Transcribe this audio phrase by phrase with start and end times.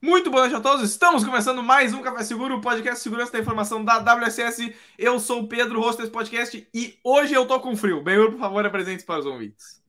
[0.00, 0.88] Muito boa noite a todos.
[0.88, 4.72] Estamos começando mais um Café Seguro, o podcast de segurança da informação da WSS.
[4.96, 8.00] Eu sou o Pedro, host desse podcast, e hoje eu tô com frio.
[8.00, 9.82] Benhur, por favor, apresente para os ouvintes.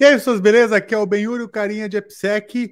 [0.00, 0.78] E aí, pessoas, beleza?
[0.78, 2.70] Aqui é o Benhur, o carinha de EPSEC.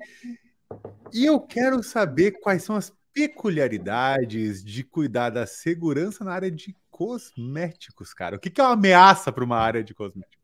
[1.13, 6.75] E eu quero saber quais são as peculiaridades de cuidar da segurança na área de
[6.91, 8.37] cosméticos, cara.
[8.37, 10.39] O que é uma ameaça para uma área de cosméticos?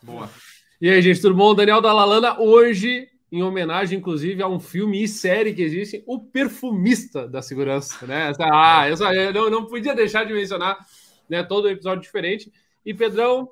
[0.00, 0.30] Boa.
[0.80, 1.52] E aí, gente, tudo bom?
[1.52, 7.28] Daniel Dalalana, hoje em homenagem, inclusive, a um filme e série que existe, O Perfumista
[7.28, 8.06] da Segurança.
[8.06, 8.30] Né?
[8.30, 10.78] Essa, ah, eu não, não podia deixar de mencionar
[11.28, 12.52] né, todo episódio diferente.
[12.84, 13.48] E, Pedrão,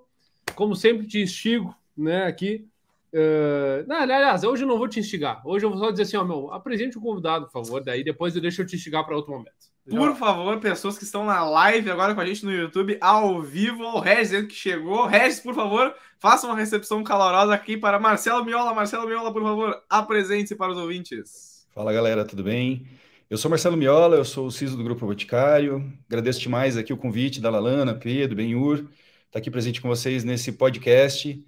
[0.55, 2.67] como sempre, te instigo né, aqui.
[3.13, 5.41] Uh, não, aliás, hoje eu não vou te instigar.
[5.47, 7.83] Hoje eu vou só dizer assim: ó, meu, apresente o convidado, por favor.
[7.83, 9.69] Daí depois eu deixo eu te instigar para outro momento.
[9.89, 13.83] Por favor, pessoas que estão na live agora com a gente no YouTube, ao vivo,
[13.83, 15.07] o Regis que chegou.
[15.07, 18.75] Regis, por favor, faça uma recepção calorosa aqui para Marcelo Miola.
[18.75, 21.67] Marcelo Miola, por favor, apresente-se para os ouvintes.
[21.75, 22.87] Fala, galera, tudo bem?
[23.31, 25.93] Eu sou Marcelo Miola, eu sou o CISO do Grupo Boticário.
[26.09, 28.89] Agradeço demais aqui o convite da Lalana, Pedro, Benhur, estar
[29.33, 31.45] tá aqui presente com vocês nesse podcast.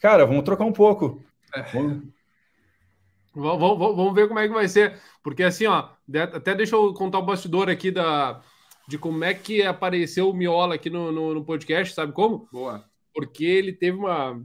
[0.00, 1.22] Cara, vamos trocar um pouco.
[1.54, 1.62] É.
[1.72, 2.02] Vamos...
[3.34, 4.98] Vamos, vamos, ver como é que vai ser.
[5.22, 5.90] Porque assim, ó,
[6.34, 8.40] até deixa eu contar o bastidor aqui da,
[8.88, 12.48] de como é que apareceu o Miola aqui no, no, no podcast, sabe como?
[12.50, 12.87] Boa.
[13.14, 14.42] Porque ele teve uma,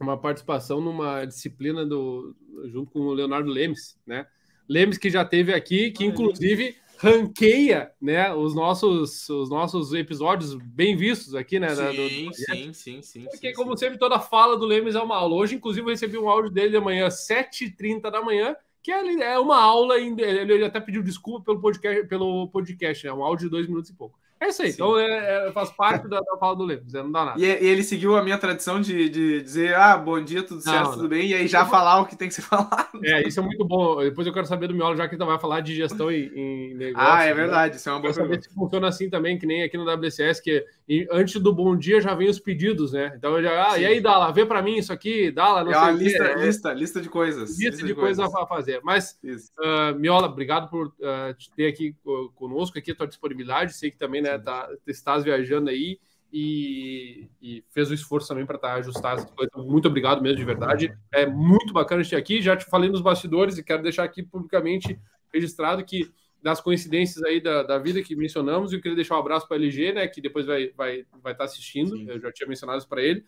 [0.00, 2.34] uma participação numa disciplina do,
[2.66, 4.26] junto com o Leonardo Lemes, né?
[4.68, 10.96] Lemes que já teve aqui, que inclusive ranqueia, né, os nossos, os nossos episódios bem
[10.96, 11.68] vistos aqui, né?
[11.68, 13.24] Sim, do, do sim, sim, sim.
[13.24, 13.84] Porque, sim, como sim.
[13.84, 15.36] sempre, toda fala do Lemes é uma aula.
[15.36, 19.60] Hoje, inclusive, eu recebi um áudio dele de manhã, 7h30 da manhã, que é uma
[19.60, 23.12] aula, ele até pediu desculpa pelo podcast, pelo podcast, né?
[23.12, 24.18] Um áudio de dois minutos e pouco.
[24.40, 24.68] É isso aí.
[24.68, 24.74] Sim.
[24.74, 27.40] Então é, é, faz parte da, da fala do Lemos, não dá nada.
[27.40, 30.84] E, e, ele seguiu a minha tradição de, de dizer, ah, bom dia, tudo certo,
[30.84, 31.08] não, tudo não.
[31.08, 33.00] bem, e aí já falar o que tem que ser falado.
[33.02, 34.00] É, isso é muito bom.
[34.00, 36.74] Depois eu quero saber do Miola, já que ele vai falar de gestão em, em
[36.74, 37.08] negócio.
[37.08, 37.76] Ah, é verdade, né?
[37.76, 40.40] isso é uma boa quero saber se funciona assim também, que nem aqui no WCS,
[40.40, 40.64] que
[41.10, 43.12] antes do bom dia já vem os pedidos, né?
[43.16, 46.04] Então já, ah, e aí, Dala, vê para mim isso aqui, Dala, não é sei
[46.04, 47.50] lista, é, lista, lista de coisas.
[47.50, 48.80] Lista, lista de, de coisas para fazer.
[48.82, 51.94] Mas, uh, Miola, obrigado por uh, te ter aqui
[52.34, 53.74] conosco, aqui a tua disponibilidade.
[53.74, 55.98] Sei que também, né, tá, estás viajando aí
[56.32, 59.52] e, e fez o esforço também para estar tá, ajustar essas coisas.
[59.56, 60.96] Muito obrigado mesmo, de verdade.
[61.12, 62.40] É muito bacana estar aqui.
[62.40, 64.98] Já te falei nos bastidores e quero deixar aqui publicamente
[65.32, 66.10] registrado que
[66.42, 69.56] das coincidências aí da, da vida que mencionamos, e eu queria deixar um abraço para
[69.56, 71.96] a LG, né, que depois vai vai vai estar tá assistindo.
[71.96, 72.08] Sim.
[72.08, 73.24] Eu já tinha mencionado isso para ele,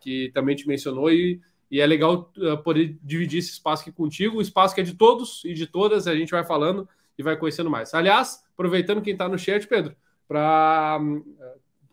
[0.00, 4.38] que também te mencionou e e é legal uh, poder dividir esse espaço aqui contigo,
[4.38, 7.36] o espaço que é de todos e de todas, a gente vai falando e vai
[7.36, 7.94] conhecendo mais.
[7.94, 9.94] Aliás, aproveitando quem está no chat, Pedro,
[10.26, 10.98] para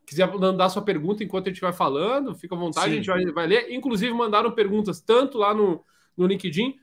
[0.06, 2.92] quiser mandar sua pergunta enquanto a gente vai falando, fica à vontade, Sim.
[2.92, 3.72] a gente vai, vai, ler.
[3.72, 5.84] Inclusive, mandaram perguntas tanto lá no,
[6.16, 6.76] no LinkedIn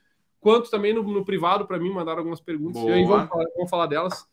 [0.44, 2.82] quanto também no, no privado para mim, mandaram algumas perguntas.
[2.82, 2.90] Boa.
[2.90, 4.28] E aí vamos falar, vamos falar delas.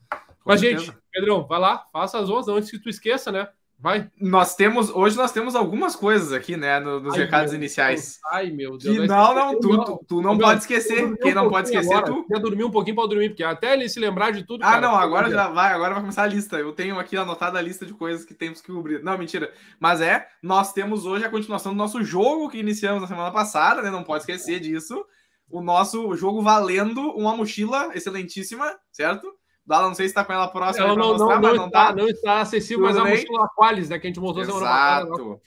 [0.45, 3.47] Mas, gente, Pedrão, vai lá, faça as honras antes que tu esqueça, né?
[3.79, 4.11] Vai.
[4.19, 8.19] Nós temos, hoje nós temos algumas coisas aqui, né, nos ai, recados iniciais.
[8.29, 9.07] Ai, meu Deus.
[9.07, 11.17] Não, não, tu, tu, tu não pode esquecer.
[11.17, 12.13] Quem não pode esquecer, agora.
[12.13, 12.25] tu.
[12.28, 14.63] Quer dormir um pouquinho para dormir, porque até ele se lembrar de tudo.
[14.63, 16.57] Ah, cara, não, agora já vai, agora vai começar a lista.
[16.57, 19.01] Eu tenho aqui anotada a lista de coisas que temos que cobrir.
[19.01, 19.51] Não, mentira.
[19.79, 23.81] Mas é, nós temos hoje a continuação do nosso jogo que iniciamos na semana passada,
[23.81, 23.89] né?
[23.89, 25.03] Não pode esquecer disso.
[25.51, 29.31] O nosso jogo valendo uma mochila excelentíssima, certo?
[29.66, 30.88] Dala, não sei se está com ela próxima.
[30.88, 31.95] Não, não, mostrar, não, não, está, tá.
[31.95, 34.66] não está acessível, Tudo mas é a mochila Aqualis, né, que a gente mostrou semana
[34.66, 35.07] passada.
[35.07, 35.41] Exato.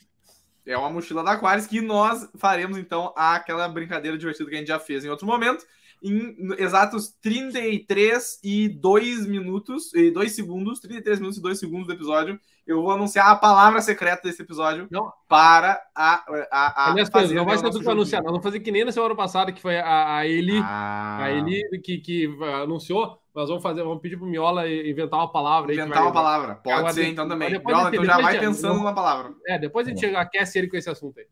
[0.66, 4.68] É uma mochila da Aquaris que nós faremos, então, aquela brincadeira divertida que a gente
[4.68, 5.64] já fez em outro momento.
[6.02, 11.92] Em exatos 33 e 2 minutos, e 2 segundos, 33 minutos e 2 segundos do
[11.92, 15.12] episódio, eu vou anunciar a palavra secreta desse episódio não.
[15.28, 16.24] para a.
[16.50, 18.84] a, a Aliás, fazer não vai ser tudo para anunciar, nós vamos fazer que nem
[18.84, 21.18] na semana passada, que foi a, a Eli, ah.
[21.24, 23.18] a Eli que, que anunciou.
[23.34, 25.72] Nós vamos fazer, vamos pedir pro Miola inventar uma palavra.
[25.72, 27.50] Inventar vai, uma palavra, pode agora, ser então também.
[27.50, 29.32] Miola, então já vai pensando numa palavra.
[29.46, 31.26] É, depois a gente chega, aquece ele com esse assunto aí.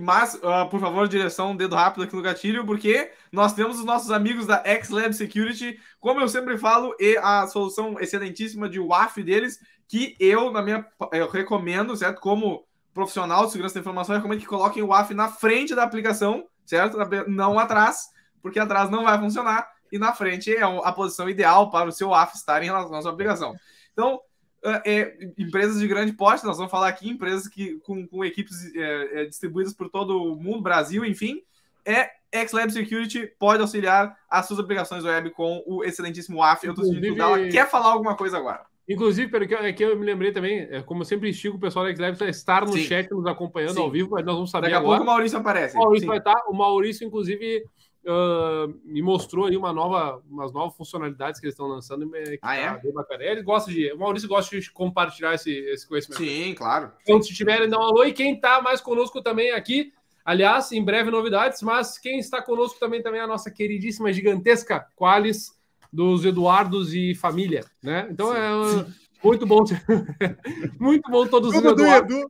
[0.00, 4.10] Mas, uh, por favor, direção, dedo rápido aqui no gatilho, porque nós temos os nossos
[4.10, 9.58] amigos da X-Lab Security, como eu sempre falo, e a solução excelentíssima de WAF deles,
[9.92, 12.18] que eu, na minha, eu recomendo, certo?
[12.18, 15.82] Como profissional de segurança da informação, eu recomendo que coloquem o WAF na frente da
[15.82, 16.96] aplicação, certo?
[17.28, 18.06] Não atrás,
[18.40, 22.08] porque atrás não vai funcionar, e na frente é a posição ideal para o seu
[22.08, 23.54] WAF estar em relação à sua aplicação.
[23.92, 24.18] Então,
[24.64, 28.74] é, é, empresas de grande porte, nós vamos falar aqui, empresas que, com, com equipes
[28.74, 31.42] é, é distribuídas por todo o mundo, Brasil, enfim,
[31.84, 32.12] é
[32.46, 36.64] XLab Security pode auxiliar as suas aplicações web com o excelentíssimo WAF.
[36.64, 37.46] Eu estou sentindo dela.
[37.50, 38.71] Quer falar alguma coisa agora?
[38.88, 41.60] Inclusive, pelo que, é que eu me lembrei também, é, como eu sempre estigo o
[41.60, 42.82] pessoal da XLab estar no Sim.
[42.82, 43.80] chat nos acompanhando Sim.
[43.80, 44.98] ao vivo, mas nós vamos saber Daqui a agora.
[44.98, 45.76] pouco o Maurício aparece.
[45.76, 46.08] O Maurício Sim.
[46.08, 46.42] vai estar.
[46.48, 47.64] O Maurício, inclusive,
[48.04, 52.10] uh, me mostrou aí uma nova, umas novas funcionalidades que eles estão lançando.
[52.10, 52.74] Que ah, é?
[52.74, 53.22] Tá bacana.
[53.22, 53.92] Ele gosta de.
[53.92, 56.20] O Maurício gosta de compartilhar esse, esse conhecimento.
[56.20, 56.90] Sim, claro.
[57.02, 58.04] Então, se tiverem, dá um alô.
[58.04, 59.92] E quem está mais conosco também aqui,
[60.24, 64.86] aliás, em breve novidades, mas quem está conosco também, também é a nossa queridíssima, gigantesca
[64.96, 65.61] Qualis
[65.92, 68.08] dos Eduardos e família, né?
[68.10, 68.94] Então sim, é sim.
[69.22, 69.62] muito bom,
[70.80, 72.16] muito bom todos os Eduardos.
[72.16, 72.28] Edu.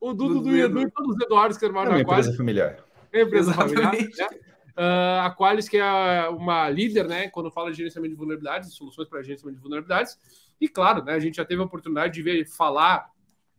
[0.00, 2.26] O Dudu do Edu e todos os Eduardos que trabalham é na Qualis.
[2.26, 2.84] Empresa familiar.
[3.12, 3.82] Empresa Exatamente.
[3.82, 4.30] familiar.
[4.30, 4.38] Né?
[4.78, 9.08] Uh, a Qualis, que é uma líder, né, quando fala de gerenciamento de vulnerabilidades, soluções
[9.08, 10.16] para gerenciamento de vulnerabilidades.
[10.60, 13.10] E claro, né, a gente já teve a oportunidade de ver falar,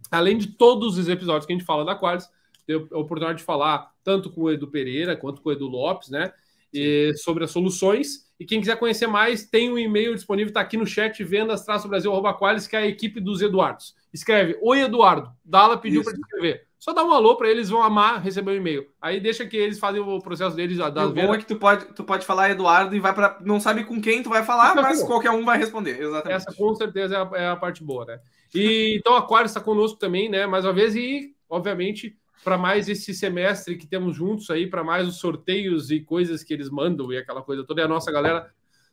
[0.09, 2.29] além de todos os episódios que a gente fala da Qualis,
[2.65, 6.09] teve a oportunidade de falar tanto com o Edu Pereira quanto com o Edu Lopes,
[6.09, 6.31] né,
[6.73, 8.29] e, sobre as soluções.
[8.39, 12.75] E quem quiser conhecer mais, tem um e-mail disponível, está aqui no chat, vendas-brasil.qualis, que
[12.75, 13.93] é a equipe dos Eduardos.
[14.13, 16.69] Escreve, oi Eduardo, Dala pediu para escrever.
[16.79, 18.87] Só dá um alô para eles, vão amar receber o um e-mail.
[19.01, 20.77] Aí deixa que eles fazem o processo deles.
[20.77, 23.59] Da o bom é que tu pode, tu pode falar Eduardo e vai para não
[23.59, 26.01] sabe com quem tu vai falar, mas qualquer um vai responder.
[26.01, 26.37] Exatamente.
[26.37, 28.21] Essa com certeza é a, é a parte boa, né?
[28.55, 30.47] E então a Aquário está conosco também, né?
[30.47, 35.07] Mais uma vez e obviamente para mais esse semestre que temos juntos aí, para mais
[35.07, 37.81] os sorteios e coisas que eles mandam e aquela coisa toda.
[37.81, 38.49] E a nossa galera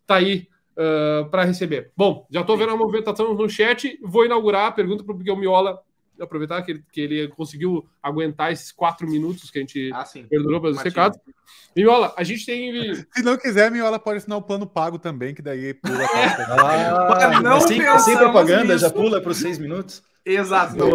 [0.07, 1.93] tá aí uh, para receber.
[1.97, 3.99] Bom, já estou vendo a movimentação no chat.
[4.03, 5.81] Vou inaugurar a pergunta para o Miguel Miola
[6.21, 10.61] aproveitar que ele, que ele conseguiu aguentar esses quatro minutos que a gente ah, perdurou
[10.61, 11.19] pelos recados.
[11.75, 12.95] Miola, a gente tem.
[13.13, 15.99] Se não quiser, Miola pode assinar o plano pago também, que daí pula.
[16.05, 18.79] ah, não sem, sem propaganda, nisso.
[18.79, 20.03] já pula para os seis minutos.
[20.27, 20.91] Exato, não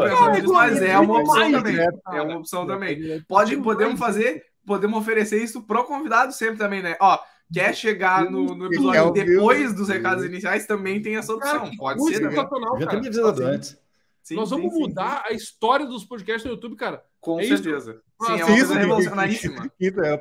[0.53, 1.77] mas é uma opção também.
[1.79, 3.23] É uma opção também.
[3.25, 6.97] Pode, podemos fazer, podemos oferecer isso pro convidado sempre também, né?
[6.99, 7.17] Ó,
[7.51, 11.71] quer chegar no, no episódio depois dos recados iniciais, também tem essa opção.
[11.77, 12.29] Pode ser.
[12.29, 13.79] Já tem me avisado antes.
[14.21, 15.33] Sim, Nós vamos sim, mudar sim.
[15.33, 17.03] a história dos podcasts no YouTube, cara.
[17.21, 17.91] Com é certeza.
[17.91, 18.01] Isso?
[18.25, 19.71] Sim, é uma coisa revolucionaríssima.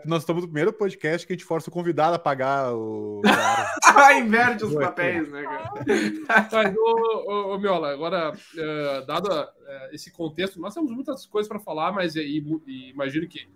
[0.04, 3.22] Nós estamos no primeiro podcast que a gente força o convidado a pagar o.
[4.20, 5.72] Inverte os papéis, né, cara?
[6.52, 9.48] Mas, ô, ô, ô, Miola, agora, uh, dado uh,
[9.92, 13.48] esse contexto, nós temos muitas coisas para falar, mas e, e, imagino que,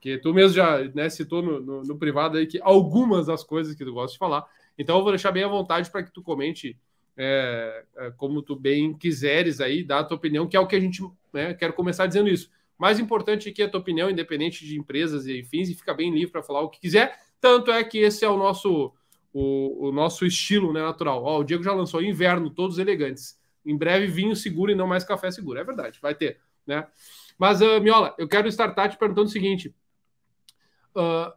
[0.00, 3.74] que tu mesmo já né, citou no, no, no privado aí que algumas das coisas
[3.74, 4.44] que tu gosta de falar.
[4.78, 6.78] Então, eu vou deixar bem à vontade para que tu comente
[7.16, 10.76] é, é, como tu bem quiseres aí, dar a tua opinião, que é o que
[10.76, 11.02] a gente
[11.32, 12.50] né, quero começar dizendo isso.
[12.78, 16.12] Mais importante é que a tua opinião, independente de empresas e fins, e fica bem
[16.12, 17.18] livre para falar o que quiser.
[17.40, 18.92] Tanto é que esse é o nosso
[19.32, 21.24] o, o nosso estilo né, natural.
[21.24, 23.40] Ó, o Diego já lançou inverno, todos elegantes.
[23.64, 25.58] Em breve, vinho seguro e não mais café seguro.
[25.58, 26.40] É verdade, vai ter.
[26.66, 26.86] Né?
[27.38, 29.74] Mas, uh, Miola, eu quero startar te perguntando o seguinte:
[30.96, 31.32] uh,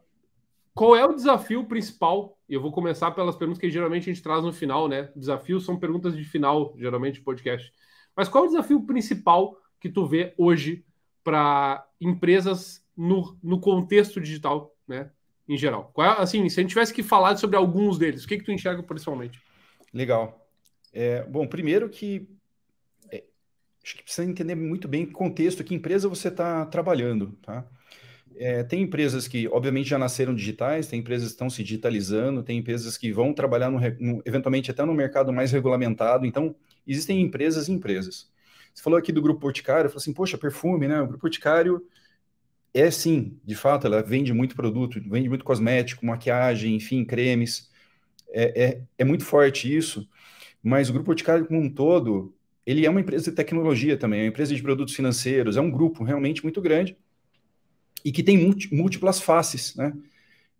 [0.74, 4.44] qual é o desafio principal eu vou começar pelas perguntas que geralmente a gente traz
[4.44, 5.12] no final, né?
[5.16, 7.74] Desafios são perguntas de final, geralmente, de podcast.
[8.16, 10.85] Mas qual é o desafio principal que tu vê hoje
[11.25, 15.10] para empresas no, no contexto digital, né?
[15.50, 15.92] Em geral.
[15.92, 18.44] Qual é, assim, se a gente tivesse que falar sobre alguns deles, o que, que
[18.44, 19.42] tu enxerga principalmente?
[19.92, 20.48] Legal.
[20.94, 22.30] É, bom, primeiro que
[23.12, 23.24] é,
[23.83, 27.68] acho que precisa entender muito bem que contexto, que empresa você está trabalhando, tá?
[28.38, 32.60] É, tem empresas que, obviamente, já nasceram digitais, tem empresas que estão se digitalizando, tem
[32.60, 36.25] empresas que vão trabalhar, no, no, eventualmente, até no mercado mais regulamentado.
[36.25, 36.54] Então,
[36.86, 38.30] existem empresas e empresas.
[38.75, 41.01] Você falou aqui do Grupo Porticário, falou assim, poxa, perfume, né?
[41.01, 41.81] O Grupo Porticário
[42.74, 47.69] é, sim, de fato, ela vende muito produto, vende muito cosmético, maquiagem, enfim, cremes.
[48.30, 50.06] É, é, é muito forte isso,
[50.61, 52.35] mas o Grupo Porticário, como um todo,
[52.66, 55.71] ele é uma empresa de tecnologia também, é uma empresa de produtos financeiros, é um
[55.71, 56.97] grupo realmente muito grande,
[58.04, 59.94] e que tem múltiplas faces, né?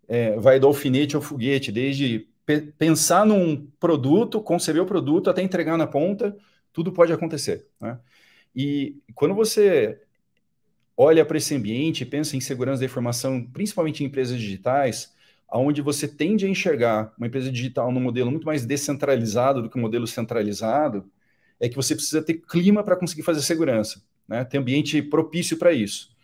[0.08, 5.42] É, vai do alfinete ao foguete, desde pe pensar num produto, conceber o produto, até
[5.42, 6.34] entregar na ponta,
[6.76, 7.98] tudo pode acontecer, né?
[8.54, 9.98] E quando você
[10.94, 15.14] olha para esse ambiente, pensa em segurança da informação, principalmente em empresas digitais,
[15.48, 19.78] aonde você tende a enxergar uma empresa digital num modelo muito mais descentralizado do que
[19.78, 21.10] um modelo centralizado,
[21.58, 24.44] é que você precisa ter clima para conseguir fazer segurança, né?
[24.44, 26.14] Ter ambiente propício para isso.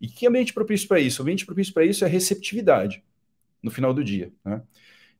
[0.00, 1.20] E que ambiente propício para isso?
[1.20, 3.02] O ambiente propício para isso é receptividade
[3.60, 4.32] no final do dia.
[4.44, 4.62] Né?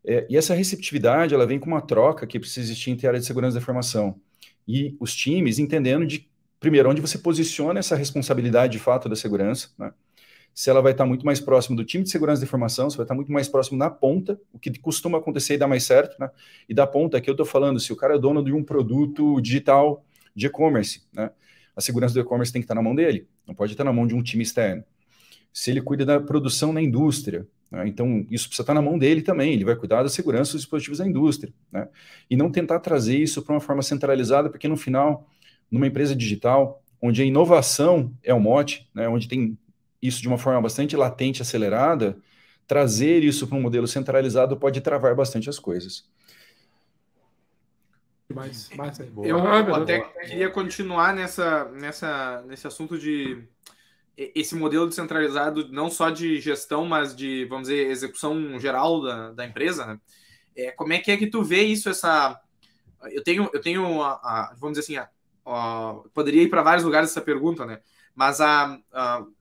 [0.04, 3.20] É, e essa receptividade ela vem com uma troca que precisa existir entre a área
[3.20, 4.20] de segurança da informação
[4.66, 9.70] e os times entendendo de primeiro onde você posiciona essa responsabilidade de fato da segurança,
[9.78, 9.92] né?
[10.54, 13.04] se ela vai estar muito mais próximo do time de segurança da informação, se vai
[13.04, 16.28] estar muito mais próximo na ponta, o que costuma acontecer e dá mais certo, né?
[16.68, 19.40] E da ponta aqui eu estou falando, se o cara é dono de um produto
[19.40, 21.30] digital de e-commerce, né?
[21.74, 24.06] a segurança do e-commerce tem que estar na mão dele, não pode estar na mão
[24.06, 24.84] de um time externo.
[25.52, 29.22] Se ele cuida da produção na indústria, né, então isso precisa estar na mão dele
[29.22, 31.52] também, ele vai cuidar da segurança dos dispositivos da indústria.
[31.70, 31.88] Né,
[32.28, 35.28] e não tentar trazer isso para uma forma centralizada, porque no final,
[35.70, 39.56] numa empresa digital, onde a inovação é o mote, né, onde tem
[40.02, 42.16] isso de uma forma bastante latente, acelerada,
[42.66, 46.08] trazer isso para um modelo centralizado pode travar bastante as coisas.
[48.32, 50.12] Mais, mais eu ah, até boa.
[50.20, 53.42] queria continuar nessa, nessa, nesse assunto de
[54.16, 59.46] esse modelo descentralizado, não só de gestão, mas de, vamos dizer, execução geral da, da
[59.46, 59.86] empresa.
[59.86, 60.00] Né?
[60.56, 62.40] É, como é que é que tu vê isso, essa...
[63.10, 65.08] Eu tenho, eu tenho a, a vamos dizer assim, a,
[65.46, 67.80] a, poderia ir para vários lugares essa pergunta, né?
[68.14, 68.78] Mas a,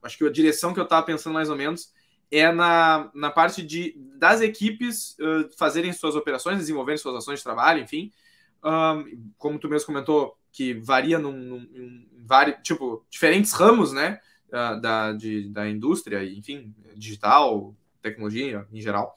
[0.02, 1.92] acho que a direção que eu estava pensando mais ou menos
[2.30, 7.44] é na, na parte de das equipes uh, fazerem suas operações, desenvolverem suas ações de
[7.44, 8.10] trabalho, enfim.
[8.64, 12.06] Um, como tu mesmo comentou, que varia num, num,
[12.62, 14.20] tipo, diferentes ramos, né?
[14.50, 19.14] Da, de, da indústria, enfim, digital, tecnologia em geral.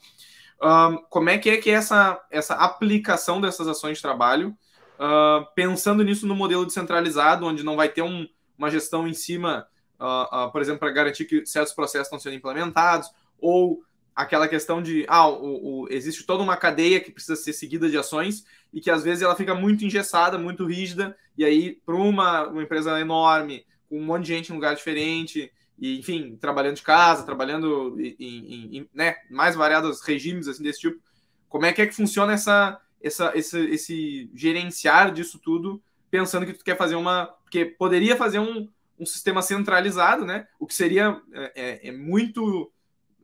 [0.62, 4.56] Um, como é que é que essa, essa aplicação dessas ações de trabalho,
[5.00, 9.68] uh, pensando nisso no modelo descentralizado, onde não vai ter um, uma gestão em cima
[10.04, 13.10] uh, uh, por exemplo, para garantir que certos processos estão sendo implementados,
[13.40, 13.82] ou
[14.16, 17.98] aquela questão de, ah, o, o, existe toda uma cadeia que precisa ser seguida de
[17.98, 22.48] ações e que às vezes ela fica muito engessada, muito rígida, e aí para uma,
[22.48, 26.78] uma empresa enorme, com um monte de gente em um lugar diferente, e enfim, trabalhando
[26.78, 31.00] de casa, trabalhando em, em, em né, mais variados regimes assim desse tipo,
[31.48, 36.54] como é que é que funciona essa, essa, esse, esse gerenciar disso tudo, pensando que
[36.54, 38.68] tu quer fazer uma, porque poderia fazer um,
[39.00, 40.48] um sistema centralizado, né?
[40.60, 42.72] O que seria é, é, é muito.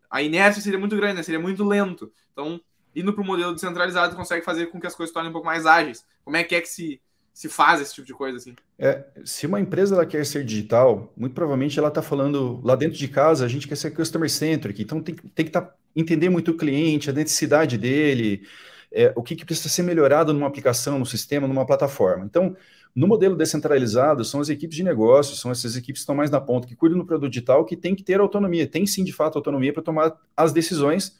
[0.07, 1.23] A inércia seria muito grande, né?
[1.23, 2.11] seria muito lento.
[2.31, 2.61] Então,
[2.95, 5.47] indo para o modelo descentralizado, consegue fazer com que as coisas se tornem um pouco
[5.47, 6.05] mais ágeis.
[6.23, 7.01] Como é que é que se,
[7.33, 8.55] se faz esse tipo de coisa assim?
[8.77, 12.97] É, se uma empresa ela quer ser digital, muito provavelmente ela está falando lá dentro
[12.97, 16.51] de casa, a gente quer ser customer centric, então tem, tem que tá, entender muito
[16.51, 18.43] o cliente, a necessidade dele,
[18.91, 22.25] é, o que, que precisa ser melhorado numa aplicação, no sistema, numa plataforma.
[22.25, 22.55] Então,
[22.95, 26.41] no modelo descentralizado, são as equipes de negócios, são essas equipes que estão mais na
[26.41, 29.37] ponta, que cuidam do produto digital, que tem que ter autonomia, tem sim, de fato,
[29.37, 31.17] autonomia para tomar as decisões.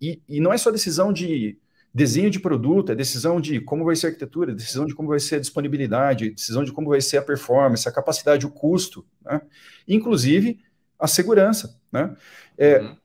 [0.00, 1.58] E, e, não é só decisão de
[1.96, 5.18] desenho de produto, é decisão de como vai ser a arquitetura, decisão de como vai
[5.18, 9.40] ser a disponibilidade, decisão de como vai ser a performance, a capacidade, o custo, né?
[9.88, 10.60] inclusive
[10.98, 11.80] a segurança.
[11.90, 12.14] Né?
[12.58, 12.96] É, uhum.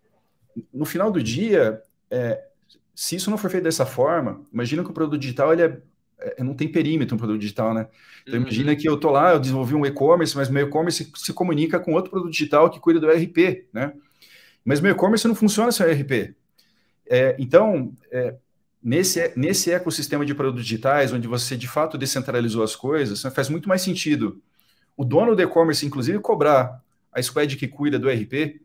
[0.73, 2.43] No final do dia, é,
[2.93, 5.81] se isso não for feito dessa forma, imagina que o produto digital ele é
[6.37, 7.87] é, não tem perímetro um produto digital, né?
[8.21, 8.41] Então uhum.
[8.41, 11.93] imagina que eu tô lá, eu desenvolvi um e-commerce, mas meu e-commerce se, comunica com
[11.93, 13.91] outro produto digital que cuida do ERP, né?
[14.63, 16.35] Mas meu e-commerce não funciona sem ERP.
[17.09, 18.35] É, então, é,
[18.83, 23.69] nesse, nesse ecossistema de produtos digitais, onde você de fato descentralizou as coisas, faz muito
[23.69, 24.41] mais sentido
[24.97, 28.61] o dono do e-commerce, inclusive, cobrar a squad que cuida do ERP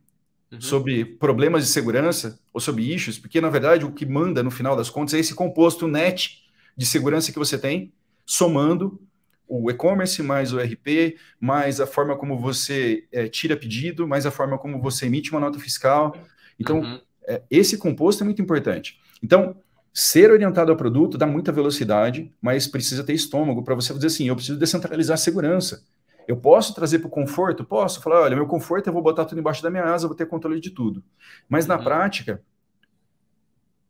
[0.52, 0.60] uhum.
[0.60, 4.76] sobre problemas de segurança ou sobre issues, porque na verdade o que manda no final
[4.76, 6.42] das contas é esse composto net
[6.76, 7.92] de segurança que você tem,
[8.24, 9.00] somando
[9.48, 14.30] o e-commerce, mais o RP, mais a forma como você é, tira pedido, mais a
[14.30, 16.16] forma como você emite uma nota fiscal.
[16.58, 17.00] Então, uhum.
[17.26, 19.00] é, esse composto é muito importante.
[19.22, 19.56] Então,
[19.98, 24.28] ser orientado ao produto dá muita velocidade, mas precisa ter estômago para você dizer assim:
[24.28, 25.86] eu preciso descentralizar a segurança.
[26.28, 27.64] Eu posso trazer para o conforto?
[27.64, 28.02] Posso.
[28.02, 30.60] Falar, olha, meu conforto eu vou botar tudo embaixo da minha asa, vou ter controle
[30.60, 31.02] de tudo.
[31.48, 31.68] Mas uhum.
[31.68, 32.42] na prática,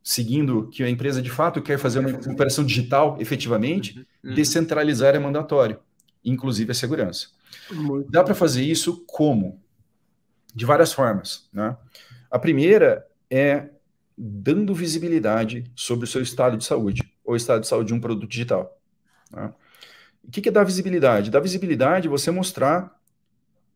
[0.01, 4.35] seguindo que a empresa de fato quer fazer uma operação digital efetivamente, uhum, uhum.
[4.37, 5.81] descentralizar é mandatório,
[6.25, 7.31] inclusive a segurança.
[7.73, 9.61] Muito Dá para fazer isso como?
[10.55, 11.49] De várias formas.
[11.53, 11.77] Né?
[12.31, 13.71] A primeira é
[14.17, 18.29] dando visibilidade sobre o seu estado de saúde, ou estado de saúde de um produto
[18.29, 18.81] digital.
[19.31, 19.53] Né?
[20.25, 21.31] O que, que é dar visibilidade?
[21.31, 22.97] Dar visibilidade é você mostrar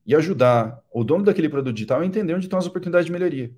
[0.07, 3.51] e ajudar o dono daquele produto digital a entender onde estão as oportunidades de melhoria.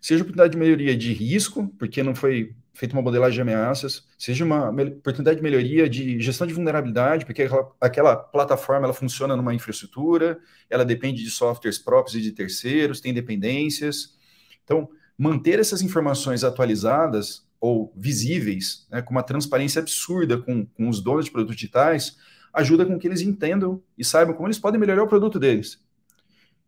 [0.00, 4.44] Seja oportunidade de melhoria de risco, porque não foi feita uma modelagem de ameaças, seja
[4.44, 9.54] uma oportunidade de melhoria de gestão de vulnerabilidade, porque aquela, aquela plataforma ela funciona numa
[9.54, 14.16] infraestrutura, ela depende de softwares próprios e de terceiros, tem dependências.
[14.64, 14.88] Então,
[15.22, 21.26] manter essas informações atualizadas ou visíveis, né, com uma transparência absurda com, com os donos
[21.26, 22.16] de produtos digitais,
[22.52, 25.80] ajuda com que eles entendam e saibam como eles podem melhorar o produto deles.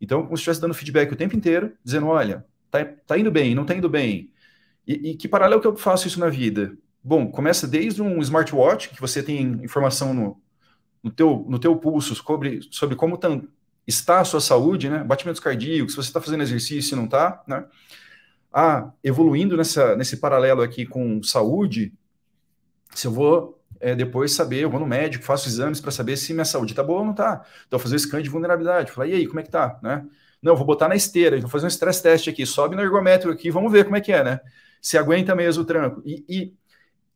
[0.00, 3.56] Então, como se estivesse dando feedback o tempo inteiro, dizendo, olha, tá, tá indo bem,
[3.56, 4.30] não tá indo bem.
[4.86, 6.78] E, e, que paralelo que eu faço isso na vida?
[7.02, 10.40] Bom, começa desde um smartwatch, que você tem informação no,
[11.02, 13.28] no, teu, no teu pulso sobre, sobre como tá,
[13.84, 15.02] está a sua saúde, né?
[15.02, 17.64] Batimentos cardíacos, se você está fazendo exercício e não está, né?
[18.56, 21.92] Ah, evoluindo nessa, nesse paralelo aqui com saúde,
[22.94, 26.32] se eu vou é, depois saber, eu vou no médico, faço exames para saber se
[26.32, 27.44] minha saúde está boa ou não está.
[27.66, 28.92] Então, fazer scan de vulnerabilidade.
[28.92, 29.78] Falar, e aí, como é que tá?
[29.82, 30.06] Né?
[30.40, 33.50] Não, vou botar na esteira, vou fazer um stress test aqui, sobe no ergométrico aqui,
[33.50, 34.40] vamos ver como é que é, né?
[34.80, 36.00] Se aguenta mesmo o tranco.
[36.04, 36.54] E, e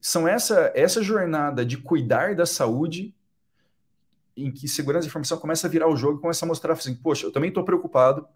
[0.01, 3.15] são essa, essa jornada de cuidar da saúde
[4.37, 6.95] em que segurança de informação começa a virar o jogo e começa a mostrar assim,
[6.95, 8.27] poxa, eu também estou preocupado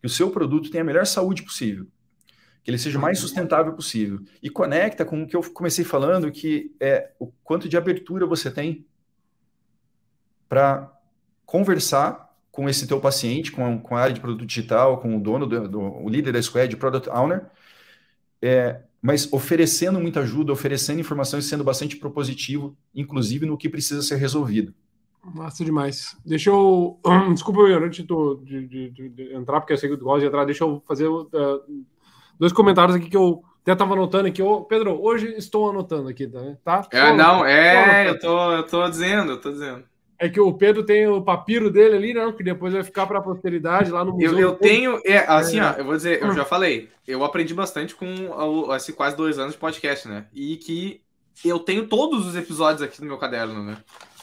[0.00, 1.86] que o seu produto tenha a melhor saúde possível.
[2.62, 4.20] Que ele seja o mais sustentável possível.
[4.42, 8.50] E conecta com o que eu comecei falando, que é o quanto de abertura você
[8.50, 8.86] tem
[10.48, 10.92] para
[11.44, 15.46] conversar com esse teu paciente, com, com a área de produto digital, com o dono,
[15.46, 17.46] do, do o líder da squad, product owner,
[18.40, 24.02] é, mas oferecendo muita ajuda, oferecendo informação e sendo bastante propositivo, inclusive no que precisa
[24.02, 24.74] ser resolvido.
[25.24, 26.16] Massa demais.
[26.24, 26.98] Deixa eu.
[27.32, 30.26] Desculpa, eu antes de, de, de, de, entrar, porque eu sei que tu gosta de
[30.26, 31.28] entrar, deixa eu fazer uh,
[32.38, 34.42] dois comentários aqui que eu até estava anotando aqui.
[34.42, 36.28] Ô, Pedro, hoje estou anotando aqui,
[36.64, 36.86] tá?
[36.90, 39.84] É, não, é, eu tô, eu tô dizendo, eu tô dizendo.
[40.18, 42.32] É que o Pedro tem o papiro dele ali, né?
[42.36, 44.32] Que depois vai ficar para a posteridade lá no museu.
[44.32, 45.64] Eu, eu tenho, é, assim, é.
[45.64, 48.06] ó, eu vou dizer, eu já falei, eu aprendi bastante com
[48.76, 50.26] esse quase dois anos de podcast, né?
[50.32, 51.00] E que
[51.44, 53.78] eu tenho todos os episódios aqui no meu caderno, né?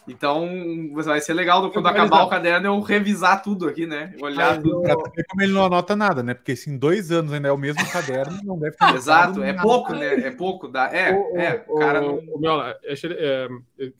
[0.10, 0.50] Então,
[0.94, 4.14] vai ser legal quando acabar o caderno eu revisar tudo aqui, né?
[4.20, 4.82] Olhar ah, tudo.
[4.82, 6.34] Pra ver como ele não anota nada, né?
[6.34, 8.96] Porque se em dois anos ainda é o mesmo caderno, não deve ter.
[8.96, 10.16] Exato, é pouco, né?
[10.16, 10.68] É pouco.
[10.68, 10.86] Dá...
[10.92, 12.02] É, o, é, o, cara.
[12.04, 12.58] O, não...
[12.58, 13.48] o é,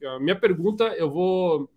[0.08, 1.70] a minha pergunta, eu vou.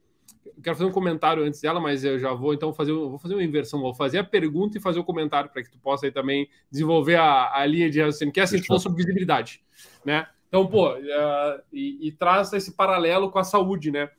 [0.63, 3.45] quero fazer um comentário antes dela, mas eu já vou então fazer, vou fazer uma
[3.45, 3.81] inversão.
[3.83, 7.17] Vou fazer a pergunta e fazer o comentário para que tu possa aí também desenvolver
[7.17, 9.63] a, a linha de raciocínio, que é assim, sobre visibilidade,
[10.05, 10.27] né?
[10.49, 14.11] Então, pô, uh, e, e traz esse paralelo com a saúde, né?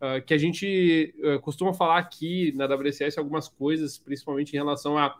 [0.00, 4.98] Uh, que a gente uh, costuma falar aqui na WCS algumas coisas, principalmente em relação
[4.98, 5.16] a,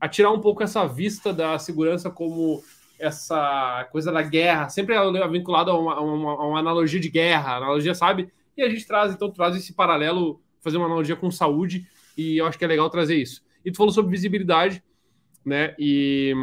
[0.00, 2.62] a tirar um pouco essa vista da segurança como
[2.98, 7.56] essa coisa da guerra, sempre é vinculado a uma, uma, a uma analogia de guerra,
[7.56, 8.30] analogia, sabe?
[8.56, 12.46] E a gente traz, então, traz esse paralelo, fazer uma analogia com saúde, e eu
[12.46, 13.42] acho que é legal trazer isso.
[13.64, 14.82] E tu falou sobre visibilidade,
[15.44, 15.74] né?
[15.78, 16.34] E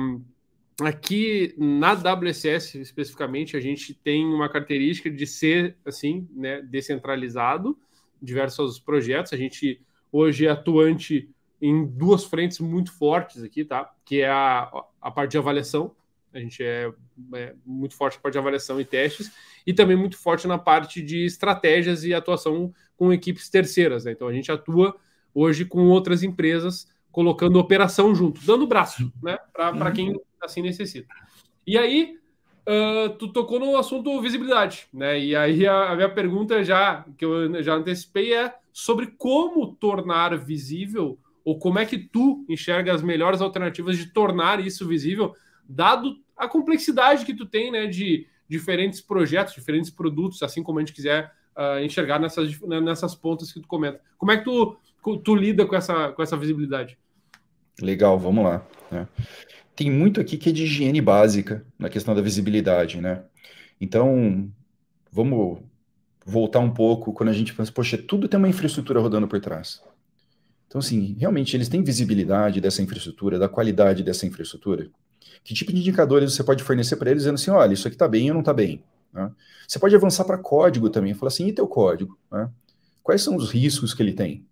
[0.81, 7.77] aqui na WSS especificamente a gente tem uma característica de ser assim, né, descentralizado,
[8.21, 9.33] diversos projetos.
[9.33, 9.81] A gente
[10.11, 11.29] hoje é atuante
[11.61, 13.91] em duas frentes muito fortes aqui, tá?
[14.05, 14.69] Que é a,
[15.01, 15.95] a parte de avaliação.
[16.31, 16.91] A gente é,
[17.33, 19.31] é muito forte na parte de avaliação e testes,
[19.65, 24.05] e também muito forte na parte de estratégias e atuação com equipes terceiras.
[24.05, 24.11] Né?
[24.11, 24.95] Então a gente atua
[25.33, 29.39] hoje com outras empresas colocando operação junto, dando braço, né?
[29.51, 29.93] Para uhum.
[29.93, 31.13] quem assim necessita.
[31.65, 32.17] E aí,
[32.67, 35.19] uh, tu tocou no assunto visibilidade, né?
[35.19, 40.37] E aí a, a, minha pergunta já, que eu já antecipei, é sobre como tornar
[40.37, 45.33] visível, ou como é que tu enxerga as melhores alternativas de tornar isso visível,
[45.67, 47.87] dado a complexidade que tu tem, né?
[47.87, 53.51] De diferentes projetos, diferentes produtos, assim como a gente quiser uh, enxergar nessas, nessas pontas
[53.51, 53.99] que tu comenta.
[54.17, 54.77] Como é que tu,
[55.23, 56.97] tu lida com essa, com essa visibilidade?
[57.81, 58.65] Legal, vamos lá.
[58.89, 59.07] Né?
[59.77, 63.23] Tem muito aqui que é de higiene básica na questão da visibilidade, né?
[63.79, 64.51] Então,
[65.11, 65.59] vamos
[66.25, 69.79] voltar um pouco quando a gente pensa, poxa, tudo tem uma infraestrutura rodando por trás.
[70.67, 74.89] Então, assim, realmente eles têm visibilidade dessa infraestrutura, da qualidade dessa infraestrutura?
[75.43, 78.07] Que tipo de indicadores você pode fornecer para eles dizendo assim, olha, isso aqui está
[78.07, 78.83] bem ou não está bem?
[79.13, 79.31] Né?
[79.67, 82.17] Você pode avançar para código também, falar assim, e teu código?
[82.31, 82.49] Né?
[83.03, 84.43] Quais são os riscos que ele tem?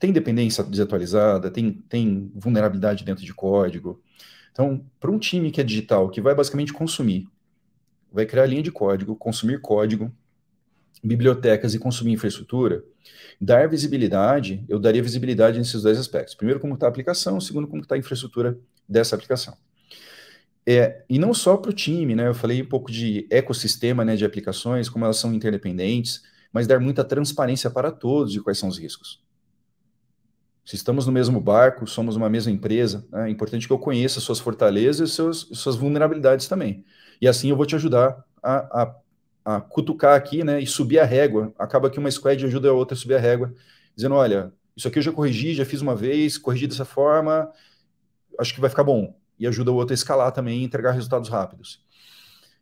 [0.00, 1.48] Tem dependência desatualizada?
[1.48, 4.02] Tem, tem vulnerabilidade dentro de código?
[4.58, 7.28] Então, para um time que é digital, que vai basicamente consumir,
[8.10, 10.12] vai criar linha de código, consumir código,
[11.00, 12.82] bibliotecas e consumir infraestrutura,
[13.40, 16.34] dar visibilidade, eu daria visibilidade nesses dois aspectos.
[16.34, 19.56] Primeiro, como está a aplicação, segundo, como está a infraestrutura dessa aplicação.
[20.66, 22.26] É, e não só para o time, né?
[22.26, 26.80] Eu falei um pouco de ecossistema né, de aplicações, como elas são interdependentes, mas dar
[26.80, 29.22] muita transparência para todos de quais são os riscos.
[30.68, 33.28] Se estamos no mesmo barco, somos uma mesma empresa, né?
[33.28, 36.84] é importante que eu conheça suas fortalezas e seus, suas vulnerabilidades também.
[37.22, 38.96] E assim eu vou te ajudar a, a,
[39.46, 41.54] a, cutucar aqui né, e subir a régua.
[41.58, 43.54] Acaba que uma squad ajuda a outra a subir a régua,
[43.96, 47.50] dizendo: olha, isso aqui eu já corrigi, já fiz uma vez, corrigi dessa forma,
[48.38, 49.18] acho que vai ficar bom.
[49.38, 51.82] E ajuda o outro a escalar também e entregar resultados rápidos.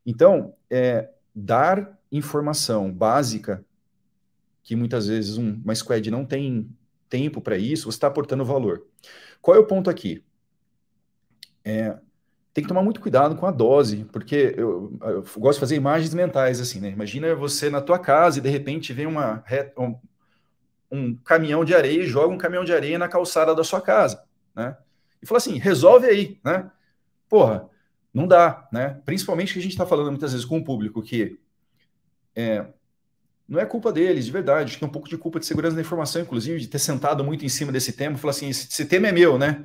[0.07, 3.64] Então, é, dar informação básica,
[4.62, 6.71] que muitas vezes um, uma squad não tem
[7.09, 8.87] tempo para isso, você está aportando valor.
[9.40, 10.25] Qual é o ponto aqui?
[11.64, 11.99] É,
[12.53, 16.14] tem que tomar muito cuidado com a dose, porque eu, eu, gosto de fazer imagens
[16.14, 16.88] mentais assim, né?
[16.88, 19.45] Imagina você na tua casa e de repente vem uma,
[19.77, 19.95] um,
[20.90, 24.25] um caminhão de areia e joga um caminhão de areia na calçada da sua casa,
[24.55, 24.77] né?
[25.23, 26.71] E fala assim, resolve aí, né?
[27.29, 27.69] Porra,
[28.12, 29.01] não dá, né?
[29.05, 31.38] Principalmente que a gente está falando muitas vezes com o público que
[32.35, 32.66] é,
[33.48, 34.70] não é culpa deles, de verdade.
[34.70, 37.22] Acho que é um pouco de culpa de segurança da informação, inclusive, de ter sentado
[37.22, 38.18] muito em cima desse tema.
[38.18, 39.64] Falar assim, esse, esse tema é meu, né?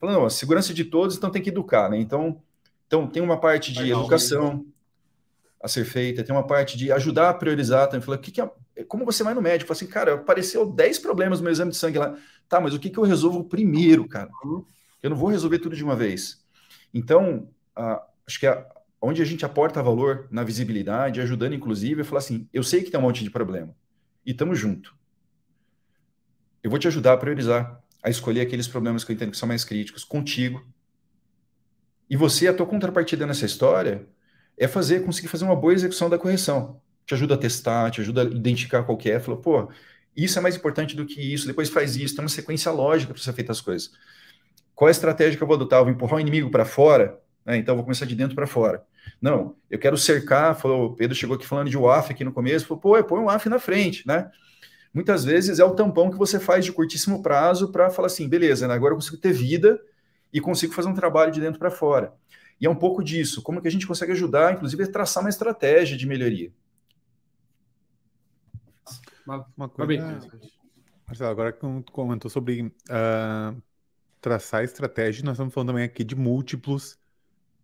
[0.00, 1.98] Falando, não, a segurança de todos, então tem que educar, né?
[1.98, 2.40] Então,
[2.86, 4.64] então tem uma parte de Legal, educação
[5.62, 7.86] a ser feita, tem uma parte de ajudar a priorizar.
[7.86, 8.50] Então, fala, o que, que é,
[8.88, 9.68] como você vai no médico?
[9.68, 12.16] Fala assim, cara, apareceu 10 problemas no meu exame de sangue lá.
[12.48, 14.30] Tá, mas o que, que eu resolvo primeiro, cara?
[15.02, 16.42] Eu não vou resolver tudo de uma vez.
[16.92, 18.66] Então, a, acho que a,
[19.00, 22.90] onde a gente aporta valor na visibilidade, ajudando inclusive, é falar assim: eu sei que
[22.90, 23.74] tem um monte de problema
[24.24, 24.94] e estamos junto.
[26.62, 29.48] Eu vou te ajudar a priorizar, a escolher aqueles problemas que eu entendo que são
[29.48, 30.66] mais críticos contigo.
[32.08, 34.06] E você, a tua contrapartida nessa história
[34.58, 36.80] é fazer, conseguir fazer uma boa execução da correção.
[37.06, 39.70] Te ajuda a testar, te ajuda a identificar qual que é, falou, pô,
[40.14, 43.22] isso é mais importante do que isso, depois faz isso, tem uma sequência lógica para
[43.22, 43.92] ser feita as coisas.
[44.74, 45.78] Qual é a estratégia que eu vou adotar?
[45.78, 47.56] Eu vou empurrar o inimigo para fora, né?
[47.56, 48.84] então eu vou começar de dentro para fora.
[49.20, 52.66] Não, eu quero cercar, falou, o Pedro chegou aqui falando de WAF aqui no começo,
[52.66, 54.30] falou, pô, põe um WAF na frente, né?
[54.92, 58.66] Muitas vezes é o tampão que você faz de curtíssimo prazo para falar assim, beleza,
[58.66, 58.74] né?
[58.74, 59.80] agora eu consigo ter vida
[60.32, 62.12] e consigo fazer um trabalho de dentro para fora.
[62.60, 65.30] E é um pouco disso, como que a gente consegue ajudar, inclusive, a traçar uma
[65.30, 66.52] estratégia de melhoria.
[69.24, 70.20] Uma, uma coisa...
[71.06, 73.62] Marcelo, agora que tu comentou sobre uh,
[74.20, 76.98] traçar estratégia, nós estamos falando também aqui de múltiplos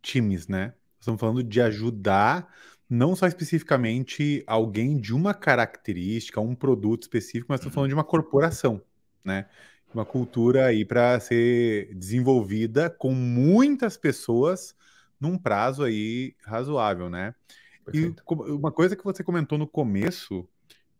[0.00, 0.74] times, né?
[0.98, 2.52] Estamos falando de ajudar
[2.88, 8.04] não só especificamente alguém de uma característica, um produto específico, mas estamos falando de uma
[8.04, 8.80] corporação,
[9.24, 9.46] né?
[9.92, 14.74] Uma cultura aí para ser desenvolvida com muitas pessoas
[15.20, 17.34] num prazo aí razoável, né?
[17.84, 18.22] Perfeito.
[18.28, 20.46] E uma coisa que você comentou no começo,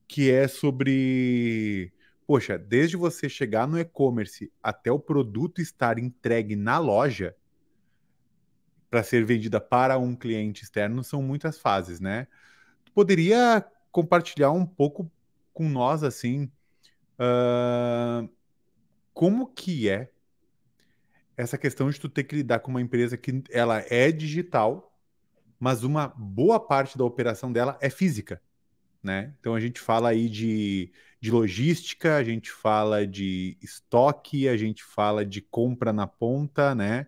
[0.08, 1.92] que é sobre,
[2.26, 7.36] poxa, desde você chegar no e-commerce até o produto estar entregue na loja,
[8.90, 12.26] para ser vendida para um cliente externo são muitas fases, né?
[12.84, 15.10] Tu poderia compartilhar um pouco
[15.52, 16.50] com nós, assim,
[17.18, 18.28] uh,
[19.14, 20.10] como que é
[21.36, 24.94] essa questão de tu ter que lidar com uma empresa que ela é digital,
[25.58, 28.40] mas uma boa parte da operação dela é física,
[29.02, 29.34] né?
[29.40, 34.82] Então a gente fala aí de, de logística, a gente fala de estoque, a gente
[34.82, 37.06] fala de compra na ponta, né?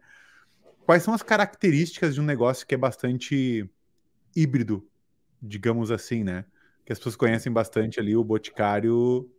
[0.89, 3.69] Quais são as características de um negócio que é bastante
[4.35, 4.89] híbrido,
[5.43, 6.47] digamos assim, né?
[6.83, 9.31] Que as pessoas conhecem bastante ali o boticário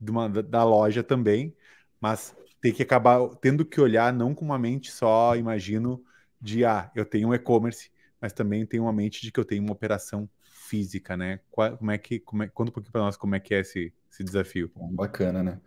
[0.00, 1.54] uma, da loja também,
[2.00, 6.02] mas tem que acabar tendo que olhar não com uma mente só, imagino,
[6.40, 7.88] de ah, eu tenho um e-commerce,
[8.20, 11.38] mas também tenho uma mente de que eu tenho uma operação física, né?
[11.52, 13.60] Qual, como é que, como é, conta um pouquinho para nós como é que é
[13.60, 14.68] esse, esse desafio.
[14.74, 15.60] Bacana, né?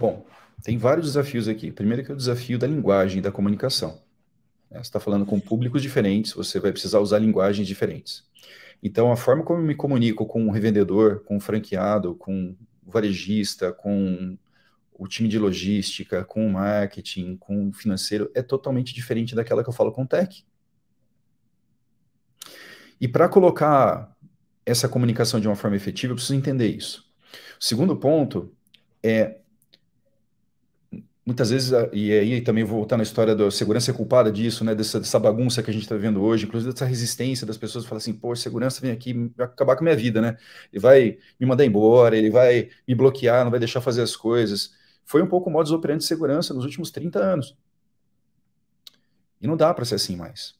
[0.00, 0.24] Bom,
[0.62, 1.70] tem vários desafios aqui.
[1.70, 4.07] Primeiro que é o desafio da linguagem, da comunicação.
[4.70, 4.78] Né?
[4.78, 8.24] Você está falando com públicos diferentes, você vai precisar usar linguagens diferentes.
[8.82, 12.90] Então, a forma como eu me comunico com um revendedor, com um franqueado, com o
[12.90, 14.38] varejista, com
[14.92, 19.68] o time de logística, com o marketing, com o financeiro, é totalmente diferente daquela que
[19.68, 20.44] eu falo com o tech.
[23.00, 24.16] E para colocar
[24.66, 27.08] essa comunicação de uma forma efetiva, eu preciso entender isso.
[27.60, 28.52] O segundo ponto
[29.02, 29.38] é
[31.28, 34.74] muitas vezes, e aí também vou voltar na história da segurança é culpada disso, né,
[34.74, 37.98] dessa, dessa bagunça que a gente está vendo hoje, inclusive dessa resistência das pessoas falar
[37.98, 40.38] assim, pô, segurança vem aqui vai acabar com a minha vida, né?
[40.72, 44.72] Ele vai me mandar embora, ele vai me bloquear, não vai deixar fazer as coisas.
[45.04, 47.54] Foi um pouco o modus operandi de segurança nos últimos 30 anos.
[49.38, 50.54] E não dá para ser assim mais.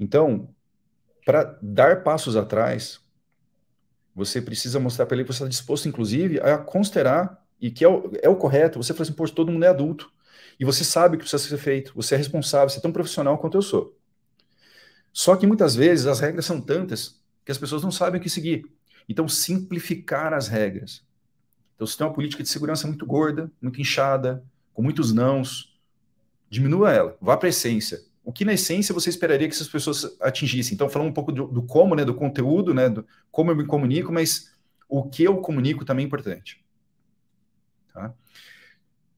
[0.00, 0.48] Então,
[1.26, 3.00] para dar passos atrás,
[4.14, 7.88] você precisa mostrar para ele que você está disposto, inclusive, a considerar e que é
[7.88, 10.12] o, é o correto, você fala assim, poxa, todo mundo é adulto.
[10.58, 13.36] E você sabe o que precisa ser feito, você é responsável, você é tão profissional
[13.38, 13.96] quanto eu sou.
[15.12, 18.28] Só que muitas vezes as regras são tantas que as pessoas não sabem o que
[18.28, 18.66] seguir.
[19.08, 21.02] Então, simplificar as regras.
[21.74, 24.42] Então, se tem uma política de segurança muito gorda, muito inchada,
[24.74, 25.78] com muitos nãos,
[26.50, 28.00] diminua ela, vá para a essência.
[28.24, 30.74] O que na essência você esperaria que essas pessoas atingissem?
[30.74, 33.64] Então, falando um pouco do, do como, né, do conteúdo, né, do como eu me
[33.64, 34.52] comunico, mas
[34.88, 36.65] o que eu comunico também é importante.
[37.96, 38.12] Tá?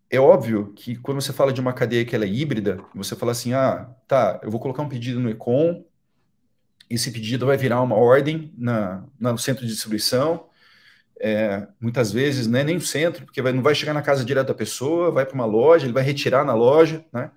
[0.09, 3.33] É óbvio que quando você fala de uma cadeia que ela é híbrida, você fala
[3.33, 5.85] assim, ah, tá, eu vou colocar um pedido no Econ,
[6.89, 10.49] esse pedido vai virar uma ordem na, no centro de distribuição,
[11.21, 14.25] é, muitas vezes não é nem o centro, porque vai, não vai chegar na casa
[14.25, 17.33] direto da pessoa, vai para uma loja, ele vai retirar na loja, né?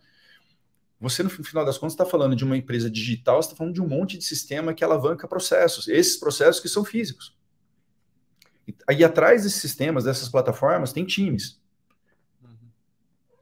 [0.99, 3.87] Você, no final das contas, está falando de uma empresa digital, está falando de um
[3.87, 7.35] monte de sistema que alavanca processos, esses processos que são físicos.
[8.87, 11.59] Aí atrás desses sistemas, dessas plataformas, tem times.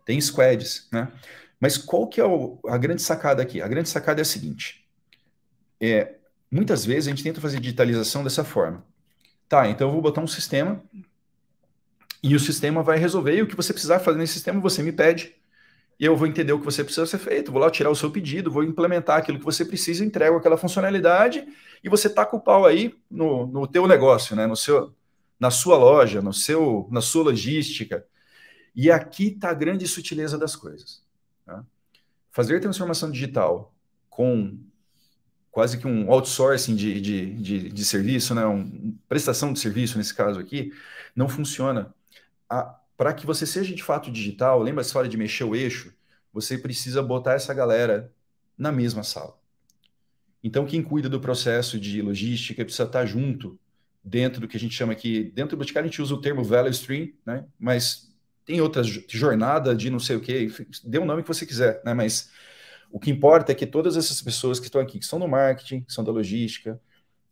[0.05, 1.11] Tem squads, né?
[1.59, 3.61] Mas qual que é o, a grande sacada aqui?
[3.61, 4.87] A grande sacada é a seguinte.
[5.79, 6.15] É,
[6.49, 8.83] muitas vezes a gente tenta fazer digitalização dessa forma.
[9.47, 10.81] Tá, então eu vou botar um sistema
[12.21, 13.35] e o sistema vai resolver.
[13.35, 15.35] E o que você precisar fazer nesse sistema, você me pede.
[15.99, 17.51] E eu vou entender o que você precisa ser feito.
[17.51, 21.45] Vou lá tirar o seu pedido, vou implementar aquilo que você precisa, entrego aquela funcionalidade
[21.83, 24.47] e você taca o pau aí no, no teu negócio, né?
[24.47, 24.93] No seu,
[25.39, 28.05] na sua loja, no seu, na sua logística.
[28.75, 31.03] E aqui está a grande sutileza das coisas.
[31.45, 31.65] Tá?
[32.31, 33.73] fazer transformação digital
[34.09, 34.57] com
[35.51, 38.45] quase que um outsourcing de, de, de, de serviço, né?
[38.45, 40.71] Um, prestação de serviço nesse caso aqui,
[41.15, 41.93] não funciona.
[42.95, 45.93] Para que você seja de fato digital, lembra a história de mexer o eixo?
[46.31, 48.11] Você precisa botar essa galera
[48.57, 49.37] na mesma sala.
[50.43, 53.59] Então, quem cuida do processo de logística precisa estar junto
[54.03, 56.43] dentro do que a gente chama aqui, dentro do Boticário a gente usa o termo
[56.43, 57.45] value stream, né?
[57.59, 58.13] Mas
[58.45, 60.51] tem outras jornada de não sei o que,
[60.83, 61.93] dê o um nome que você quiser, né?
[61.93, 62.31] Mas
[62.91, 65.81] o que importa é que todas essas pessoas que estão aqui, que são do marketing,
[65.81, 66.81] que são da logística,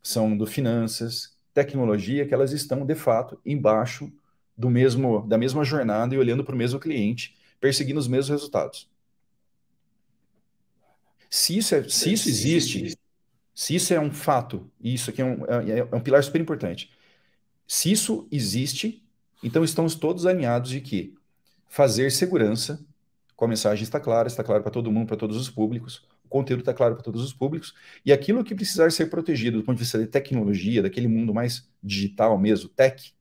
[0.02, 4.12] são do finanças, tecnologia, que elas estão de fato embaixo
[4.56, 8.90] do mesmo da mesma jornada e olhando para o mesmo cliente, perseguindo os mesmos resultados.
[11.30, 12.98] Se isso, é, se isso existe,
[13.58, 16.40] se isso é um fato, e isso aqui é um, é, é um pilar super
[16.40, 16.92] importante,
[17.68, 19.04] se isso existe,
[19.44, 21.16] então estamos todos alinhados de que
[21.68, 22.80] fazer segurança,
[23.36, 26.28] com a mensagem está clara, está claro para todo mundo, para todos os públicos, o
[26.28, 27.74] conteúdo está claro para todos os públicos,
[28.06, 31.68] e aquilo que precisar ser protegido do ponto de vista de tecnologia, daquele mundo mais
[31.82, 33.12] digital mesmo, tech,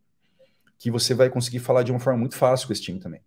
[0.76, 3.22] que você vai conseguir falar de uma forma muito fácil com esse time também.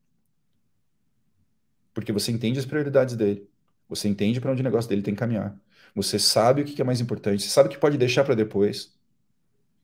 [1.92, 3.50] Porque você entende as prioridades dele,
[3.90, 5.60] você entende para onde o negócio dele tem que caminhar,
[5.96, 8.94] você sabe o que é mais importante, você sabe o que pode deixar para depois,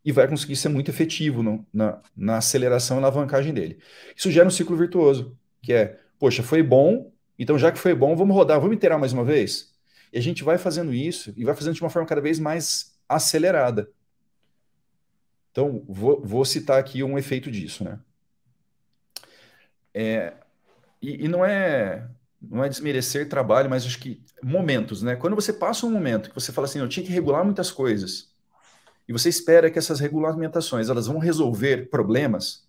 [0.03, 3.79] e vai conseguir ser muito efetivo no, na, na aceleração e alavancagem dele.
[4.15, 8.15] Isso gera um ciclo virtuoso, que é, poxa, foi bom, então já que foi bom,
[8.15, 9.73] vamos rodar, vamos iterar mais uma vez?
[10.13, 12.95] E a gente vai fazendo isso, e vai fazendo de uma forma cada vez mais
[13.09, 13.89] acelerada.
[15.51, 17.99] Então, vou, vou citar aqui um efeito disso, né?
[19.93, 20.33] É,
[21.01, 22.07] e, e não é
[22.49, 25.15] não é desmerecer trabalho, mas acho que momentos, né?
[25.15, 28.33] Quando você passa um momento que você fala assim, eu tinha que regular muitas coisas,
[29.07, 32.67] e você espera que essas regulamentações elas vão resolver problemas,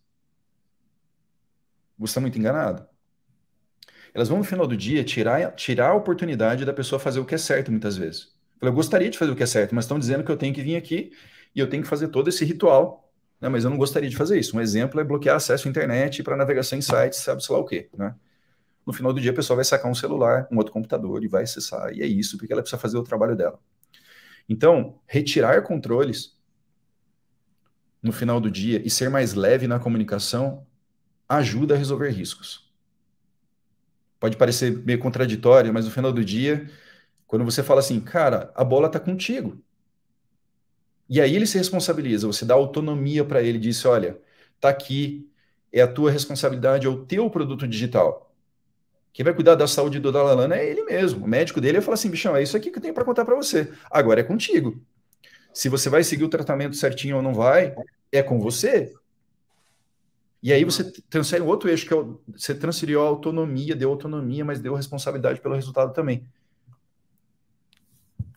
[1.98, 2.86] você está muito enganado.
[4.12, 7.34] Elas vão, no final do dia, tirar, tirar a oportunidade da pessoa fazer o que
[7.34, 8.34] é certo, muitas vezes.
[8.60, 10.62] Eu gostaria de fazer o que é certo, mas estão dizendo que eu tenho que
[10.62, 11.12] vir aqui
[11.54, 13.48] e eu tenho que fazer todo esse ritual, né?
[13.48, 14.56] mas eu não gostaria de fazer isso.
[14.56, 17.88] Um exemplo é bloquear acesso à internet para navegação em sites, sabe-se lá o quê,
[17.96, 18.14] né?
[18.86, 21.42] No final do dia, a pessoa vai sacar um celular, um outro computador e vai
[21.42, 23.58] acessar, e é isso, porque ela precisa fazer o trabalho dela.
[24.48, 26.36] Então, retirar controles
[28.00, 30.64] no final do dia e ser mais leve na comunicação
[31.28, 32.70] ajuda a resolver riscos.
[34.20, 36.70] Pode parecer meio contraditório, mas no final do dia,
[37.26, 39.60] quando você fala assim, cara, a bola está contigo.
[41.08, 44.18] E aí ele se responsabiliza, você dá autonomia para ele, diz, olha,
[44.60, 45.30] tá aqui,
[45.72, 48.25] é a tua responsabilidade, é o teu produto digital.
[49.16, 51.24] Quem vai cuidar da saúde do Dalalana é ele mesmo.
[51.24, 53.24] O médico dele vai falar assim, bichão, é isso aqui que eu tenho para contar
[53.24, 53.72] para você.
[53.90, 54.78] Agora é contigo.
[55.54, 57.74] Se você vai seguir o tratamento certinho ou não vai,
[58.12, 58.92] é com você.
[60.42, 63.88] E aí você transfere um outro eixo, que é o, você transferiu a autonomia, deu
[63.88, 66.28] autonomia, mas deu responsabilidade pelo resultado também.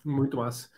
[0.01, 0.69] Muito massa.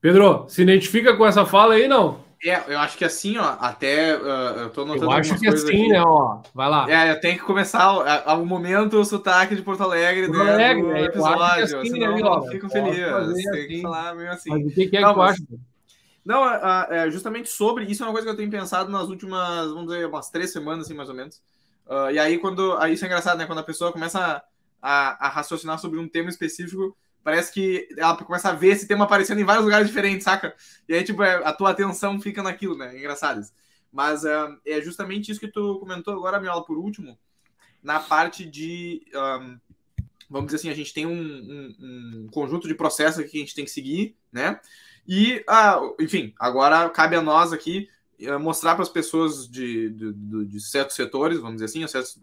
[0.00, 2.24] Pedro, se identifica com essa fala aí, não?
[2.44, 5.66] É, eu acho que assim, ó, até uh, eu tô notando Eu acho que assim,
[5.66, 5.88] aqui.
[5.88, 6.86] né, ó, vai lá.
[6.90, 10.82] É, eu tenho que começar ao momento o sotaque de Porto Alegre, Porto né, Alegre,
[10.82, 12.96] no episódio, assim, senão né, ó, fico feliz.
[12.96, 13.66] Tem assim.
[13.66, 14.50] que falar meio assim.
[14.50, 15.42] Mas o que, que é não, que tu acha?
[16.22, 16.46] Não,
[16.92, 20.06] é, justamente sobre, isso é uma coisa que eu tenho pensado nas últimas, vamos dizer,
[20.06, 21.36] umas três semanas, assim, mais ou menos.
[21.86, 24.42] Uh, e aí, quando, aí isso é engraçado, né, quando a pessoa começa a,
[24.82, 29.04] a, a raciocinar sobre um tema específico, parece que ela começa a ver esse tema
[29.04, 30.54] aparecendo em vários lugares diferentes, saca?
[30.86, 32.96] E aí, tipo, é, a tua atenção fica naquilo, né?
[32.96, 33.52] Engraçado isso.
[33.90, 37.18] Mas uh, é justamente isso que tu comentou agora, Miola, por último,
[37.82, 39.02] na parte de.
[39.14, 39.58] Um,
[40.28, 43.54] vamos dizer assim, a gente tem um, um, um, conjunto de processos que a gente
[43.54, 44.60] tem que seguir, né?
[45.08, 47.88] E, uh, enfim, agora cabe a nós aqui
[48.20, 50.12] uh, mostrar para as pessoas de, de,
[50.46, 52.18] de, certos setores, vamos dizer assim, certas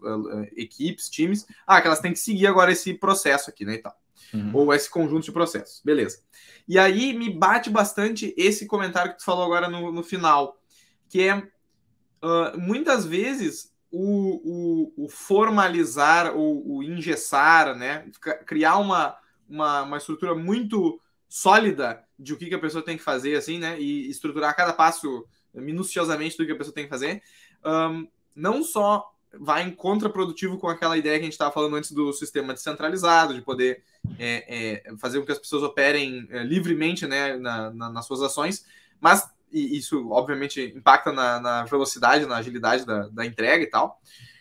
[0.56, 3.74] equipes, times, ah, que elas têm que seguir agora esse processo aqui, né?
[3.74, 4.01] E tal
[4.32, 4.50] uhum.
[4.54, 5.80] ou esse conjunto de processos.
[5.84, 6.22] Beleza.
[6.66, 10.60] E aí me bate bastante esse comentário que tu falou agora no, no final,
[11.08, 18.06] que é uh, muitas vezes o, o, o, formalizar ou o engessar, né?
[18.46, 19.16] Criar uma,
[19.48, 23.58] uma, uma estrutura muito sólida de o que, que a pessoa tem que fazer, assim,
[23.58, 23.78] né?
[23.78, 27.22] E estruturar cada passo minuciosamente do que a pessoa tem que fazer.
[27.64, 31.92] Um, não só vai em contraprodutivo com aquela ideia que a gente estava falando antes
[31.92, 33.82] do sistema descentralizado, de poder
[34.18, 38.20] é, é, fazer com que as pessoas operem é, livremente né, na, na, nas suas
[38.22, 38.64] ações,
[39.00, 44.00] mas isso obviamente impacta na, na velocidade, na agilidade da, da, entrega e tal.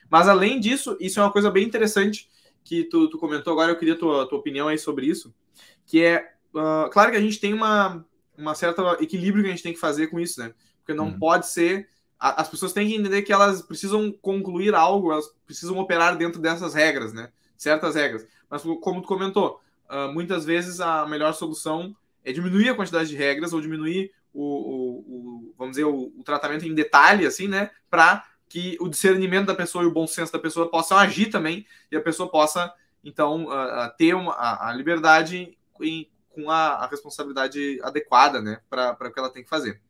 [0.10, 2.30] Mas além disso, isso é uma coisa bem interessante
[2.63, 5.34] que tu, tu comentou agora, eu queria tua, tua opinião aí sobre isso,
[5.86, 8.06] que é, uh, claro que a gente tem uma,
[8.38, 10.54] uma certa equilíbrio que a gente tem que fazer com isso, né?
[10.77, 11.19] Porque não uhum.
[11.19, 11.89] pode ser
[12.22, 16.76] as pessoas têm que entender que elas precisam concluir algo, elas precisam operar dentro dessas
[16.76, 17.32] regras, né?
[17.58, 18.28] Certas regras.
[18.48, 23.16] mas como tu comentou, uh, muitas vezes a melhor solução é diminuir a quantidade de
[23.16, 27.72] regras ou diminuir o, o, o vamos dizer, o, o, tratamento em detalhe, assim, né,
[27.90, 31.66] para que o discernimento da pessoa e o bom senso da pessoa possam agir também
[31.92, 32.72] e a pessoa possa,
[33.04, 38.96] então, uh, ter uma, a, a liberdade em, com a, a, responsabilidade adequada, né, para
[39.00, 39.82] o que ela tem que fazer.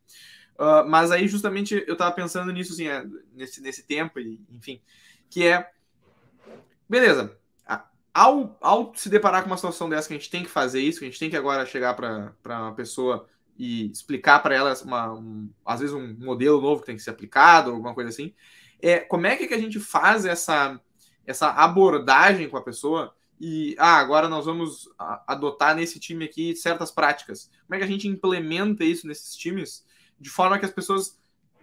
[0.58, 4.80] Uh, mas aí, justamente, eu estava pensando nisso, assim, é, nesse, nesse tempo, e, enfim,
[5.28, 5.70] que é,
[6.88, 7.36] beleza,
[8.14, 10.98] ao, ao se deparar com uma situação dessa que a gente tem que fazer isso,
[10.98, 13.26] que a gente tem que agora chegar para uma pessoa
[13.58, 17.10] e explicar para ela, uma, um, às vezes, um modelo novo que tem que ser
[17.10, 18.34] aplicado, alguma coisa assim,
[18.80, 20.80] é, como é que a gente faz essa,
[21.26, 24.88] essa abordagem com a pessoa e, ah, agora nós vamos
[25.26, 27.50] adotar nesse time aqui certas práticas.
[27.66, 29.84] Como é que a gente implementa isso nesses times
[30.22, 31.18] de forma que as pessoas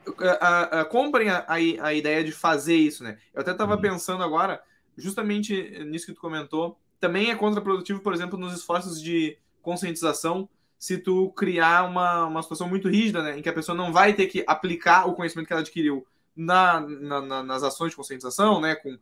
[0.08, 3.18] uh, comprem a, a, ideia de fazer isso, né?
[3.34, 3.82] Eu até estava uhum.
[3.82, 4.62] pensando agora,
[4.98, 10.98] justamente nisso que tu comentou, também é contraprodutivo, por exemplo, nos esforços de conscientização, se
[10.98, 14.28] tu criar uma, uma situação muito rígida, né, em que a pessoa não vai ter
[14.28, 18.76] que aplicar o conhecimento que ela adquiriu na, na, na, nas ações de conscientização, né,
[18.76, 18.98] com,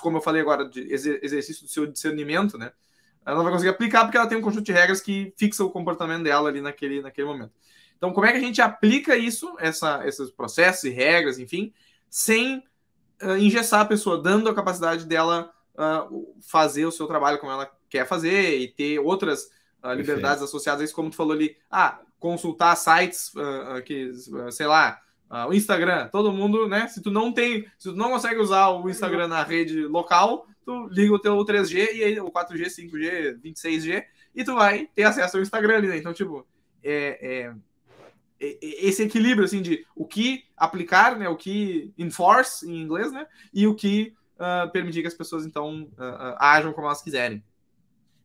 [0.00, 2.72] como eu falei agora, de exercício do seu discernimento, né,
[3.24, 5.70] ela não vai conseguir aplicar porque ela tem um conjunto de regras que fixa o
[5.70, 7.52] comportamento dela ali naquele, naquele momento.
[8.00, 11.70] Então, como é que a gente aplica isso, essa, esses processos e regras, enfim,
[12.08, 12.64] sem
[13.22, 17.70] uh, engessar a pessoa, dando a capacidade dela uh, fazer o seu trabalho como ela
[17.90, 19.50] quer fazer e ter outras
[19.84, 23.32] uh, liberdades associadas a isso, como tu falou ali, ah, consultar sites
[23.84, 24.12] que,
[24.50, 24.98] sei lá,
[25.48, 26.88] o Instagram, todo mundo, né?
[26.88, 30.86] Se tu não tem, se tu não consegue usar o Instagram na rede local, tu
[30.88, 35.36] liga o teu 3G e aí, o 4G, 5G, 26G, e tu vai ter acesso
[35.36, 35.96] ao Instagram ali, né?
[35.96, 36.46] Então, tipo,
[36.82, 37.54] é, é
[38.40, 43.66] esse equilíbrio assim de o que aplicar, né, o que enforce em inglês, né, e
[43.66, 47.44] o que uh, permitir que as pessoas então uh, uh, ajam como elas quiserem.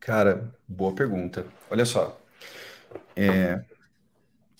[0.00, 1.46] Cara, boa pergunta.
[1.70, 2.18] Olha só,
[3.14, 3.64] é,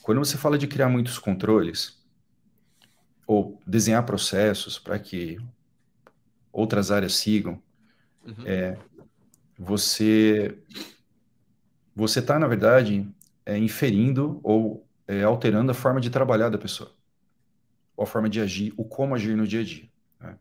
[0.03, 2.03] quando você fala de criar muitos controles
[3.27, 5.39] ou desenhar processos para que
[6.53, 7.63] outras áreas sigam,
[8.25, 8.47] uhum.
[8.47, 8.79] é,
[9.59, 10.59] você
[11.95, 13.09] você está na verdade
[13.45, 16.93] é, inferindo ou é, alterando a forma de trabalhar da pessoa,
[17.97, 19.89] ou a forma de agir, o como agir no dia a dia.
[20.21, 20.37] Né?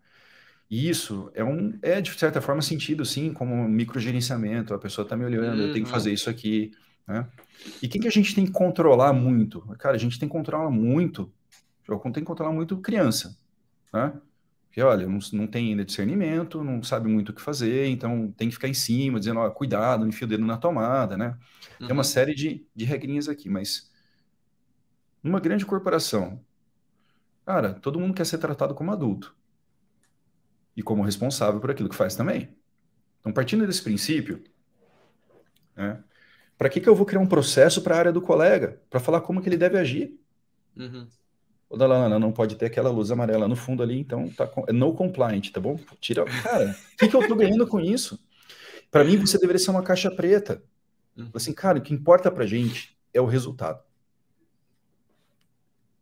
[0.69, 5.03] E isso é, um, é, de certa forma, sentido, sim, como um microgerenciamento, a pessoa
[5.03, 5.67] está me olhando, uhum.
[5.67, 6.15] eu tenho que fazer uhum.
[6.15, 6.71] isso aqui.
[7.07, 7.27] Né?
[7.81, 9.61] E quem que a gente tem que controlar muito?
[9.77, 11.31] Cara, a gente tem que controlar muito,
[11.85, 13.37] tem que controlar muito criança,
[13.93, 14.13] né?
[14.75, 18.49] Porque, olha, não, não tem ainda discernimento, não sabe muito o que fazer, então tem
[18.49, 21.37] que ficar em cima, dizendo, ó, cuidado, não enfia o dedo na tomada, né?
[21.79, 21.87] Uhum.
[21.87, 22.03] Tem uma uhum.
[22.03, 23.89] série de, de regrinhas aqui, mas
[25.25, 26.39] numa grande corporação,
[27.43, 29.35] cara, todo mundo quer ser tratado como adulto
[30.77, 32.55] e como responsável por aquilo que faz também.
[33.19, 34.43] Então, partindo desse princípio,
[35.75, 36.03] né,
[36.55, 39.21] para que, que eu vou criar um processo para a área do colega, para falar
[39.21, 40.15] como que ele deve agir?
[40.77, 41.07] Uhum.
[41.67, 44.93] O Dalana não pode ter aquela luz amarela no fundo ali, então tá é no
[44.93, 45.79] compliant, tá bom?
[45.99, 48.19] Tira, cara, o que, que eu tô ganhando com isso?
[48.91, 50.61] Para mim, você deveria ser uma caixa preta.
[51.17, 51.31] Uhum.
[51.33, 53.83] Assim, cara, o que importa para gente é o resultado.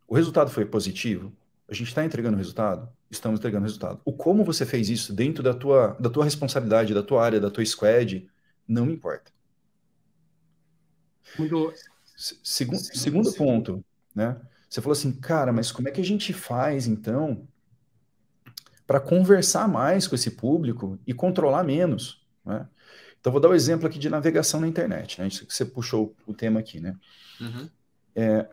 [0.06, 1.32] O resultado foi positivo?
[1.68, 2.88] A gente está entregando resultado?
[3.10, 4.00] Estamos entregando resultado.
[4.04, 7.50] O como você fez isso dentro da tua, da tua responsabilidade, da tua área, da
[7.50, 8.28] tua squad,
[8.66, 9.32] não importa.
[11.38, 11.72] Muito...
[12.16, 14.40] Segundo, segundo ponto, né?
[14.68, 17.46] Você falou assim, cara, mas como é que a gente faz então
[18.86, 22.68] para conversar mais com esse público e controlar menos, né?
[23.20, 25.28] Então vou dar o um exemplo aqui de navegação na internet, né?
[25.30, 26.94] Você puxou o tema aqui, né?
[27.40, 27.70] Uhum.
[28.14, 28.46] É,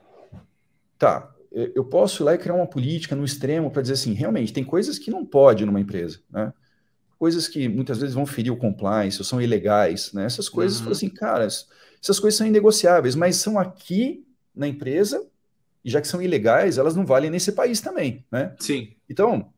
[0.97, 4.53] tá, eu posso ir lá e criar uma política no extremo para dizer assim, realmente,
[4.53, 6.53] tem coisas que não pode numa empresa, né?
[7.19, 10.25] Coisas que muitas vezes vão ferir o compliance, ou são ilegais, né?
[10.25, 10.91] Essas coisas, uhum.
[10.91, 15.23] assim, cara, essas coisas são inegociáveis, mas são aqui na empresa,
[15.83, 18.55] e já que são ilegais, elas não valem nesse país também, né?
[18.59, 18.93] Sim.
[19.09, 19.51] Então,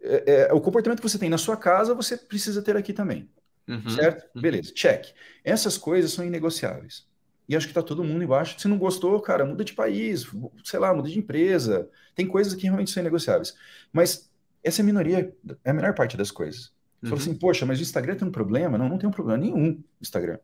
[0.00, 3.28] é, é, o comportamento que você tem na sua casa, você precisa ter aqui também.
[3.68, 3.90] Uhum.
[3.90, 4.28] Certo?
[4.34, 4.42] Uhum.
[4.42, 5.06] Beleza, check.
[5.42, 7.06] Essas coisas são inegociáveis.
[7.48, 8.58] E acho que está todo mundo embaixo.
[8.58, 10.26] Se não gostou, cara, muda de país,
[10.64, 11.88] sei lá, muda de empresa.
[12.14, 13.54] Tem coisas que realmente são negociáveis.
[13.92, 14.30] Mas
[14.62, 16.72] essa é a minoria, é a menor parte das coisas.
[17.02, 17.10] Uhum.
[17.10, 18.78] Falou assim, poxa, mas o Instagram tem um problema?
[18.78, 19.82] Não, não tem um problema nenhum.
[20.00, 20.38] Instagram.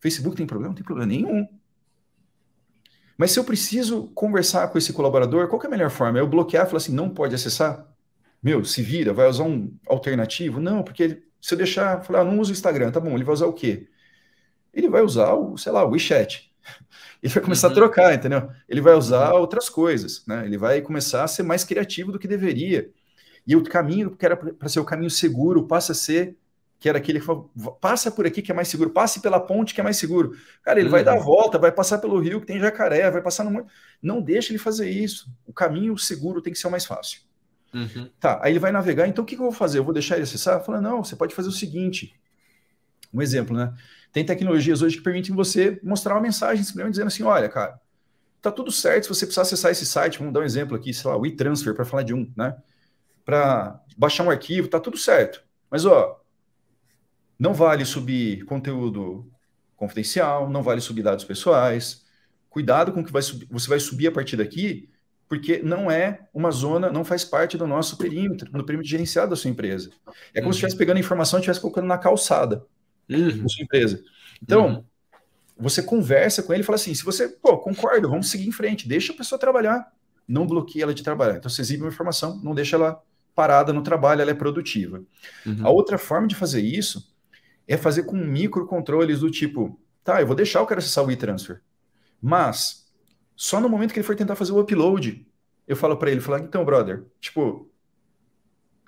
[0.00, 0.68] Facebook tem problema?
[0.68, 1.48] Não tem problema nenhum.
[3.18, 6.18] Mas se eu preciso conversar com esse colaborador, qual é a melhor forma?
[6.18, 7.86] Eu bloquear e falar assim, não pode acessar?
[8.42, 10.60] Meu, se vira, vai usar um alternativo?
[10.60, 13.32] Não, porque se eu deixar, falar, ah, não uso o Instagram, tá bom, ele vai
[13.32, 13.88] usar o quê?
[14.76, 16.52] Ele vai usar o, sei lá, o WeChat.
[17.22, 17.72] Ele vai começar uhum.
[17.72, 18.50] a trocar, entendeu?
[18.68, 19.40] Ele vai usar uhum.
[19.40, 20.44] outras coisas, né?
[20.44, 22.90] Ele vai começar a ser mais criativo do que deveria.
[23.46, 26.36] E o caminho que era para ser o caminho seguro passa a ser
[26.78, 27.50] que era aquele que falou,
[27.80, 30.36] passa por aqui que é mais seguro, passe pela ponte que é mais seguro.
[30.62, 30.92] Cara, ele uhum.
[30.92, 33.66] vai dar a volta, vai passar pelo rio que tem jacaré, vai passar no.
[34.02, 35.30] Não deixa ele fazer isso.
[35.46, 37.20] O caminho seguro tem que ser o mais fácil.
[37.72, 38.10] Uhum.
[38.20, 39.78] Tá, aí ele vai navegar, então o que, que eu vou fazer?
[39.78, 40.62] Eu vou deixar ele acessar?
[40.62, 42.14] Fala, não, você pode fazer o seguinte.
[43.12, 43.72] Um exemplo, né?
[44.16, 47.78] Tem tecnologias hoje que permitem você mostrar uma mensagem simplesmente dizendo assim: olha, cara,
[48.40, 51.10] tá tudo certo se você precisar acessar esse site, vamos dar um exemplo aqui, sei
[51.10, 52.56] lá, o e-transfer, para falar de um, né?
[53.26, 55.44] Para baixar um arquivo, tá tudo certo.
[55.70, 56.18] Mas, ó,
[57.38, 59.30] não vale subir conteúdo
[59.76, 62.06] confidencial, não vale subir dados pessoais.
[62.48, 64.88] Cuidado com o que vai subir, você vai subir a partir daqui,
[65.28, 69.36] porque não é uma zona, não faz parte do nosso perímetro, do perímetro gerenciado da
[69.36, 69.90] sua empresa.
[70.32, 70.52] É como uhum.
[70.54, 72.64] se estivesse pegando a informação e estivesse colocando na calçada
[73.08, 73.42] uhum.
[73.42, 74.02] da sua empresa.
[74.42, 74.84] Então, uhum.
[75.58, 78.88] você conversa com ele e fala assim: se você, pô, concordo, vamos seguir em frente,
[78.88, 79.92] deixa a pessoa trabalhar,
[80.26, 81.36] não bloqueia ela de trabalhar.
[81.36, 83.02] Então, você exibe uma informação, não deixa ela
[83.34, 85.04] parada no trabalho, ela é produtiva.
[85.44, 85.66] Uhum.
[85.66, 87.14] A outra forma de fazer isso
[87.68, 91.60] é fazer com microcontroles do tipo, tá, eu vou deixar o cara acessar o e-transfer,
[92.20, 92.86] mas
[93.34, 95.26] só no momento que ele for tentar fazer o upload,
[95.68, 97.70] eu falo para ele, falar, então, brother, tipo,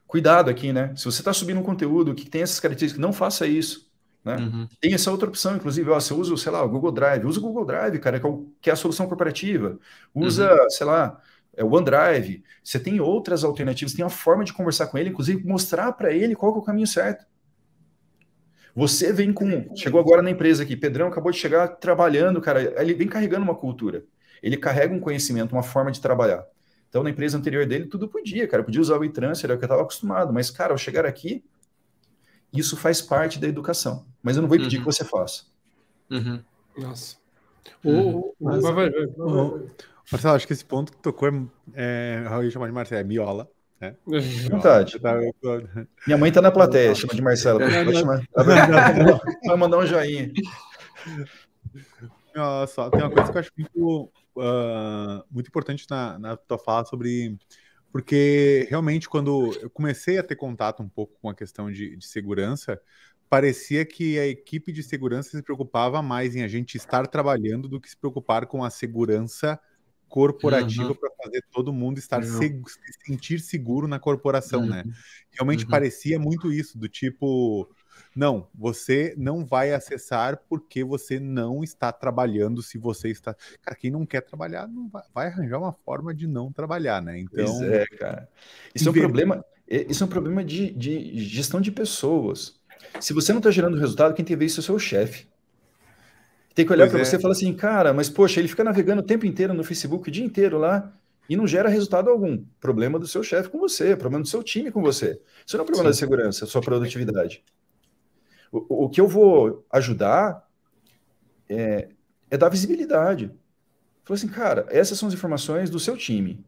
[0.07, 0.95] cuidado aqui, né?
[0.97, 3.88] Se você está subindo um conteúdo que tem essas características, não faça isso.
[4.25, 4.37] Né?
[4.37, 4.69] Uhum.
[4.81, 7.43] Tem essa outra opção, inclusive, ó, você usa, sei lá, o Google Drive, usa o
[7.43, 9.79] Google Drive, cara, que é, que é a solução corporativa.
[10.14, 10.71] Usa, uhum.
[10.71, 11.21] sei lá,
[11.57, 12.45] é o OneDrive.
[12.62, 16.37] Você tem outras alternativas, tem uma forma de conversar com ele, inclusive mostrar para ele
[16.37, 17.27] qual é o caminho certo.
[18.75, 19.75] Você vem com.
[19.75, 22.81] Chegou agora na empresa aqui, Pedrão acabou de chegar trabalhando, cara.
[22.81, 24.05] Ele vem carregando uma cultura.
[24.41, 26.47] Ele carrega um conhecimento, uma forma de trabalhar.
[26.89, 28.62] Então, na empresa anterior dele, tudo podia, cara.
[28.62, 30.33] Podia usar o e-transfer, é o que eu estava acostumado.
[30.33, 31.45] Mas, cara, ao chegar aqui,
[32.53, 34.07] isso faz parte da educação.
[34.22, 34.84] Mas eu não vou pedir uhum.
[34.84, 35.44] que você faça.
[36.11, 36.40] Uhum.
[36.76, 37.16] Nossa.
[37.84, 38.32] Uhum.
[38.40, 39.68] Mas, vai, vai, vai,
[40.11, 41.32] Marcelo, acho que esse ponto que tocou é,
[41.74, 43.49] é eu ia chamar de Marcelo, é miola.
[43.80, 43.94] É.
[44.51, 45.01] Vontade.
[46.05, 47.61] Minha mãe tá na plateia, chama de Marcelo.
[47.61, 48.24] Pode chamar.
[49.46, 50.32] Vai mandar um joinha.
[52.66, 56.84] Só, tem uma coisa que eu acho muito, uh, muito importante na, na tua fala
[56.86, 57.38] sobre.
[57.91, 62.07] Porque realmente, quando eu comecei a ter contato um pouco com a questão de, de
[62.07, 62.80] segurança,
[63.28, 67.80] parecia que a equipe de segurança se preocupava mais em a gente estar trabalhando do
[67.80, 69.59] que se preocupar com a segurança
[70.09, 70.95] corporativa uhum.
[70.95, 72.39] para fazer todo mundo estar uhum.
[72.39, 72.62] se
[73.05, 74.80] sentir seguro na corporação, né?
[74.80, 74.91] uhum.
[74.91, 74.97] né?
[75.30, 77.68] Realmente parecia muito isso, do tipo,
[78.19, 82.61] não, você não vai acessar porque você não está trabalhando.
[82.61, 86.27] Se você está, cara, quem não quer trabalhar não vai, vai arranjar uma forma de
[86.27, 87.21] não trabalhar, né?
[87.21, 88.29] Então, pois é, cara.
[88.75, 89.45] Isso é um problema.
[89.69, 92.59] Isso é um problema de, de gestão de pessoas.
[92.99, 95.29] Se você não está gerando resultado, quem tem que ver isso é o seu chefe.
[96.57, 97.05] Tem que olhar para é.
[97.05, 100.09] você e falar assim, cara, mas poxa, ele fica navegando o tempo inteiro no Facebook,
[100.09, 100.93] o dia inteiro lá,
[101.29, 102.43] e não gera resultado algum.
[102.59, 105.21] Problema do seu chefe com você, problema do seu time com você.
[105.47, 106.01] Isso não é um problema Sim.
[106.01, 107.45] da segurança, é sua produtividade.
[108.51, 110.46] O, o, que eu vou ajudar
[111.49, 111.88] é,
[112.30, 113.30] é dar visibilidade.
[114.05, 116.44] Falei assim, cara, essas são as informações do seu time.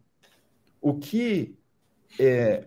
[0.81, 1.55] O que
[2.19, 2.65] é.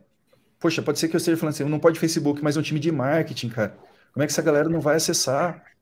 [0.59, 2.79] Poxa, pode ser que eu esteja falando assim, não pode Facebook, mas é um time
[2.79, 3.77] de marketing, cara.
[4.13, 5.73] Como é que essa galera não vai acessar?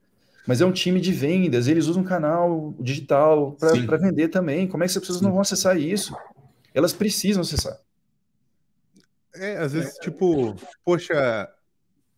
[0.45, 4.67] mas é um time de vendas, eles usam um canal digital para vender também.
[4.67, 6.15] Como é que as pessoas não vão acessar isso?
[6.73, 7.77] Elas precisam acessar.
[9.35, 11.49] É, às vezes, tipo, poxa,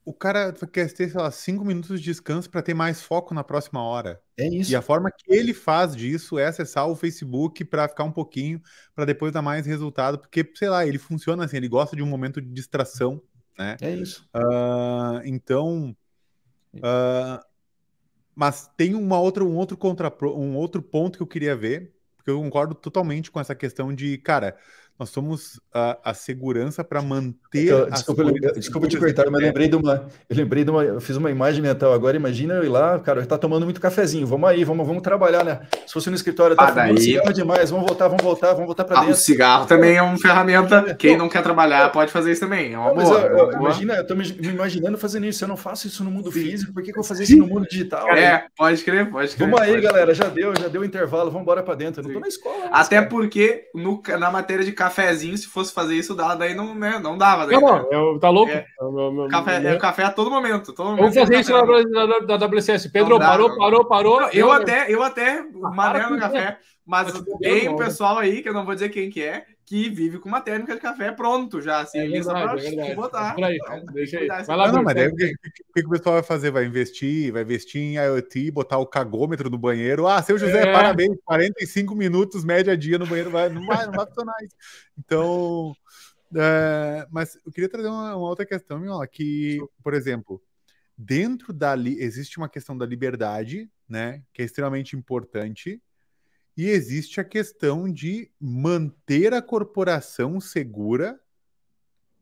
[0.06, 3.44] o cara quer ter, sei lá, cinco minutos de descanso para ter mais foco na
[3.44, 4.22] próxima hora.
[4.38, 4.72] É isso.
[4.72, 8.62] E a forma que ele faz disso é acessar o Facebook para ficar um pouquinho,
[8.94, 12.08] para depois dar mais resultado, porque, sei lá, ele funciona assim, ele gosta de um
[12.08, 13.22] momento de distração,
[13.58, 13.78] né?
[13.82, 14.28] É isso.
[14.36, 15.96] Uh, então,
[16.76, 17.44] uh,
[18.36, 22.32] mas tem uma outra, um, outro contra, um outro ponto que eu queria ver, porque
[22.32, 24.58] eu concordo totalmente com essa questão de, cara,
[24.98, 27.66] nós somos a, a segurança para manter.
[27.66, 30.08] Então, desculpa, eu, desculpa te cortar, mas eu lembrei de uma.
[30.30, 30.84] Eu lembrei de uma.
[30.84, 32.16] Eu fiz uma imagem mental agora.
[32.16, 34.28] Imagina eu ir lá, cara, tá tomando muito cafezinho.
[34.28, 35.62] Vamos aí, vamos, vamos trabalhar, né?
[35.88, 37.00] Se fosse no escritório, tá ah, daí...
[37.00, 37.72] cigarro demais.
[37.72, 39.16] Vamos voltar, vamos voltar, vamos voltar para ah, dentro.
[39.16, 40.94] O cigarro também é uma ferramenta.
[40.94, 42.74] Quem não quer trabalhar pode fazer isso também.
[42.74, 43.20] É uma boa.
[43.22, 45.44] Eu, eu, imagina, eu tô me, imaginando fazendo isso.
[45.44, 47.48] Eu não faço isso no mundo físico, por que, que eu vou fazer isso no
[47.48, 48.08] mundo digital?
[48.10, 48.46] É, né?
[48.56, 49.50] pode crer, pode crer.
[49.50, 50.14] Vamos aí, galera.
[50.14, 51.32] Já deu, já deu o intervalo.
[51.32, 52.02] Vamos embora para dentro.
[52.02, 52.70] Eu não tô na escola.
[52.72, 57.18] Até porque no, na matéria de cafezinho, se fosse fazer isso, daí não, né, não
[57.18, 57.48] dava.
[57.48, 58.52] Daí, não, não, eu, tá louco?
[58.52, 59.72] É, meu, meu, café, meu...
[59.72, 60.74] é café a todo momento.
[60.74, 62.88] Todo Vamos fazer isso na, na, na, WCS.
[62.88, 64.22] Pedro, dá, parou, parou, parou.
[64.22, 68.50] Não, eu, até, eu até ah, mané no café, mas tem um pessoal aí, que
[68.50, 71.62] eu não vou dizer quem que é, que vive com uma térmica de café pronto
[71.62, 72.96] já, assim, é verdade, é verdade.
[72.96, 73.34] botar.
[73.34, 74.28] Por aí, então, deixa aí.
[74.28, 75.34] Vai lá, não, mas aí, o que,
[75.74, 76.52] que, o pessoal vai fazer?
[76.52, 80.06] Vai investir, vai investir em IoT, botar o cagômetro no banheiro.
[80.06, 80.74] Ah, seu José, é.
[80.74, 84.56] parabéns, 45 minutos, média dia no banheiro, vai, não, vai, não vai funcionar isso.
[84.98, 85.74] Então,
[86.36, 90.42] é, mas eu queria trazer uma, uma outra questão, ó, que, por exemplo,
[90.98, 95.82] dentro da existe uma questão da liberdade, né, que é extremamente importante,
[96.56, 101.20] e existe a questão de manter a corporação segura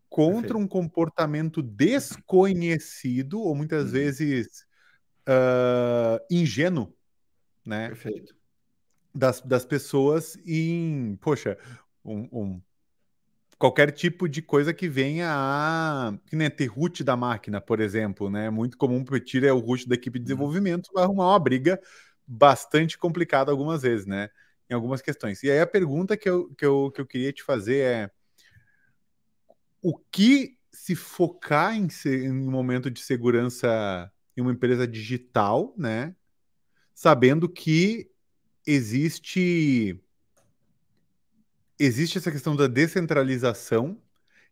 [0.09, 0.57] contra Perfeito.
[0.57, 3.91] um comportamento desconhecido ou muitas uhum.
[3.91, 4.65] vezes
[5.27, 6.93] uh, ingênuo,
[7.65, 7.87] né?
[7.89, 8.35] Perfeito.
[9.13, 11.57] Das, das pessoas em, poxa,
[12.03, 12.61] um, um
[13.57, 16.13] qualquer tipo de coisa que venha a.
[16.25, 18.49] Que nem ter root da máquina, por exemplo, né?
[18.49, 20.25] Muito comum pedir é o root da equipe de uhum.
[20.25, 21.79] desenvolvimento, vai arrumar uma briga
[22.27, 24.29] bastante complicada algumas vezes, né?
[24.69, 25.43] Em algumas questões.
[25.43, 28.11] E aí a pergunta que eu, que eu, que eu queria te fazer é
[29.81, 36.15] o que se focar em, em um momento de segurança em uma empresa digital, né?
[36.93, 38.09] Sabendo que
[38.65, 39.99] existe
[41.77, 43.99] existe essa questão da descentralização,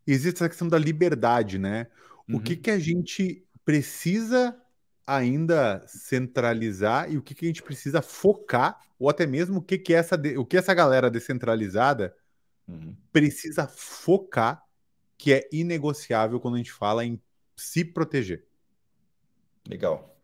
[0.04, 1.86] existe essa questão da liberdade, né?
[2.28, 2.36] Uhum.
[2.36, 2.60] O que, uhum.
[2.60, 4.60] que a gente precisa
[5.06, 9.78] ainda centralizar e o que, que a gente precisa focar, ou até mesmo o que,
[9.78, 12.14] que, essa, o que essa galera descentralizada
[12.68, 12.94] uhum.
[13.12, 14.62] precisa focar,
[15.16, 17.20] que é inegociável quando a gente fala em
[17.56, 18.44] se proteger.
[19.68, 20.16] Legal.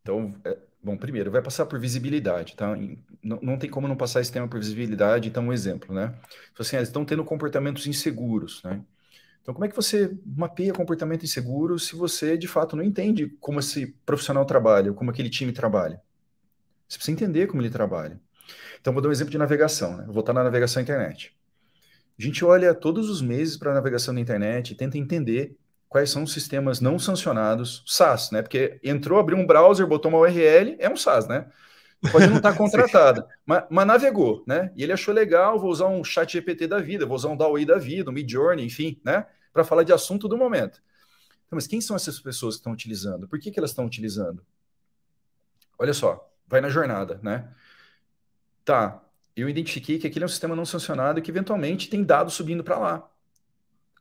[0.00, 2.76] Então, é, Bom, primeiro, vai passar por visibilidade, tá?
[3.22, 6.12] Não, não tem como não passar esse tema por visibilidade, então um exemplo, né?
[6.52, 8.82] Então, assim, eles estão tendo comportamentos inseguros, né?
[9.42, 13.58] Então, como é que você mapeia comportamento inseguro se você, de fato, não entende como
[13.58, 16.00] esse profissional trabalha, como aquele time trabalha?
[16.88, 18.20] Você precisa entender como ele trabalha.
[18.80, 20.04] Então, vou dar um exemplo de navegação, né?
[20.04, 21.34] vou voltar na navegação internet.
[22.18, 25.56] A gente olha todos os meses para a navegação na internet e tenta entender
[25.88, 28.42] quais são os sistemas não sancionados, SaaS, né?
[28.42, 31.46] Porque entrou, abriu um browser, botou uma URL, é um SaaS, né?
[32.10, 34.72] Pode não estar contratado, mas, mas, navegou, né?
[34.74, 37.64] E ele achou legal, vou usar um chat GPT da vida, vou usar um DAWI
[37.64, 39.26] da vida, um Midjourney, enfim, né?
[39.52, 40.82] Para falar de assunto do momento.
[41.46, 43.28] Então, mas quem são essas pessoas que estão utilizando?
[43.28, 44.44] Por que, que elas estão utilizando?
[45.78, 47.48] Olha só, vai na jornada, né?
[48.64, 49.02] Tá,
[49.36, 52.64] eu identifiquei que aquele é um sistema não sancionado e que eventualmente tem dados subindo
[52.64, 53.08] para lá.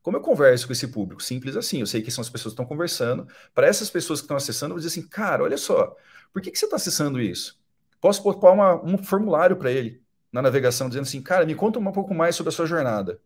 [0.02, 1.22] Como eu converso com esse público?
[1.22, 1.80] Simples assim.
[1.80, 3.28] Eu sei que são as pessoas que estão conversando.
[3.54, 5.96] Para essas pessoas que estão acessando, eu vou dizer assim, cara, olha só,
[6.34, 7.61] por que, que você está acessando isso?
[8.02, 11.92] Posso pôr uma, um formulário para ele na navegação, dizendo assim, cara, me conta um
[11.92, 13.22] pouco mais sobre a sua jornada.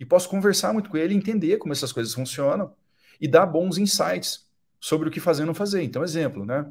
[0.00, 2.72] E posso conversar muito com ele, entender como essas coisas funcionam
[3.20, 4.48] e dar bons insights
[4.80, 5.82] sobre o que fazer ou não fazer.
[5.82, 6.66] Então, exemplo, né?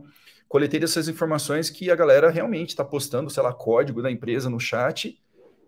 [0.49, 4.59] Coletei essas informações que a galera realmente está postando, sei lá, código da empresa no
[4.59, 5.17] chat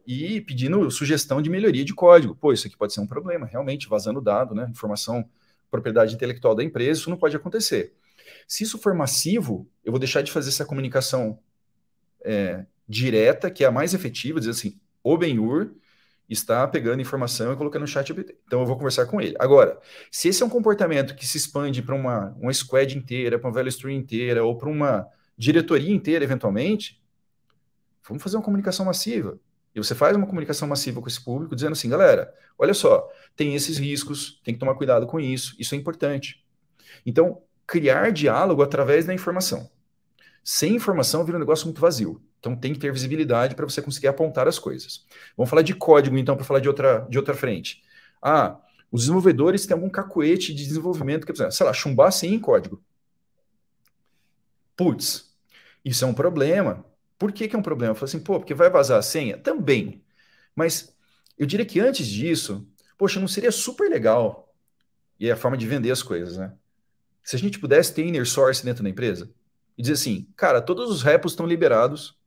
[0.06, 2.36] e pedindo sugestão de melhoria de código.
[2.36, 4.68] Pô, isso aqui pode ser um problema, realmente, vazando dado, né?
[4.70, 5.24] Informação,
[5.72, 7.94] propriedade intelectual da empresa, isso não pode acontecer.
[8.46, 11.40] Se isso for massivo, eu vou deixar de fazer essa comunicação
[12.24, 15.72] é, direta, que é a mais efetiva, dizer assim, o Benhur
[16.30, 19.36] está pegando informação e colocando no chat Então eu vou conversar com ele.
[19.40, 19.80] Agora,
[20.10, 23.54] se esse é um comportamento que se expande para uma, uma squad inteira, para uma
[23.54, 25.08] value stream inteira, ou para uma
[25.38, 27.02] diretoria inteira, eventualmente,
[28.08, 29.40] vamos fazer uma comunicação massiva.
[29.76, 33.56] E você faz uma comunicação massiva com esse público, dizendo assim, galera, olha só, tem
[33.56, 36.46] esses riscos, tem que tomar cuidado com isso, isso é importante.
[37.06, 39.70] Então, criar diálogo através da informação.
[40.44, 42.22] Sem informação vira um negócio muito vazio.
[42.40, 45.06] Então tem que ter visibilidade para você conseguir apontar as coisas.
[45.38, 47.82] Vamos falar de código, então, para falar de outra, de outra frente.
[48.22, 48.60] Ah,
[48.92, 52.84] os desenvolvedores têm algum cacuete de desenvolvimento que, sei lá, chumbar sem em código.
[54.76, 55.34] Putz,
[55.86, 56.86] isso é um problema.
[57.18, 57.92] Por que, que é um problema?
[57.92, 59.38] Eu falo assim, pô, porque vai vazar a senha?
[59.38, 60.04] Também.
[60.54, 60.94] Mas
[61.38, 62.68] eu diria que antes disso,
[62.98, 64.54] poxa, não seria super legal,
[65.20, 66.54] e é a forma de vender as coisas, né?
[67.24, 69.34] Se a gente pudesse ter inner source dentro da empresa
[69.78, 72.18] e dizer assim, cara, todos os repos estão liberados,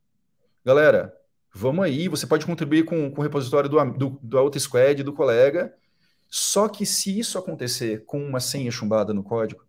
[0.65, 1.15] galera,
[1.53, 5.13] vamos aí, você pode contribuir com, com o repositório do, do, do Auto Squad, do
[5.13, 5.73] colega,
[6.29, 9.65] só que se isso acontecer com uma senha chumbada no código,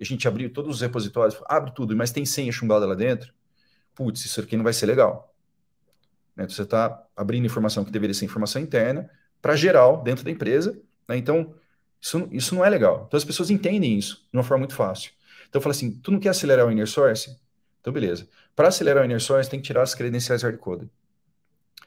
[0.00, 3.32] a gente abrir todos os repositórios, abre tudo, mas tem senha chumbada lá dentro,
[3.94, 5.34] putz, isso aqui não vai ser legal.
[6.36, 6.48] Né?
[6.48, 9.08] Você está abrindo informação que deveria ser informação interna
[9.40, 10.78] para geral dentro da empresa.
[11.08, 11.16] Né?
[11.16, 11.54] Então,
[12.00, 13.04] isso, isso não é legal.
[13.06, 15.12] Então, as pessoas entendem isso de uma forma muito fácil.
[15.52, 17.36] Então, eu falo assim, tu não quer acelerar o inner source?
[17.78, 18.26] Então, beleza.
[18.56, 20.90] Para acelerar o inner source, tem que tirar as credenciais hardcoded.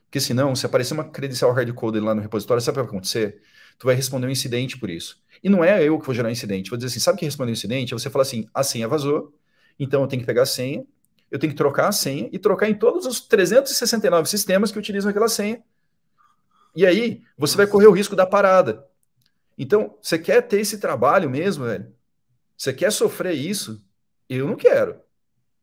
[0.04, 3.42] Porque senão, se aparecer uma credencial hardcoded lá no repositório, sabe o que vai acontecer?
[3.80, 5.20] Tu vai responder um incidente por isso.
[5.44, 6.70] E não é eu que vou gerar um incidente.
[6.70, 7.92] Vou dizer assim, sabe que responder um incidente?
[7.92, 9.34] Você fala assim, a senha vazou,
[9.80, 10.86] então eu tenho que pegar a senha,
[11.32, 15.10] eu tenho que trocar a senha e trocar em todos os 369 sistemas que utilizam
[15.10, 15.60] aquela senha.
[16.76, 18.86] E aí, você vai correr o risco da parada.
[19.58, 21.92] Então, você quer ter esse trabalho mesmo, velho?
[22.58, 23.84] Você quer sofrer isso?
[24.30, 25.00] Eu não quero.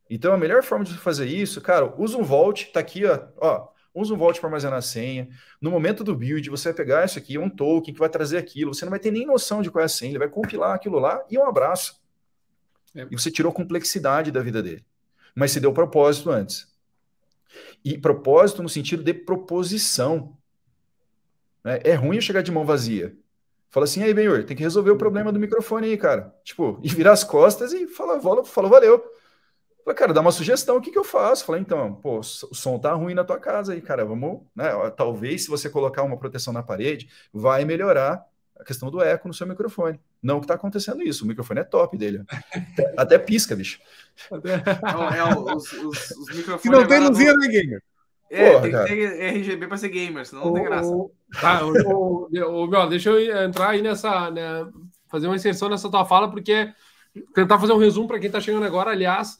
[0.08, 3.72] Então, a melhor forma de fazer isso, cara, usa um Vault, tá aqui, ó, ó
[3.94, 5.28] usa um Vault para armazenar a senha.
[5.60, 8.74] No momento do build, você vai pegar isso aqui, um token que vai trazer aquilo.
[8.74, 10.12] Você não vai ter nem noção de qual é a senha.
[10.12, 12.00] Ele vai compilar aquilo lá e um abraço.
[12.94, 13.06] É.
[13.10, 14.84] E você tirou a complexidade da vida dele.
[15.34, 16.70] Mas você deu propósito antes.
[17.84, 20.36] E propósito no sentido de proposição.
[21.64, 21.80] Né?
[21.84, 23.16] É ruim eu chegar de mão vazia.
[23.72, 26.30] Fala assim, aí, Benhor, tem que resolver o problema do microfone aí, cara.
[26.44, 29.02] Tipo, e virar as costas e falar, falou, valeu.
[29.82, 31.46] Falei, cara, dá uma sugestão, o que, que eu faço?
[31.46, 34.68] Falei, então, pô, o som tá ruim na tua casa aí, cara, vamos, né?
[34.94, 38.22] Talvez se você colocar uma proteção na parede, vai melhorar
[38.60, 39.98] a questão do eco no seu microfone.
[40.22, 42.24] Não que tá acontecendo isso, o microfone é top dele.
[42.28, 43.80] Até, até pisca, bicho.
[44.30, 46.64] É, é, os, os, os microfones.
[46.66, 47.82] E não tem luzinha, né, gamer?
[48.32, 50.90] É, Porra, tem que ter RGB para ser gamer, senão não tem graça.
[51.38, 54.66] Tá, o, o, meu, deixa eu entrar aí nessa, né,
[55.10, 56.72] fazer uma inserção nessa tua fala, porque
[57.34, 59.36] tentar fazer um resumo para quem está chegando agora, aliás,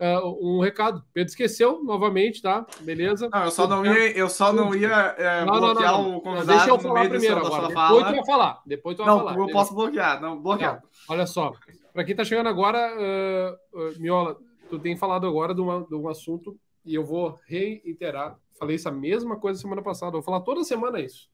[0.00, 1.02] uh, um recado.
[1.12, 2.64] Pedro esqueceu novamente, tá?
[2.82, 3.28] Beleza?
[3.32, 6.20] Não, eu só não ia, eu só não ia é, não, bloquear não, não, o
[6.20, 6.46] convidado.
[6.46, 7.66] Deixa eu falar primeiro agora.
[7.66, 8.62] Depois tu vai falar.
[8.64, 9.32] Depois tu vai não, falar.
[9.32, 9.52] Eu beleza?
[9.52, 10.80] posso bloquear, não, bloquear.
[11.08, 11.52] olha só,
[11.92, 14.36] para quem está chegando agora, uh, uh, Miola,
[14.70, 16.56] tu tem falado agora de, uma, de um assunto
[16.86, 18.38] e eu vou reiterar.
[18.58, 20.12] Falei essa mesma coisa semana passada.
[20.12, 21.28] Vou falar toda semana isso.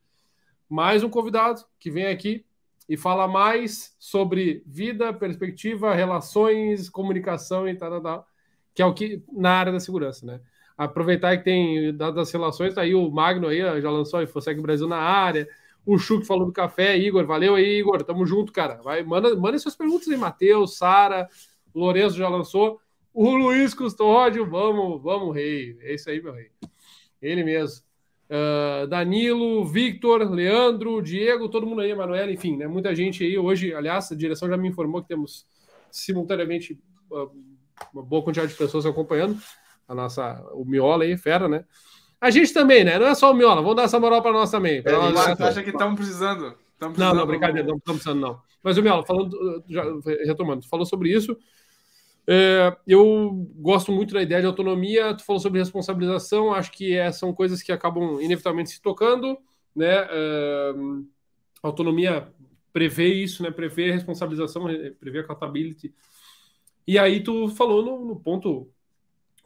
[0.68, 2.44] Mais um convidado que vem aqui
[2.88, 8.26] e fala mais sobre vida, perspectiva, relações, comunicação e tal, tal,
[8.74, 10.40] que é o que na área da segurança, né?
[10.76, 14.88] Aproveitar que tem das relações, tá aí o Magno aí, já lançou a Infosec Brasil
[14.88, 15.46] na área,
[15.84, 18.80] o Chu que falou do café, Igor, valeu aí, Igor, tamo junto, cara.
[18.82, 21.28] Vai, manda, manda suas perguntas aí, Matheus, Sara,
[21.74, 22.80] Lourenço já lançou,
[23.12, 26.50] o Luiz Custódio, vamos, vamos, rei, é isso aí, meu rei.
[27.20, 27.82] Ele mesmo.
[28.30, 32.66] Uh, Danilo, Victor, Leandro, Diego, todo mundo aí, Emanuel, enfim, né?
[32.66, 35.46] Muita gente aí hoje, aliás, a direção já me informou que temos
[35.90, 37.30] simultaneamente uh,
[37.92, 39.38] uma boa quantidade de pessoas acompanhando
[39.86, 41.64] a nossa, o Miola aí, fera, né?
[42.20, 42.98] A gente também, né?
[42.98, 44.82] Não é só o Miola, vamos dar essa moral para nós também.
[44.82, 46.98] Pra é, nós, acha que estamos precisando, precisando?
[46.98, 48.40] Não, não, brincadeira, não estamos precisando, não.
[48.62, 49.84] Mas o Miola, falando, já,
[50.24, 51.36] retomando, falou sobre isso.
[52.26, 55.14] É, eu gosto muito da ideia de autonomia.
[55.14, 59.38] Tu falou sobre responsabilização, acho que é, são coisas que acabam inevitavelmente se tocando,
[59.74, 60.06] né?
[60.10, 60.72] É,
[61.62, 62.28] autonomia
[62.72, 63.50] prevê isso, né?
[63.50, 64.64] Prevê responsabilização,
[64.98, 65.94] prevê accountability
[66.86, 68.68] e aí tu falou no, no, ponto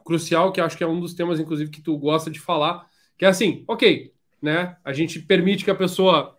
[0.05, 2.87] crucial, que acho que é um dos temas, inclusive, que tu gosta de falar,
[3.19, 4.77] que é assim, ok, né?
[4.85, 6.37] A gente permite que a pessoa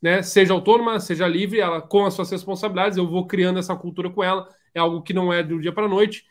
[0.00, 4.10] né, seja autônoma, seja livre, ela com as suas responsabilidades, eu vou criando essa cultura
[4.10, 6.24] com ela, é algo que não é do dia para a noite.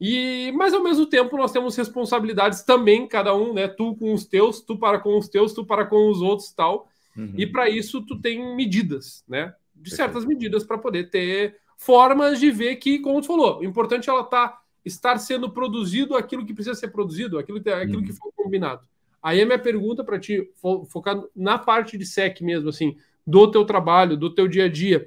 [0.00, 3.68] E, mas ao mesmo tempo nós temos responsabilidades também, cada um, né?
[3.68, 6.88] Tu com os teus, tu para com os teus, tu para com os outros, tal.
[7.16, 7.34] Uhum.
[7.36, 9.54] E para isso tu tem medidas, né?
[9.74, 14.08] De certas medidas para poder ter formas de ver que, como tu falou, o importante
[14.08, 18.16] é ela tá, estar sendo produzido aquilo que precisa ser produzido, aquilo, aquilo que uhum.
[18.16, 18.82] foi combinado.
[19.22, 22.96] Aí a minha pergunta para ti, fo focar na parte de SEC mesmo, assim,
[23.26, 25.06] do teu trabalho, do teu dia a dia,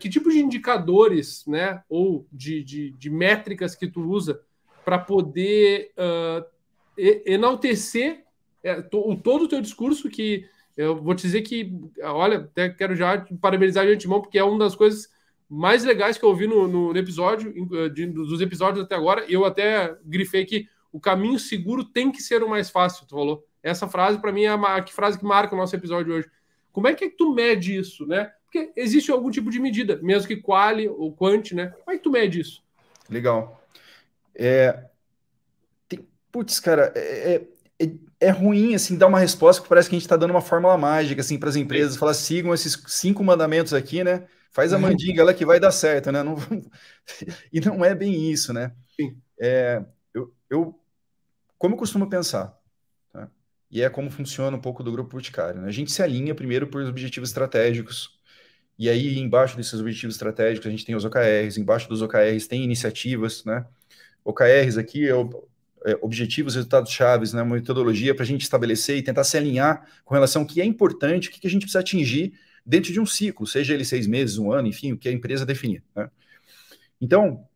[0.00, 4.40] que tipo de indicadores, né, ou de, de, de métricas que tu usa
[4.84, 6.44] para poder uh,
[6.96, 8.24] enaltecer
[8.62, 10.44] é, to, todo o teu discurso que
[10.76, 11.72] eu vou te dizer que,
[12.02, 15.08] olha, até quero já parabenizar de antemão, porque é uma das coisas
[15.48, 19.24] mais legais que eu ouvi no, no episódio, eh, de, dos episódios até agora.
[19.28, 23.44] Eu até grifei que o caminho seguro tem que ser o mais fácil, tu falou.
[23.60, 26.30] Essa frase, para mim, é a que frase que marca o nosso episódio hoje.
[26.70, 28.30] Como é que, é que tu mede isso, né?
[28.50, 31.68] Porque existe algum tipo de medida, mesmo que quali ou quant, né?
[31.84, 32.62] Como é que tu mede isso?
[33.08, 33.62] Legal.
[34.34, 34.84] É...
[35.86, 36.08] Tem...
[36.32, 37.34] Putz, cara, é,
[37.78, 37.90] é, é,
[38.20, 40.78] é ruim, assim, dar uma resposta que parece que a gente está dando uma fórmula
[40.78, 44.26] mágica, assim, para as empresas, falar, sigam esses cinco mandamentos aqui, né?
[44.50, 44.82] Faz a uhum.
[44.82, 46.22] mandinga lá que vai dar certo, né?
[46.22, 46.36] Não...
[47.52, 48.72] e não é bem isso, né?
[49.38, 49.84] É,
[50.14, 50.80] eu, eu,
[51.58, 52.58] como eu costumo pensar,
[53.12, 53.30] tá?
[53.70, 55.68] e é como funciona um pouco do grupo Boticário, né?
[55.68, 58.17] a gente se alinha primeiro por objetivos estratégicos,
[58.78, 62.62] e aí embaixo desses objetivos estratégicos a gente tem os OKRs, embaixo dos OKRs tem
[62.62, 63.66] iniciativas, né?
[64.24, 65.48] OKRs aqui é, o,
[65.84, 67.42] é objetivos, resultados chaves, né?
[67.42, 70.64] Uma metodologia para a gente estabelecer e tentar se alinhar com relação ao que é
[70.64, 74.06] importante, o que, que a gente precisa atingir dentro de um ciclo, seja ele seis
[74.06, 75.82] meses, um ano, enfim, o que a empresa definir.
[75.96, 76.10] Né?
[77.00, 77.46] Então,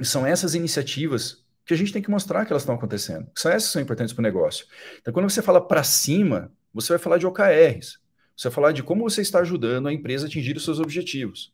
[0.00, 3.26] são essas iniciativas que a gente tem que mostrar que elas estão acontecendo.
[3.34, 4.66] São essas que são importantes para o negócio.
[5.00, 7.98] Então, quando você fala para cima, você vai falar de OKRs.
[8.36, 11.52] Você vai falar de como você está ajudando a empresa a atingir os seus objetivos.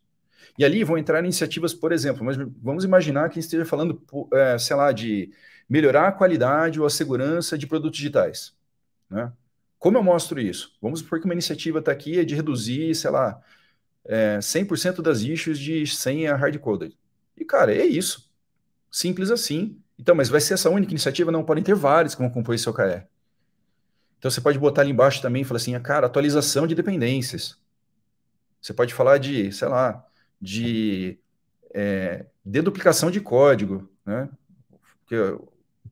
[0.59, 4.03] E ali vão entrar iniciativas, por exemplo, mas vamos imaginar que esteja falando,
[4.33, 5.31] é, sei lá, de
[5.69, 8.55] melhorar a qualidade ou a segurança de produtos digitais.
[9.09, 9.33] Né?
[9.79, 10.77] Como eu mostro isso?
[10.83, 13.41] Vamos supor que uma iniciativa está aqui é de reduzir, sei lá,
[14.05, 16.97] é, 100% das issues de senha hard-coded.
[17.37, 18.31] E, cara, é isso.
[18.91, 19.81] Simples assim.
[19.99, 21.33] Então, mas vai ser essa única iniciativa?
[21.33, 23.07] Não, podem ter várias que vão compor esse OKR.
[24.23, 27.59] Então, você pode botar ali embaixo também e falar assim, ah, cara, atualização de dependências.
[28.61, 30.07] Você pode falar de, sei lá,
[30.41, 31.19] de
[31.75, 34.29] é, deduplicação de código, né?
[35.01, 35.17] Porque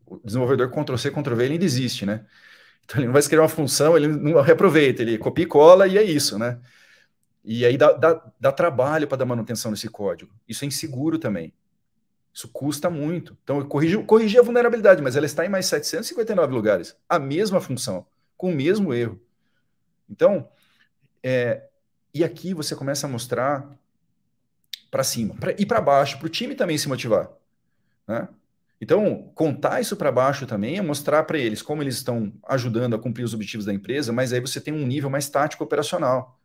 [0.07, 2.25] o desenvolvedor Ctrl-C, Ctrl-V ainda existe, né?
[2.85, 5.99] Então ele não vai escrever uma função, ele não reaproveita, ele copia e cola e
[5.99, 6.61] é isso, né?
[7.45, 10.33] E aí dá, dá, dá trabalho para dar manutenção nesse código.
[10.49, 11.53] Isso é inseguro também.
[12.33, 13.37] Isso custa muito.
[13.43, 16.97] Então eu corrigi, corrigi a vulnerabilidade, mas ela está em mais 759 lugares.
[17.09, 18.07] A mesma função,
[18.41, 19.21] com o mesmo erro.
[20.09, 20.49] Então,
[21.23, 21.69] é,
[22.15, 23.71] e aqui você começa a mostrar
[24.91, 27.31] para cima pra, e para baixo, para o time também se motivar.
[28.09, 28.27] Né?
[28.81, 32.99] Então, contar isso para baixo também é mostrar para eles como eles estão ajudando a
[32.99, 36.40] cumprir os objetivos da empresa, mas aí você tem um nível mais tático operacional.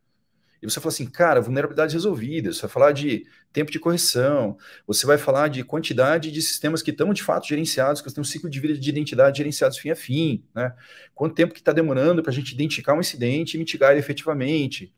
[0.62, 5.06] E você fala assim, cara, vulnerabilidades resolvidas, você vai falar de tempo de correção, você
[5.06, 8.48] vai falar de quantidade de sistemas que estão de fato gerenciados, que têm um ciclo
[8.48, 10.74] de vida de identidade gerenciados fim a fim, né?
[11.14, 14.92] Quanto tempo que está demorando para a gente identificar um incidente e mitigar ele efetivamente.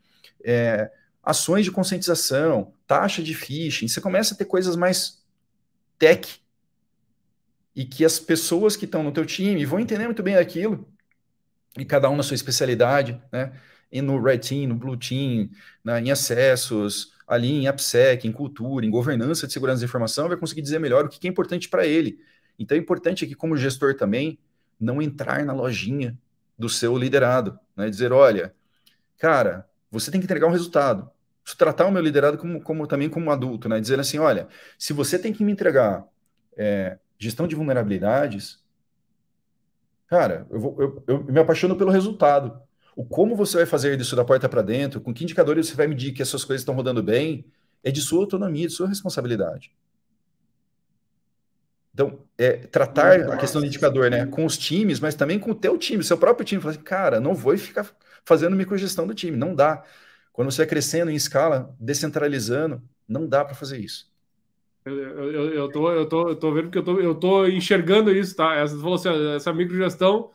[0.44, 0.90] É,
[1.22, 5.22] ações de conscientização, taxa de phishing, você começa a ter coisas mais
[5.98, 6.40] tech
[7.74, 10.88] e que as pessoas que estão no teu time vão entender muito bem aquilo,
[11.76, 13.52] e cada um na sua especialidade, né?
[13.92, 15.48] No Red Team, no Blue Team,
[15.82, 16.00] né?
[16.00, 20.62] em acessos, ali em AppSec, em cultura, em governança de segurança da informação, vai conseguir
[20.62, 22.18] dizer melhor o que é importante para ele.
[22.58, 24.38] Então é importante aqui, como gestor também,
[24.80, 26.18] não entrar na lojinha
[26.58, 27.88] do seu liderado, né?
[27.88, 28.54] Dizer, olha,
[29.18, 31.10] cara, você tem que entregar um resultado.
[31.56, 33.80] Tratar o meu liderado como, como também como um adulto, né?
[33.80, 36.04] Dizer assim, olha, se você tem que me entregar
[36.56, 38.62] é, gestão de vulnerabilidades,
[40.06, 42.60] cara, eu, vou, eu, eu me apaixono pelo resultado.
[42.98, 45.86] O como você vai fazer isso da porta para dentro, com que indicadores você vai
[45.86, 47.44] medir que essas coisas estão rodando bem,
[47.84, 49.70] é de sua autonomia, de sua responsabilidade.
[51.94, 55.54] Então, é tratar a questão do indicador, né, com os times, mas também com o
[55.54, 56.60] teu time, seu próprio time.
[56.60, 57.88] Falar assim, cara, não vou ficar
[58.24, 59.84] fazendo microgestão do time, não dá.
[60.32, 64.12] Quando você vai crescendo em escala, descentralizando, não dá para fazer isso.
[64.84, 68.10] Eu, eu, eu, tô, eu, tô, eu tô vendo que eu tô, eu tô enxergando
[68.10, 68.56] isso, tá?
[68.56, 70.32] Essa, falou assim, essa microgestão,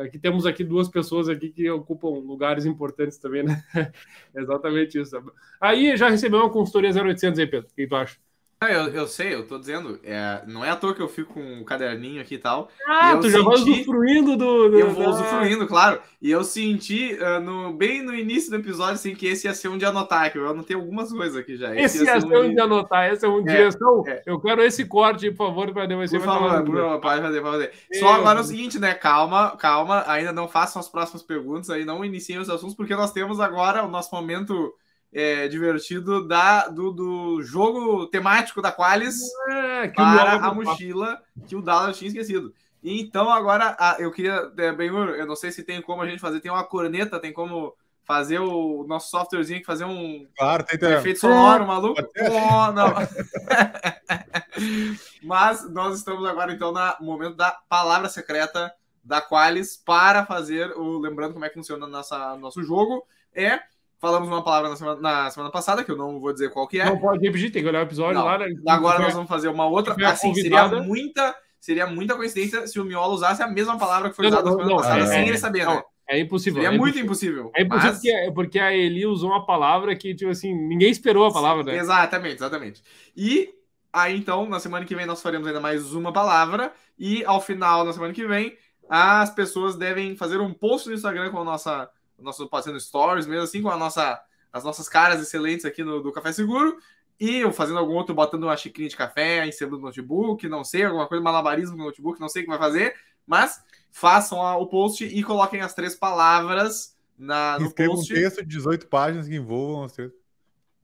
[0.00, 3.62] aqui temos aqui duas pessoas aqui que ocupam lugares importantes também, né?
[4.34, 5.16] Exatamente isso.
[5.60, 7.68] Aí já recebeu uma consultoria 0800 aí, Pedro.
[7.70, 8.18] O que tu acha?
[8.62, 11.42] Eu, eu sei, eu tô dizendo, é, não é à toa que eu fico com
[11.42, 12.70] um caderninho aqui e tal.
[12.88, 14.78] Ah, e tu já vai usufruindo do, do.
[14.78, 16.00] Eu vou usufruindo, claro.
[16.22, 19.68] E eu senti, uh, no, bem no início do episódio, assim, que esse ia ser
[19.68, 21.76] um de anotar, que eu anotei algumas coisas aqui já.
[21.76, 22.54] Esse, esse ia, ser um de...
[22.54, 24.02] de anotar, esse é um é, direção.
[24.06, 24.22] É.
[24.24, 27.52] Eu quero esse corte, por favor, para depois Por favor, por favor, pode fazer, pode
[27.52, 27.72] fazer.
[28.00, 28.94] Só agora é o seguinte, né?
[28.94, 33.12] Calma, calma, ainda não façam as próximas perguntas, aí não iniciem os assuntos, porque nós
[33.12, 34.74] temos agora o nosso momento
[35.12, 41.62] é, divertido da, do, do, jogo temático da Qualis é, para a mochila que o
[41.62, 42.52] Dallas tinha esquecido.
[42.82, 46.40] Então, agora, eu queria, é, bem, eu não sei se tem como a gente fazer,
[46.40, 50.92] tem uma corneta, tem como fazer o nosso softwarezinho que fazer um, claro, tem um
[50.92, 52.00] efeito sonoro, maluco.
[52.00, 52.94] Oh, não.
[55.24, 60.98] Mas nós estamos agora, então, no momento da palavra secreta da Qualis para fazer o.
[60.98, 63.04] Lembrando como é que funciona nossa, nosso jogo.
[63.34, 63.60] É
[63.98, 66.78] Falamos uma palavra na semana, na semana, passada, que eu não vou dizer qual que
[66.78, 66.84] é.
[66.84, 68.26] Não pode repetir, tem que olhar o episódio não.
[68.26, 68.38] lá.
[68.38, 68.46] Né?
[68.68, 69.94] Agora nós vamos fazer uma outra.
[70.08, 74.26] Assim, seria muita, seria muita coincidência se o Miolo usasse a mesma palavra que foi
[74.26, 75.82] usada na semana passada, é, sem ele saber, né?
[76.08, 76.62] É impossível.
[76.62, 77.50] Seria é muito impossível.
[77.56, 78.00] É impossível mas...
[78.00, 81.76] porque, porque a Eli usou uma palavra que, tipo assim, ninguém esperou a palavra, né?
[81.76, 82.82] Exatamente, exatamente.
[83.16, 83.50] E
[83.92, 86.72] aí, então, na semana que vem nós faremos ainda mais uma palavra.
[86.98, 88.56] E ao final da semana que vem,
[88.88, 91.90] as pessoas devem fazer um post no Instagram com a nossa.
[92.18, 96.10] Nosso, no Stories, mesmo assim, com a nossa as nossas caras excelentes aqui no, do
[96.10, 96.78] Café Seguro.
[97.20, 100.62] E eu fazendo algum outro, botando uma xicrinha de café em cima do notebook, não
[100.62, 102.94] sei, alguma coisa, malabarismo no notebook, não sei o que vai fazer,
[103.26, 108.12] mas façam o post e coloquem as três palavras na, no Escreva post.
[108.12, 110.12] um texto de 18 páginas que envolvam as três.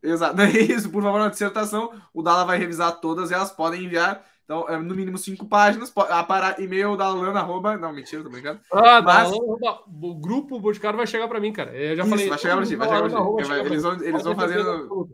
[0.03, 3.85] Exato, é isso, por favor, na dissertação, o Dala vai revisar todas e elas podem
[3.85, 5.91] enviar então, é, no mínimo cinco páginas.
[5.91, 7.77] Para e-mail da Lana, arroba.
[7.77, 8.61] Não, mentira, tô brincando.
[8.73, 9.31] Ah, Mas...
[9.31, 11.75] Lana, o grupo Boticário vai chegar para mim, cara.
[11.75, 12.29] Eu já Isso, falei.
[12.29, 13.67] Vai chegar para ti, vai chegar para ti.
[13.67, 15.09] Eles vão, eles vão fazendo.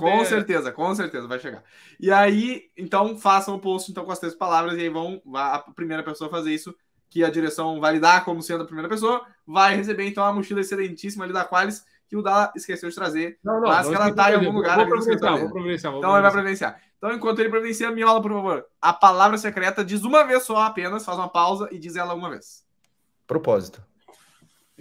[0.00, 1.62] Com certeza, com certeza vai chegar.
[1.98, 5.58] E aí, então, façam o post então, com as três palavras e aí vão a
[5.74, 6.74] primeira pessoa fazer isso,
[7.10, 11.24] que a direção validar como sendo a primeira pessoa, vai receber então a mochila excelentíssima
[11.24, 14.30] ali da Qualis que o Dala esqueceu de trazer, não, não, mas que ela tá
[14.30, 14.76] em algum lugar.
[14.76, 15.94] Vou providenciar, vou providenciar.
[15.94, 16.80] Então ele vai providenciar.
[16.98, 21.04] Então, enquanto ele providencia, Miola, por favor, a palavra secreta diz uma vez só apenas,
[21.04, 22.64] faz uma pausa e diz ela uma vez.
[23.26, 23.84] Propósito.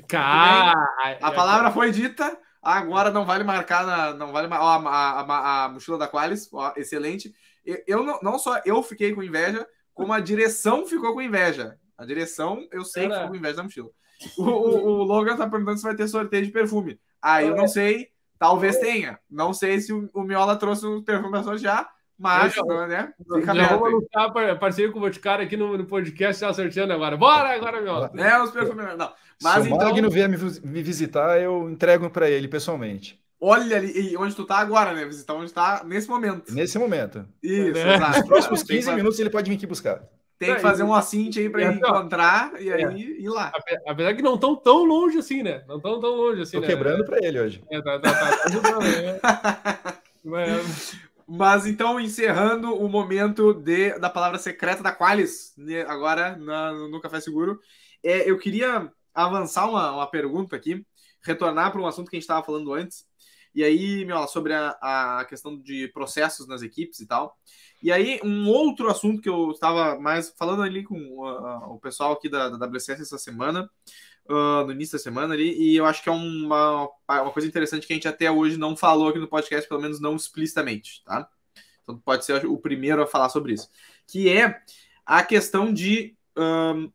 [0.07, 0.73] Cara,
[1.21, 5.65] a palavra foi dita, agora não vale marcar na, não vale ó, a, a, a,
[5.65, 7.33] a, mochila da Qualis, ó, excelente.
[7.65, 11.77] Eu, eu não, não só eu fiquei com inveja, como a direção ficou com inveja.
[11.97, 13.13] A direção, eu sei Cara.
[13.13, 13.89] que ficou com inveja da mochila.
[14.37, 16.99] O, o, o, Logan tá perguntando se vai ter sorteio de perfume.
[17.21, 19.19] Ah, eu não sei, talvez tenha.
[19.29, 22.55] Não sei se o, o Miola trouxe o perfume para sortear, Mas,
[22.87, 23.13] né?
[23.17, 27.17] Fica já vamos lutar parceria com o Boticário aqui no, no podcast, já sorteando agora.
[27.17, 28.05] Bora agora, meu.
[28.23, 28.97] É, os perfumes.
[28.97, 29.11] Não.
[29.43, 29.77] Mas Se então...
[29.77, 33.19] o Magno vier me, me visitar, eu entrego para ele pessoalmente.
[33.39, 35.05] Olha ali onde tu tá agora, né?
[35.05, 36.53] Visitar onde tá nesse momento.
[36.53, 37.25] Nesse momento.
[37.43, 37.95] Isso, é.
[37.95, 38.19] exato.
[38.19, 40.01] Nos próximos 15 minutos ele pode vir aqui buscar.
[40.39, 43.21] Tem que fazer um assinte aí para é, encontrar e aí é.
[43.21, 43.51] ir lá.
[43.85, 45.63] Apesar que não estão tão longe assim, né?
[45.67, 46.57] Não estão tão longe assim.
[46.57, 46.67] Tô né?
[46.67, 47.63] quebrando para ele hoje.
[47.69, 49.19] É, tá, tá, tá, tá ajudando, né?
[50.23, 50.97] Mas
[51.65, 57.19] então, encerrando o momento de, da palavra secreta da Qualis, né, agora na, no Café
[57.19, 57.59] Seguro,
[58.03, 60.85] é, eu queria avançar uma, uma pergunta aqui,
[61.23, 63.05] retornar para um assunto que a gente estava falando antes,
[63.55, 67.37] e aí, meu, sobre a, a questão de processos nas equipes e tal.
[67.81, 72.11] E aí, um outro assunto que eu estava mais falando ali com uh, o pessoal
[72.11, 73.69] aqui da, da WCS essa semana,
[74.29, 77.85] uh, no início da semana ali, e eu acho que é uma, uma coisa interessante
[77.85, 81.29] que a gente até hoje não falou aqui no podcast, pelo menos não explicitamente, tá?
[81.83, 83.69] Então pode ser o primeiro a falar sobre isso,
[84.07, 84.61] que é
[85.05, 86.91] a questão de um,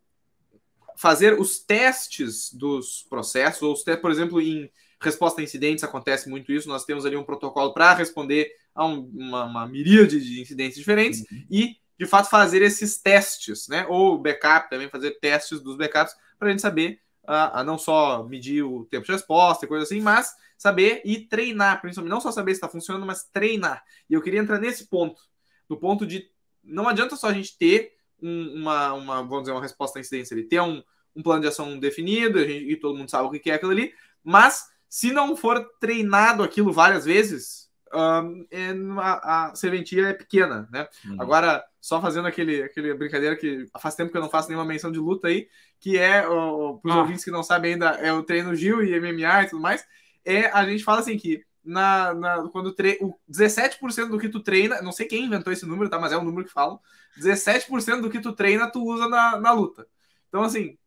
[0.97, 4.70] fazer os testes dos processos, ou, por exemplo, em
[5.01, 9.11] resposta a incidentes acontece muito isso, nós temos ali um protocolo para responder a um,
[9.14, 11.45] uma, uma miríade de incidentes diferentes uhum.
[11.51, 13.87] e, de fato, fazer esses testes, né?
[13.89, 17.01] Ou backup também, fazer testes dos backups para a gente saber
[17.31, 21.20] a, a, não só medir o tempo de resposta e coisa assim, mas saber e
[21.20, 23.85] treinar, principalmente não só saber se está funcionando, mas treinar.
[24.09, 25.22] E eu queria entrar nesse ponto,
[25.68, 26.28] no ponto de
[26.62, 30.35] não adianta só a gente ter um, uma, uma, vamos dizer, uma resposta à incidência
[30.35, 30.83] ali, ter um,
[31.14, 33.95] um plano de ação definido, gente, e todo mundo sabe o que é aquilo ali,
[34.24, 37.59] mas se não for treinado aquilo várias vezes,
[37.93, 40.88] um, é, a, a serventia é pequena, né?
[41.05, 41.16] Uhum.
[41.20, 44.93] Agora, só fazendo aquele, aquele brincadeira que faz tempo que eu não faço nenhuma menção
[44.93, 46.99] de luta aí, que é, para os ah.
[46.99, 49.84] ouvintes que não sabem ainda, é o treino Gil e MMA e tudo mais,
[50.24, 54.41] é a gente fala assim que na, na, quando tre o 17% do que tu
[54.41, 55.99] treina, não sei quem inventou esse número, tá?
[55.99, 56.80] Mas é um número que falam.
[57.18, 59.86] 17% do que tu treina, tu usa na, na luta.
[60.28, 60.78] Então, assim,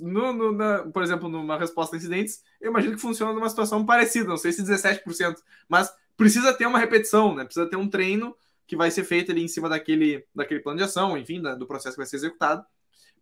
[0.00, 3.84] no, no na, por exemplo, numa resposta a incidentes, eu imagino que funciona numa situação
[3.84, 5.36] parecida, não sei se 17%,
[5.68, 7.44] mas precisa ter uma repetição, né?
[7.44, 8.36] Precisa ter um treino
[8.66, 11.66] que vai ser feito ali em cima daquele, daquele plano de ação, enfim, da, do
[11.66, 12.64] processo que vai ser executado,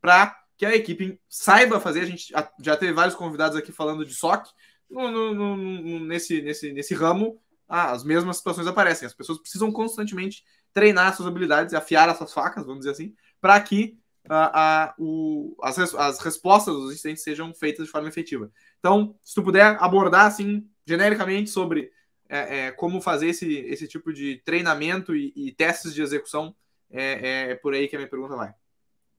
[0.00, 2.00] para que a equipe saiba fazer.
[2.00, 4.46] A gente já teve vários convidados aqui falando de SOC.
[4.88, 9.06] No, no, no, nesse, nesse, nesse ramo, ah, as mesmas situações aparecem.
[9.06, 13.58] As pessoas precisam constantemente treinar suas habilidades, afiar as suas facas, vamos dizer assim, para
[13.60, 18.50] que a, a, o, as, as respostas dos incidentes sejam feitas de forma efetiva.
[18.78, 21.90] Então, se tu puder abordar assim genericamente sobre
[22.32, 26.56] é, é, como fazer esse, esse tipo de treinamento e, e testes de execução,
[26.90, 28.54] é, é, por aí que a minha pergunta vai.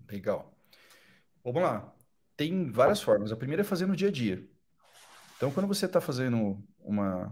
[0.09, 0.51] Legal.
[1.43, 1.93] Vamos lá.
[2.35, 3.31] Tem várias formas.
[3.31, 4.43] A primeira é fazer no dia a dia.
[5.37, 7.31] Então, quando você está fazendo uma,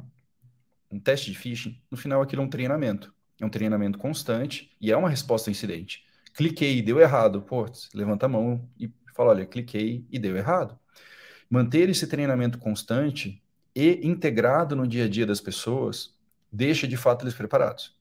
[0.92, 3.12] um teste de phishing, no final aquilo é um treinamento.
[3.40, 6.06] É um treinamento constante e é uma resposta a incidente.
[6.36, 7.42] Cliquei e deu errado.
[7.42, 10.80] Pô, levanta a mão e fala: olha, cliquei e deu errado.
[11.50, 13.42] Manter esse treinamento constante
[13.76, 16.14] e integrado no dia a dia das pessoas,
[16.52, 17.96] deixa de fato eles preparados.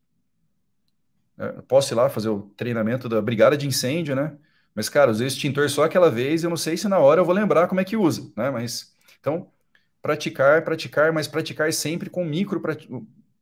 [1.38, 4.36] É, eu posso ir lá fazer o treinamento da brigada de incêndio, né?
[4.74, 7.24] Mas, cara, usei o extintor só aquela vez, eu não sei se na hora eu
[7.24, 8.50] vou lembrar como é que usa, né?
[8.50, 9.50] Mas, então,
[10.02, 12.60] praticar, praticar, mas praticar sempre com micro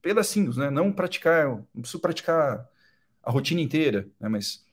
[0.00, 0.70] pedacinhos, né?
[0.70, 2.68] Não praticar, não preciso praticar
[3.22, 4.28] a rotina inteira, né?
[4.28, 4.64] Mas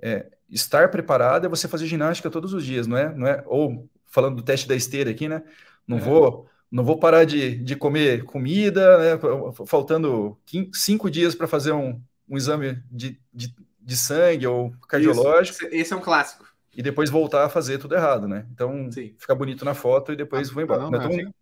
[0.00, 3.14] é, estar preparado é você fazer ginástica todos os dias, não é?
[3.14, 3.42] Não é?
[3.46, 5.42] Ou falando do teste da esteira aqui, né?
[5.86, 6.00] Não é.
[6.00, 9.20] vou não vou parar de, de comer comida, né,
[9.66, 10.38] faltando
[10.72, 15.64] cinco dias para fazer um, um exame de, de, de, sangue ou cardiológico.
[15.64, 16.48] Isso, esse é um clássico.
[16.76, 18.46] E depois voltar a fazer tudo errado, né?
[18.52, 19.14] Então, Sim.
[19.18, 20.82] ficar bonito na foto e depois ah, vou embora.
[20.82, 21.34] Não, não, então,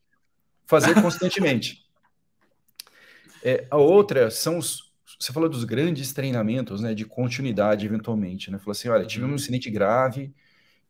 [0.65, 1.85] fazer constantemente.
[3.45, 4.89] É, a outra são os.
[5.21, 6.95] Você falou dos grandes treinamentos, né?
[6.95, 8.59] De continuidade, eventualmente, né?
[8.59, 9.37] Falou assim: olha, tivemos um uhum.
[9.37, 10.33] incidente grave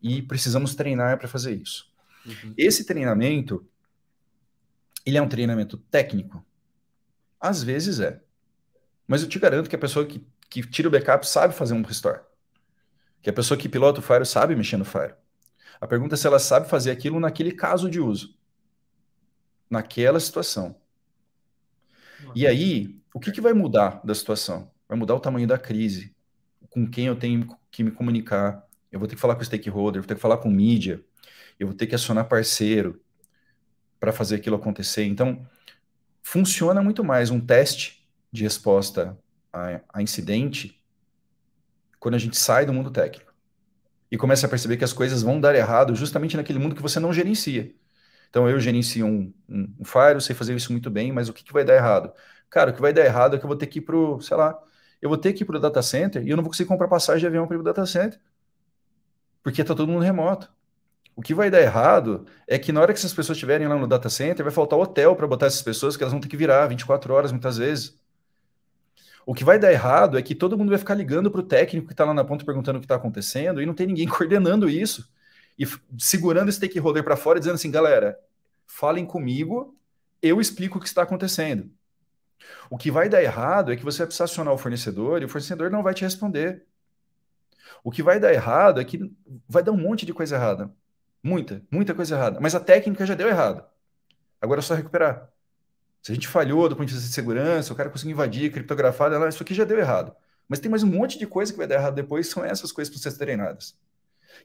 [0.00, 1.90] e precisamos treinar para fazer isso.
[2.24, 2.54] Uhum.
[2.56, 3.66] Esse treinamento
[5.08, 6.44] ele é um treinamento técnico?
[7.40, 8.20] Às vezes é.
[9.06, 11.82] Mas eu te garanto que a pessoa que, que tira o backup sabe fazer um
[11.82, 12.20] restore.
[13.22, 15.14] Que a pessoa que pilota o Fire sabe mexer no Fire.
[15.80, 18.36] A pergunta é se ela sabe fazer aquilo naquele caso de uso.
[19.70, 20.76] Naquela situação.
[22.34, 24.70] E aí, o que, que vai mudar da situação?
[24.88, 26.14] Vai mudar o tamanho da crise,
[26.68, 28.66] com quem eu tenho que me comunicar.
[28.90, 31.04] Eu vou ter que falar com o stakeholder, vou ter que falar com mídia,
[31.58, 33.00] eu vou ter que acionar parceiro,
[33.98, 35.04] para fazer aquilo acontecer.
[35.04, 35.46] Então,
[36.22, 39.18] funciona muito mais um teste de resposta
[39.52, 40.82] a, a, incidente
[41.98, 43.32] quando a gente sai do mundo técnico
[44.10, 47.00] e começa a perceber que as coisas vão dar errado justamente naquele mundo que você
[47.00, 47.74] não gerencia.
[48.30, 51.42] Então, eu gerencio um, um, um Fire, sei fazer isso muito bem, mas o que,
[51.42, 52.12] que vai dar errado?
[52.50, 54.36] Cara, o que vai dar errado é que eu vou ter que ir pro, sei
[54.36, 54.58] lá,
[55.00, 57.20] eu vou ter que ir pro data center e eu não vou conseguir comprar passagem
[57.20, 58.20] de avião para pro data center.
[59.42, 60.52] Porque tá todo mundo remoto.
[61.18, 63.88] O que vai dar errado é que na hora que essas pessoas estiverem lá no
[63.88, 66.64] data center, vai faltar hotel para botar essas pessoas, que elas vão ter que virar
[66.68, 67.98] 24 horas muitas vezes.
[69.26, 71.88] O que vai dar errado é que todo mundo vai ficar ligando para o técnico
[71.88, 74.70] que está lá na ponta perguntando o que está acontecendo e não tem ninguém coordenando
[74.70, 75.10] isso
[75.58, 75.66] e
[75.98, 78.16] segurando esse stakeholder para fora dizendo assim, galera,
[78.64, 79.76] falem comigo,
[80.22, 81.68] eu explico o que está acontecendo.
[82.70, 85.28] O que vai dar errado é que você vai precisar acionar o fornecedor e o
[85.28, 86.64] fornecedor não vai te responder.
[87.82, 89.12] O que vai dar errado é que
[89.48, 90.72] vai dar um monte de coisa errada.
[91.22, 92.40] Muita, muita coisa errada.
[92.40, 93.64] Mas a técnica já deu errado.
[94.40, 95.30] Agora é só recuperar.
[96.02, 99.10] Se a gente falhou do ponto de vista de segurança, o cara conseguiu invadir, criptografar,
[99.28, 100.14] isso aqui já deu errado.
[100.48, 102.92] Mas tem mais um monte de coisa que vai dar errado depois, são essas coisas
[102.92, 103.76] para vocês treinadas.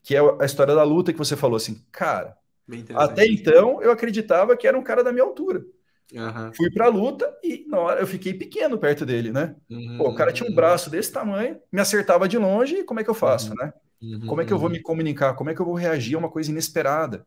[0.01, 2.37] Que é a história da luta que você falou assim, cara.
[2.95, 5.63] Até então eu acreditava que era um cara da minha altura.
[6.13, 6.53] Uhum.
[6.53, 9.55] Fui pra luta e na hora eu fiquei pequeno perto dele, né?
[9.69, 9.97] Uhum.
[9.97, 13.03] Pô, o cara tinha um braço desse tamanho, me acertava de longe, e como é
[13.03, 13.55] que eu faço, uhum.
[13.57, 13.73] né?
[14.27, 15.33] Como é que eu vou me comunicar?
[15.33, 17.25] Como é que eu vou reagir a uma coisa inesperada?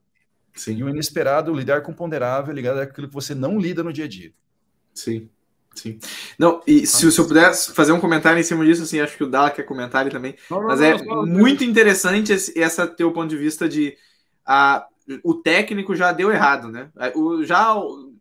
[0.54, 0.76] Sim.
[0.76, 4.04] E o inesperado, lidar com o ponderável, ligado àquilo que você não lida no dia
[4.04, 4.32] a dia.
[4.94, 5.28] Sim.
[5.74, 5.98] Sim.
[6.38, 9.24] Não, e se, se eu pudesse fazer um comentário em cima disso, assim, acho que
[9.24, 10.34] o Dala quer comentar ali também.
[10.50, 13.94] Não, não, mas é não, muito interessante esse essa teu ponto de vista de
[14.44, 14.86] a,
[15.22, 16.90] o técnico já deu errado, né?
[17.14, 17.74] O, já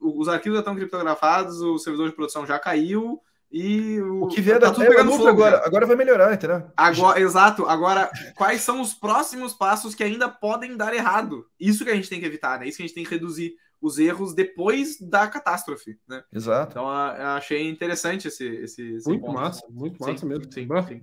[0.06, 4.42] os arquivos já estão criptografados, o servidor de produção já caiu, e o, o que
[4.42, 6.64] vier tá tudo pegando fogo agora, agora vai melhorar, entendeu?
[6.76, 7.66] Agora, exato.
[7.66, 11.46] Agora, quais são os próximos passos que ainda podem dar errado?
[11.60, 12.68] Isso que a gente tem que evitar, né?
[12.68, 16.24] Isso que a gente tem que reduzir os erros depois da catástrofe, né?
[16.34, 16.72] Exato.
[16.72, 19.34] Então, eu achei interessante esse, esse, esse muito ponto.
[19.34, 20.52] massa, muito massa sim, mesmo.
[20.52, 21.02] Sim, sim.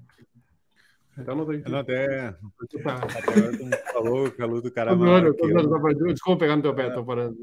[1.17, 1.63] Então não tem.
[1.75, 2.83] Até, até
[3.93, 4.97] falou que a luz do cara.
[6.13, 7.37] Desculpa pegar no teu pé, tô parando.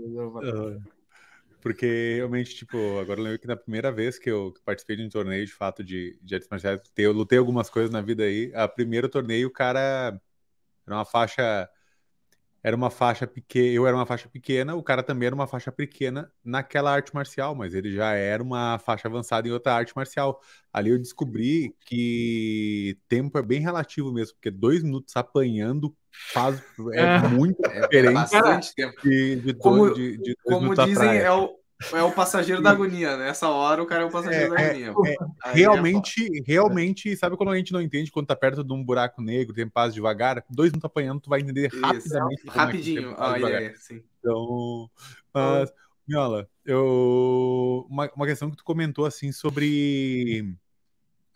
[1.61, 5.09] Porque realmente, tipo, agora eu lembro que na primeira vez que eu participei de um
[5.09, 8.51] torneio de fato de, de artes marciais, eu lutei algumas coisas na vida aí.
[8.55, 10.19] A primeiro torneio, o cara
[10.87, 11.69] era uma faixa.
[12.63, 15.71] Era uma faixa pequena, eu era uma faixa pequena, o cara também era uma faixa
[15.71, 20.41] pequena naquela arte marcial, mas ele já era uma faixa avançada em outra arte marcial.
[20.71, 25.95] Ali eu descobri que tempo é bem relativo mesmo, porque dois minutos apanhando
[26.33, 26.61] faz
[26.93, 28.13] é, é muito é, diferente.
[28.13, 29.01] bastante tempo.
[29.01, 31.58] De, de, como de, de como dizem, é o,
[31.93, 33.25] é o passageiro da agonia, né?
[33.25, 34.93] Nessa hora o cara é o passageiro é, da agonia.
[35.45, 39.21] É, realmente, realmente, sabe quando a gente não entende quando tá perto de um buraco
[39.21, 40.43] negro, tem paz devagar?
[40.49, 42.47] Dois não tá apanhando, tu vai entender Isso, rapidamente.
[42.47, 44.03] Rapidinho, ah, é, sim.
[44.19, 44.89] Então,
[45.33, 45.73] mas,
[46.07, 47.87] Miola, eu...
[47.89, 50.55] Uma, uma questão que tu comentou, assim, sobre...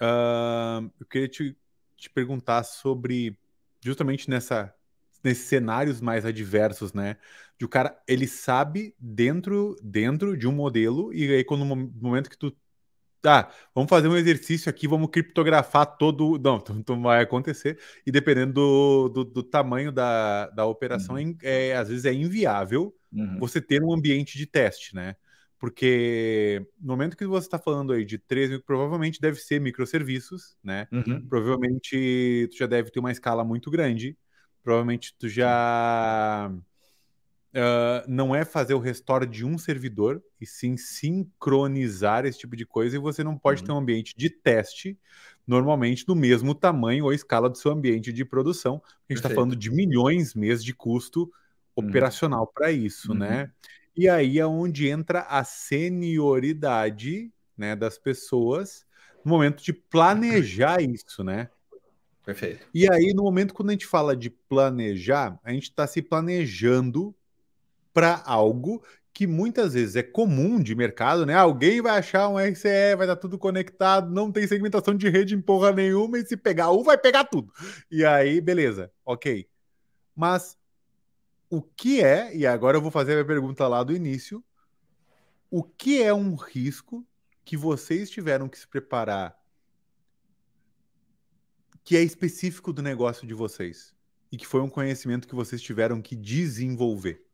[0.02, 1.56] Uh, eu queria te,
[1.96, 3.38] te perguntar sobre
[3.80, 4.74] justamente nessa
[5.24, 7.18] nesses cenários mais adversos, né?
[7.58, 12.30] De o cara, ele sabe dentro dentro de um modelo e aí quando no momento
[12.30, 12.56] que tu
[13.22, 18.54] tá, vamos fazer um exercício aqui, vamos criptografar todo, não, não vai acontecer e dependendo
[18.54, 21.38] do, do, do tamanho da, da operação, uhum.
[21.42, 23.40] é, às vezes é inviável uhum.
[23.40, 25.16] você ter um ambiente de teste, né?
[25.58, 30.58] Porque no momento que você está falando aí de 3 mil, provavelmente deve ser microserviços,
[30.62, 30.90] né?
[30.92, 31.26] Uhum.
[31.26, 34.18] Provavelmente tu já deve ter uma escala muito grande.
[34.64, 36.50] Provavelmente tu já
[37.54, 42.66] uh, não é fazer o restore de um servidor, e sim sincronizar esse tipo de
[42.66, 43.68] coisa, e você não pode uhum.
[43.68, 44.98] ter um ambiente de teste
[45.46, 48.82] normalmente do mesmo tamanho ou escala do seu ambiente de produção.
[48.86, 51.24] A gente está falando de milhões mês de custo
[51.76, 51.88] uhum.
[51.88, 53.44] operacional para isso, né?
[53.44, 53.50] Uhum.
[53.96, 58.86] E aí é onde entra a senioridade né, das pessoas
[59.24, 61.50] no momento de planejar isso, né?
[62.24, 62.66] Perfeito.
[62.74, 67.14] E aí, no momento quando a gente fala de planejar, a gente está se planejando
[67.94, 68.82] para algo
[69.14, 71.36] que muitas vezes é comum de mercado, né?
[71.36, 75.42] Alguém vai achar um RCE, vai estar tudo conectado, não tem segmentação de rede em
[75.42, 77.54] porra nenhuma, e se pegar um, vai pegar tudo.
[77.92, 79.48] E aí, beleza, ok.
[80.16, 80.58] Mas
[81.48, 84.44] o que é, e agora eu vou fazer a minha pergunta lá do início,
[85.52, 87.06] o que é um risco
[87.46, 89.38] que vocês tiveram que se preparar
[91.84, 93.94] que é específico do negócio de vocês
[94.32, 97.26] e que foi um conhecimento que vocês tiveram que desenvolver?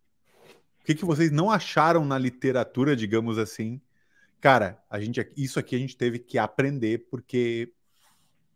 [0.81, 3.79] O que, que vocês não acharam na literatura, digamos assim?
[4.41, 7.73] Cara, a gente, isso aqui a gente teve que aprender porque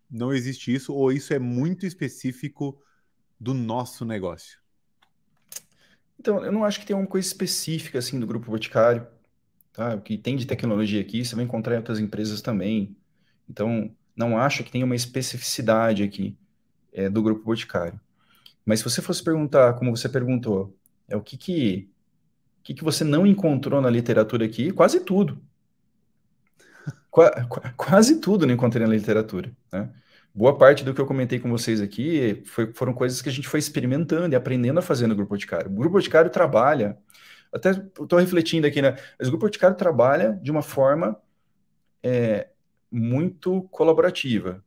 [0.09, 2.81] não existe isso ou isso é muito específico
[3.39, 4.59] do nosso negócio.
[6.19, 9.05] Então, eu não acho que tem uma coisa específica assim do grupo Boticário,
[9.73, 9.95] tá?
[9.95, 12.95] O que tem de tecnologia aqui, você vai encontrar em outras empresas também.
[13.49, 16.37] Então, não acho que tenha uma especificidade aqui
[16.91, 17.99] é, do grupo Boticário.
[18.65, 20.75] Mas se você fosse perguntar, como você perguntou,
[21.07, 21.89] é o que que,
[22.63, 24.71] que, que você não encontrou na literatura aqui?
[24.71, 25.41] Quase tudo.
[27.11, 27.31] Qua,
[27.77, 29.89] quase tudo não encontrei na literatura, né?
[30.35, 33.47] Boa parte do que eu comentei com vocês aqui foi, foram coisas que a gente
[33.47, 35.69] foi experimentando e aprendendo a fazer no Grupo Boticário.
[35.69, 36.97] O Grupo Boticário trabalha,
[37.53, 38.95] até estou refletindo aqui, né?
[39.19, 41.15] Mas o Grupo Boticário trabalha de uma forma
[42.01, 42.47] é,
[42.93, 44.63] muito colaborativa.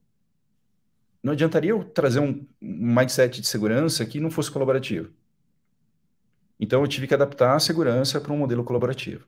[1.22, 5.10] Não adiantaria eu trazer um, mindset de segurança que não fosse colaborativo.
[6.58, 9.24] Então, eu tive que adaptar a segurança para um modelo colaborativo.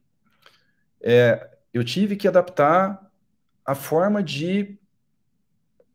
[1.00, 3.08] É, eu tive que adaptar
[3.64, 4.76] a forma de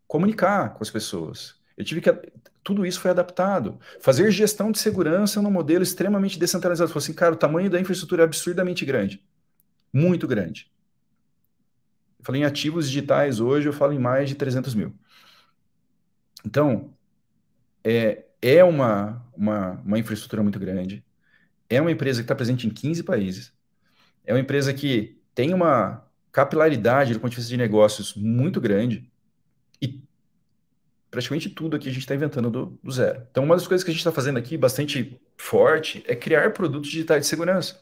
[0.08, 1.56] comunicar com as pessoas.
[1.76, 2.10] Eu tive que
[2.64, 3.80] tudo isso foi adaptado.
[4.00, 6.90] Fazer gestão de segurança num modelo extremamente descentralizado.
[6.90, 9.22] Falei assim, cara, o tamanho da infraestrutura é absurdamente grande.
[9.92, 10.72] Muito grande.
[12.24, 14.94] Falei em ativos digitais hoje, eu falo em mais de 300 mil.
[16.46, 16.94] Então,
[17.84, 21.04] é, é uma, uma, uma infraestrutura muito grande.
[21.70, 23.54] É uma empresa que está presente em 15 países.
[24.26, 29.10] É uma empresa que tem uma capilaridade do ponto de vista de negócios muito grande.
[29.82, 30.02] E
[31.12, 33.26] praticamente tudo aqui a gente está inventando do, do, zero.
[33.32, 36.90] Então, uma das coisas que a gente está fazendo aqui, bastante forte, é criar produtos
[36.90, 37.82] digitais de segurança.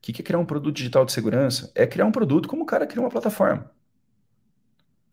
[0.00, 1.70] O que é criar um produto digital de segurança?
[1.74, 3.70] É criar um produto como o cara cria uma plataforma.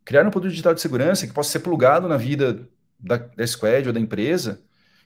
[0.06, 3.88] Criar um produto digital de segurança que possa ser plugado na vida da, da squad
[3.88, 4.64] ou da empresa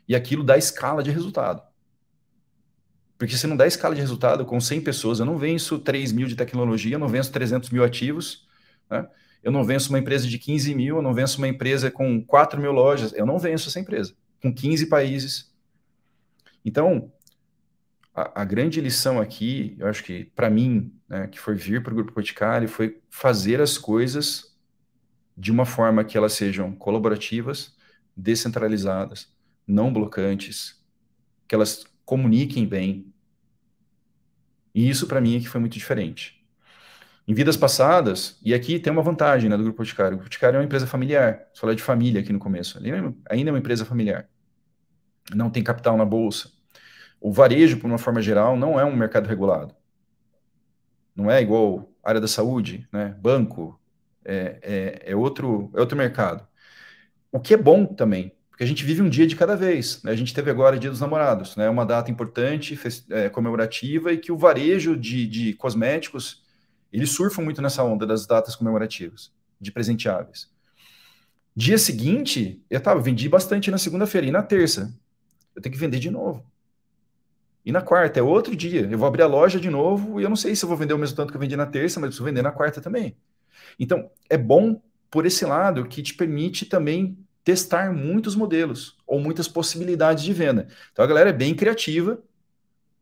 [0.07, 1.63] e aquilo dá escala de resultado.
[3.17, 6.27] Porque se não dá escala de resultado com 100 pessoas, eu não venço 3 mil
[6.27, 8.47] de tecnologia, eu não venço 300 mil ativos,
[8.89, 9.07] né?
[9.43, 12.61] Eu não venço uma empresa de 15 mil, eu não venço uma empresa com 4
[12.61, 15.51] mil lojas, eu não venço essa empresa, com 15 países.
[16.63, 17.11] Então,
[18.13, 21.95] a, grande lição aqui, eu acho que para mim, né, que foi vir para o
[21.95, 24.57] Grupo Boticário, foi fazer as coisas
[25.37, 27.75] de uma forma que elas sejam colaborativas,
[28.15, 29.33] descentralizadas,
[29.65, 30.83] não blocantes,
[31.47, 33.11] que elas comuniquem bem.
[34.75, 36.45] E isso para mim é que foi muito diferente.
[37.27, 40.15] Em vidas passadas, e aqui tem uma vantagem né, do Grupo Boticário.
[40.15, 41.47] O Grupo Boticário é uma empresa familiar.
[41.53, 42.77] Você falou de família aqui no começo.
[42.77, 42.91] É
[43.29, 44.27] ainda é uma empresa familiar.
[45.33, 46.51] Não tem capital na bolsa.
[47.21, 49.75] O varejo, por uma forma geral, não é um mercado regulado.
[51.15, 53.15] Não é igual área da saúde, né?
[53.21, 53.79] banco,
[54.25, 56.45] é, é, é, outro, é outro mercado.
[57.31, 60.01] O que é bom também, porque a gente vive um dia de cada vez.
[60.01, 60.11] Né?
[60.11, 61.69] A gente teve agora o Dia dos Namorados, né?
[61.69, 62.77] uma data importante,
[63.11, 66.41] é, comemorativa, e que o varejo de, de cosméticos
[66.91, 70.49] eles surfam muito nessa onda das datas comemorativas, de presenteáveis.
[71.55, 74.27] Dia seguinte, eu tava, vendi bastante na segunda-feira.
[74.27, 74.93] E na terça,
[75.55, 76.45] eu tenho que vender de novo.
[77.65, 78.87] E na quarta, é outro dia.
[78.89, 80.93] Eu vou abrir a loja de novo e eu não sei se eu vou vender
[80.93, 83.15] o mesmo tanto que eu vendi na terça, mas eu preciso vender na quarta também.
[83.79, 89.47] Então, é bom por esse lado que te permite também testar muitos modelos ou muitas
[89.47, 90.67] possibilidades de venda.
[90.91, 92.21] Então, a galera é bem criativa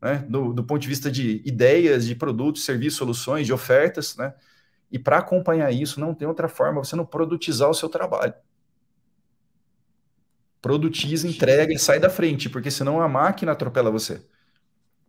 [0.00, 4.34] né, do, do, ponto de vista de ideias, de produtos, serviços, soluções, de ofertas, né?
[4.90, 8.34] E para acompanhar isso, não tem outra forma você não produtizar o seu trabalho.
[10.60, 14.20] Produtiza, entrega e sai da frente, porque senão a máquina atropela você.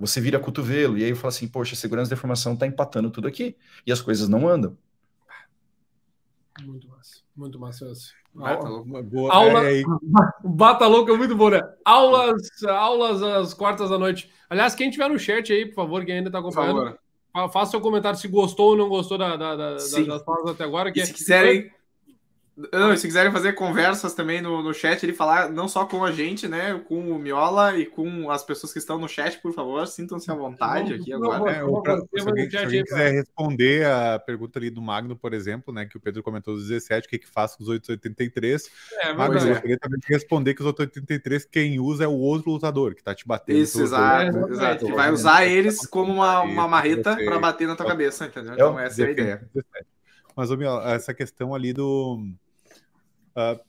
[0.02, 3.12] Você vira cotovelo, e aí eu falo assim, poxa, a segurança da informação está empatando
[3.12, 4.76] tudo aqui, e as coisas não andam.
[6.64, 7.86] Muito massa, muito massa.
[8.34, 9.04] Bata louco.
[9.04, 9.84] Boa, Aula, é
[10.44, 11.62] Bata louco é muito bom, né?
[11.86, 14.32] Aulas, aulas às quartas da noite.
[14.50, 16.98] Aliás, quem tiver no chat aí, por favor, quem ainda está acompanhando,
[17.54, 20.92] faça seu comentário se gostou ou não gostou da, da, da, das falas até agora.
[20.92, 21.72] Que e se quiserem,
[22.74, 26.12] não, se quiserem fazer conversas também no, no chat, ele falar não só com a
[26.12, 26.80] gente, né?
[26.86, 30.36] Com o Miola e com as pessoas que estão no chat, por favor, sintam-se à
[30.36, 31.50] vontade aqui agora.
[31.50, 35.74] É, pra, se alguém, se alguém quiser responder a pergunta ali do Magno, por exemplo,
[35.74, 35.86] né?
[35.86, 38.70] Que o Pedro comentou dos 17, o que, que faz com os 883?
[39.00, 42.96] É, Magno, eu queria também responder que os 883, quem usa é o outro lutador
[42.96, 43.60] que tá te batendo.
[43.60, 44.86] Isso, exato, é, exato.
[44.86, 48.54] Que vai usar eles como uma, uma marreta para bater na tua cabeça, entendeu?
[48.54, 49.50] Então, essa é a ideia.
[50.42, 50.50] Mas,
[50.86, 52.28] essa questão ali do
[53.36, 53.64] uh,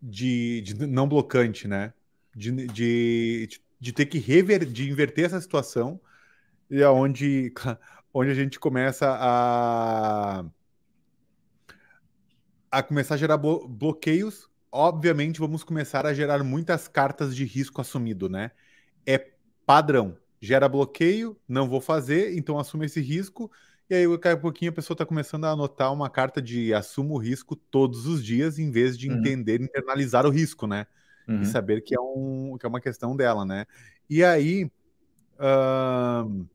[0.00, 1.92] de, de, não blocante, né?
[2.34, 6.00] De, de, de ter que rever, de inverter essa situação
[6.70, 7.52] e aonde
[8.14, 10.44] onde a gente começa a
[12.70, 18.30] a começar a gerar bloqueios, obviamente vamos começar a gerar muitas cartas de risco assumido,
[18.30, 18.52] né?
[19.04, 19.32] É
[19.66, 20.16] padrão.
[20.40, 23.50] Gera bloqueio, não vou fazer, então assume esse risco
[23.90, 27.14] e aí, daqui a pouquinho, a pessoa está começando a anotar uma carta de assumo
[27.14, 29.16] o risco todos os dias, em vez de uhum.
[29.16, 30.86] entender, internalizar o risco, né?
[31.26, 31.42] Uhum.
[31.42, 33.66] E saber que é, um, que é uma questão dela, né?
[34.08, 34.70] E aí,
[35.40, 36.46] uh,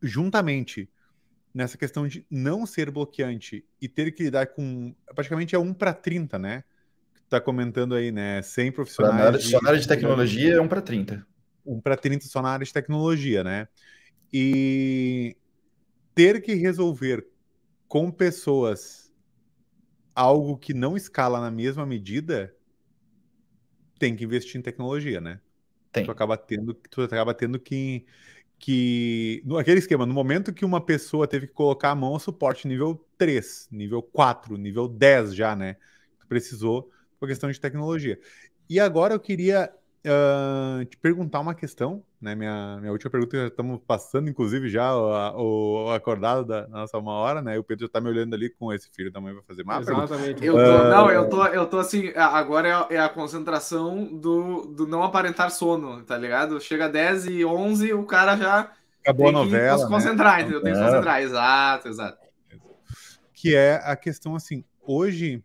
[0.00, 0.88] juntamente
[1.52, 4.94] nessa questão de não ser bloqueante e ter que lidar com.
[5.16, 6.62] Praticamente é 1 para 30, né?
[7.28, 8.40] Tá comentando aí, né?
[8.40, 9.16] 100 profissionais.
[9.16, 11.26] Só na área de, de, área de tecnologia é 1 para 30.
[11.66, 13.66] 1 para 30 só na área de tecnologia, né?
[14.32, 15.36] E
[16.14, 17.26] ter que resolver
[17.88, 19.12] com pessoas
[20.14, 22.54] algo que não escala na mesma medida,
[23.98, 25.40] tem que investir em tecnologia, né?
[25.90, 26.04] Tem.
[26.04, 28.06] Tu acaba tendo, tu acaba tendo que
[28.58, 32.20] que no aquele esquema, no momento que uma pessoa teve que colocar a mão a
[32.20, 35.76] suporte nível 3, nível 4, nível 10 já, né?
[36.18, 38.18] Tu precisou por questão de tecnologia.
[38.68, 39.70] E agora eu queria
[40.06, 42.34] uh, te perguntar uma questão, né?
[42.34, 47.12] Minha, minha última pergunta, já estamos passando, inclusive, já o, o acordado da nossa uma
[47.12, 47.58] hora, né?
[47.58, 49.78] O Pedro já está me olhando ali com esse filho da mãe vai fazer uma
[49.78, 50.44] Exatamente.
[50.44, 54.62] Eu tô, uh, não, eu tô, eu tô assim, agora é, é, a concentração do,
[54.74, 56.58] do não aparentar sono, tá ligado?
[56.60, 58.72] Chega 10 e 11, o cara já.
[59.02, 59.68] Acabou a novela.
[59.68, 60.40] Tem que se concentrar, né?
[60.40, 60.62] entendeu?
[60.62, 62.18] Tem que se concentrar, exato, exato.
[63.34, 65.44] Que é a questão assim, hoje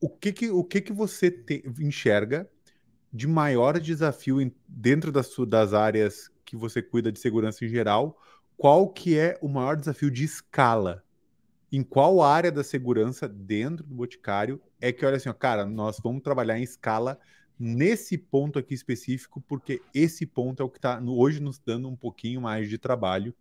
[0.00, 2.48] o que que, o que, que você te, enxerga
[3.12, 8.18] de maior desafio em, dentro das, das áreas que você cuida de segurança em geral?
[8.56, 11.04] Qual que é o maior desafio de escala?
[11.70, 15.98] Em qual área da segurança dentro do Boticário é que, olha assim, ó, cara, nós
[16.02, 17.18] vamos trabalhar em escala
[17.58, 21.96] nesse ponto aqui específico, porque esse ponto é o que está hoje nos dando um
[21.96, 23.34] pouquinho mais de trabalho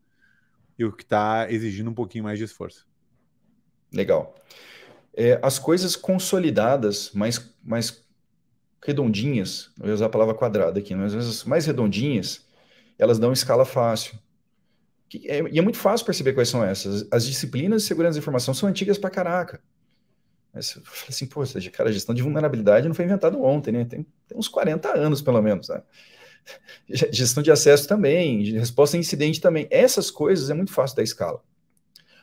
[0.78, 2.88] e o que está exigindo um pouquinho mais de esforço.
[3.94, 4.36] Legal
[5.18, 8.07] é, as coisas consolidadas, mais, mais
[8.84, 12.46] redondinhas, eu vou usar a palavra quadrada aqui, mas as mais redondinhas,
[12.98, 14.18] elas dão escala fácil.
[15.26, 17.08] É, e é muito fácil perceber quais são essas.
[17.12, 19.62] As disciplinas de segurança da informação são antigas pra caraca.
[20.54, 23.86] Mas eu falei assim, pô, cara, a gestão de vulnerabilidade não foi inventado ontem, né?
[23.86, 25.82] Tem, tem uns 40 anos, pelo menos, né?
[27.12, 29.68] Gestão de acesso também, resposta a incidente também.
[29.70, 31.44] Essas coisas é muito fácil da escala.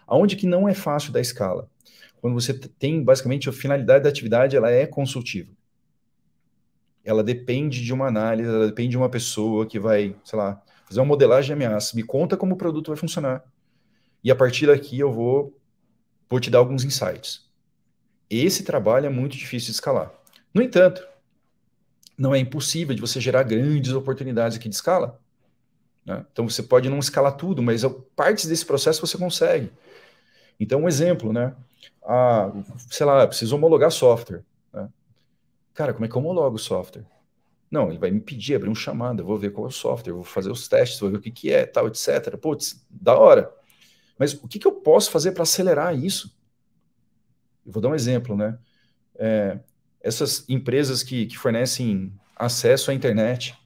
[0.07, 1.69] Aonde que não é fácil da escala?
[2.25, 5.53] quando você tem basicamente a finalidade da atividade, ela é consultiva.
[7.05, 11.01] Ela depende de uma análise, ela depende de uma pessoa que vai, sei lá, fazer
[11.01, 13.45] uma modelagem de ameaça, me conta como o produto vai funcionar.
[14.23, 15.57] E a partir daqui eu vou,
[16.29, 17.49] vou te dar alguns insights.
[18.31, 20.13] Esse trabalho é muito difícil de escalar.
[20.53, 21.07] No entanto,
[22.17, 25.21] não é impossível de você gerar grandes oportunidades aqui de escala.
[26.05, 26.25] Né?
[26.33, 27.83] Então você pode não escalar tudo, mas
[28.15, 29.71] partes desse processo você consegue.
[30.59, 31.55] Então, um exemplo, né?
[32.05, 32.53] Ah,
[32.91, 34.45] sei lá, preciso homologar software.
[35.75, 37.05] Cara, como é que eu homologo o software?
[37.71, 40.13] Não, ele vai me pedir, abrir um chamado, eu vou ver qual é o software,
[40.13, 42.37] vou fazer os testes, vou ver o que, que é, tal, etc.
[42.37, 43.53] Putz, da hora.
[44.19, 46.39] Mas o que, que eu posso fazer para acelerar isso?
[47.67, 48.57] Eu vou dar um exemplo, né?
[49.17, 49.59] É,
[50.01, 53.59] essas empresas que, que fornecem acesso à internet,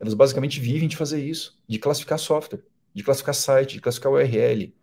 [0.00, 2.64] elas basicamente vivem de fazer isso, de classificar software,
[2.94, 4.74] de classificar site, de classificar URL,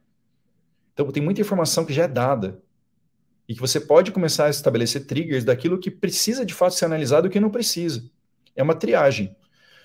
[0.94, 2.63] então, tem muita informação que já é dada
[3.48, 7.28] e que você pode começar a estabelecer triggers daquilo que precisa de fato ser analisado
[7.28, 8.04] e o que não precisa.
[8.56, 9.36] É uma triagem.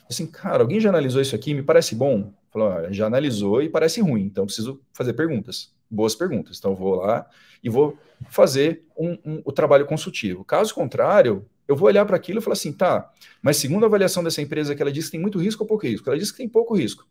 [0.09, 1.53] Assim, cara, alguém já analisou isso aqui?
[1.53, 2.33] Me parece bom?
[2.51, 6.59] Falou, ah, já analisou e parece ruim, então preciso fazer perguntas, boas perguntas.
[6.59, 7.27] Então, vou lá
[7.63, 7.99] e vou
[8.31, 10.45] fazer um, um, o trabalho consultivo.
[10.45, 13.11] Caso contrário, eu vou olhar para aquilo e falar assim, tá,
[13.43, 15.87] mas segundo a avaliação dessa empresa que ela disse que tem muito risco ou pouco
[15.87, 16.09] risco?
[16.09, 17.07] Ela disse que tem pouco risco.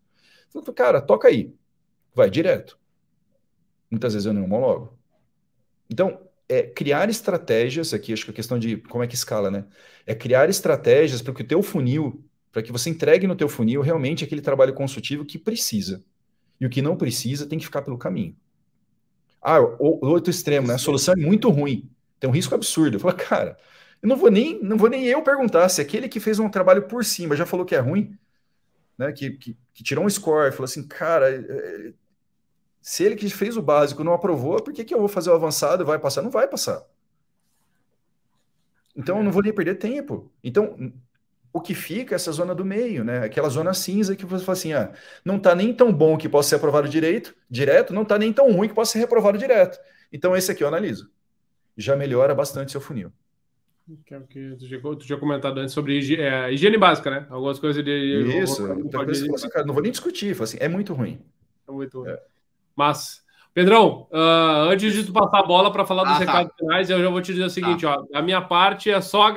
[0.49, 1.53] Falo, cara, toca aí,
[2.15, 2.79] vai direto
[3.89, 4.97] muitas vezes eu não homologo.
[5.89, 6.19] Então,
[6.49, 9.65] é criar estratégias, aqui acho que a questão de como é que escala, né?
[10.05, 13.81] É criar estratégias para que o teu funil, para que você entregue no teu funil
[13.81, 16.03] realmente aquele trabalho consultivo que precisa.
[16.59, 18.35] E o que não precisa tem que ficar pelo caminho.
[19.41, 20.75] Ah, o, outro extremo, né?
[20.75, 21.89] A solução é muito ruim.
[22.19, 22.95] Tem um risco absurdo.
[22.95, 23.57] Eu falo, cara,
[24.01, 26.83] eu não vou nem, não vou nem eu perguntar se aquele que fez um trabalho
[26.83, 28.17] por cima já falou que é ruim,
[28.97, 29.11] né?
[29.11, 31.93] Que, que, que tirou um score, falou assim, cara, é,
[32.87, 35.33] se ele que fez o básico não aprovou, por que, que eu vou fazer o
[35.33, 36.21] avançado e vai passar?
[36.21, 36.85] Não vai passar.
[38.95, 40.31] Então, eu não vou nem perder tempo.
[40.41, 40.93] Então,
[41.51, 43.25] o que fica é essa zona do meio, né?
[43.25, 44.93] Aquela zona cinza que você fala assim, ah,
[45.25, 48.49] não está nem tão bom que possa ser aprovado direito, direto, não está nem tão
[48.53, 49.77] ruim que possa ser reprovado direto.
[50.09, 51.11] Então, esse aqui eu analiso.
[51.75, 53.11] Já melhora bastante seu funil.
[54.05, 57.27] Que é tu tinha, comentado antes sobre higiene, é, higiene básica, né?
[57.29, 58.41] Algumas coisas de.
[58.41, 61.19] Isso, então, assim, cara, não vou nem discutir, assim, é muito ruim.
[61.67, 62.11] É muito ruim.
[62.11, 62.36] É.
[62.77, 63.23] Mas,
[63.55, 66.19] Pedrão, uh, antes de tu passar a bola para falar dos ah, tá.
[66.19, 66.57] recados tá.
[66.59, 67.97] finais, eu já vou te dizer o seguinte, tá.
[67.99, 69.33] ó, a minha parte é só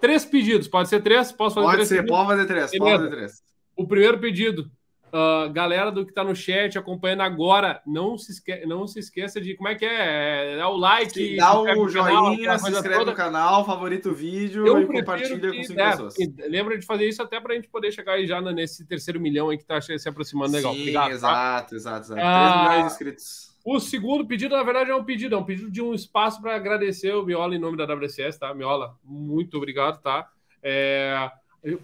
[0.00, 1.30] três pedidos, pode ser três?
[1.30, 1.88] Posso fazer pode três?
[1.88, 3.42] Ser, pode fazer três, pode fazer três.
[3.76, 4.68] O primeiro pedido,
[5.14, 8.66] Uh, galera do que está no chat acompanhando agora, não se, esque...
[8.66, 12.58] não se esqueça de como é que é, é o like, dá o joinha, canal,
[12.58, 13.10] se inscreve toda.
[13.12, 16.14] no canal, favorita o vídeo Eu e compartilha que, com cinco é, pessoas.
[16.48, 19.50] Lembra de fazer isso até para a gente poder chegar aí já nesse terceiro milhão
[19.50, 20.74] aí que está se aproximando legal.
[20.74, 21.76] Sim, Obrigado, exato, tá?
[21.76, 22.20] exato, exato.
[22.20, 23.54] Ah, 3 milhões de inscritos.
[23.64, 26.56] O segundo pedido, na verdade, é um pedido, é um pedido de um espaço para
[26.56, 28.52] agradecer o Miola em nome da WCS, tá?
[28.52, 30.28] Miola, muito obrigado, tá?
[30.60, 31.30] É,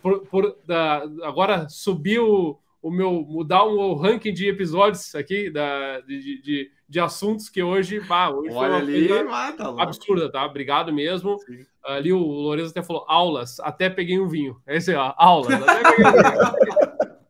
[0.03, 6.41] por, por da, agora subiu o meu mudar o ranking de episódios aqui da, de,
[6.41, 10.45] de, de assuntos que hoje, bah, hoje Olha ali, ah, tá absurda, tá?
[10.45, 11.39] Obrigado mesmo.
[11.41, 11.65] Sim.
[11.85, 14.61] Ali o Lourenço até falou aulas, até peguei um vinho.
[14.67, 17.21] É esse, ó, aulas, até peguei um vinho.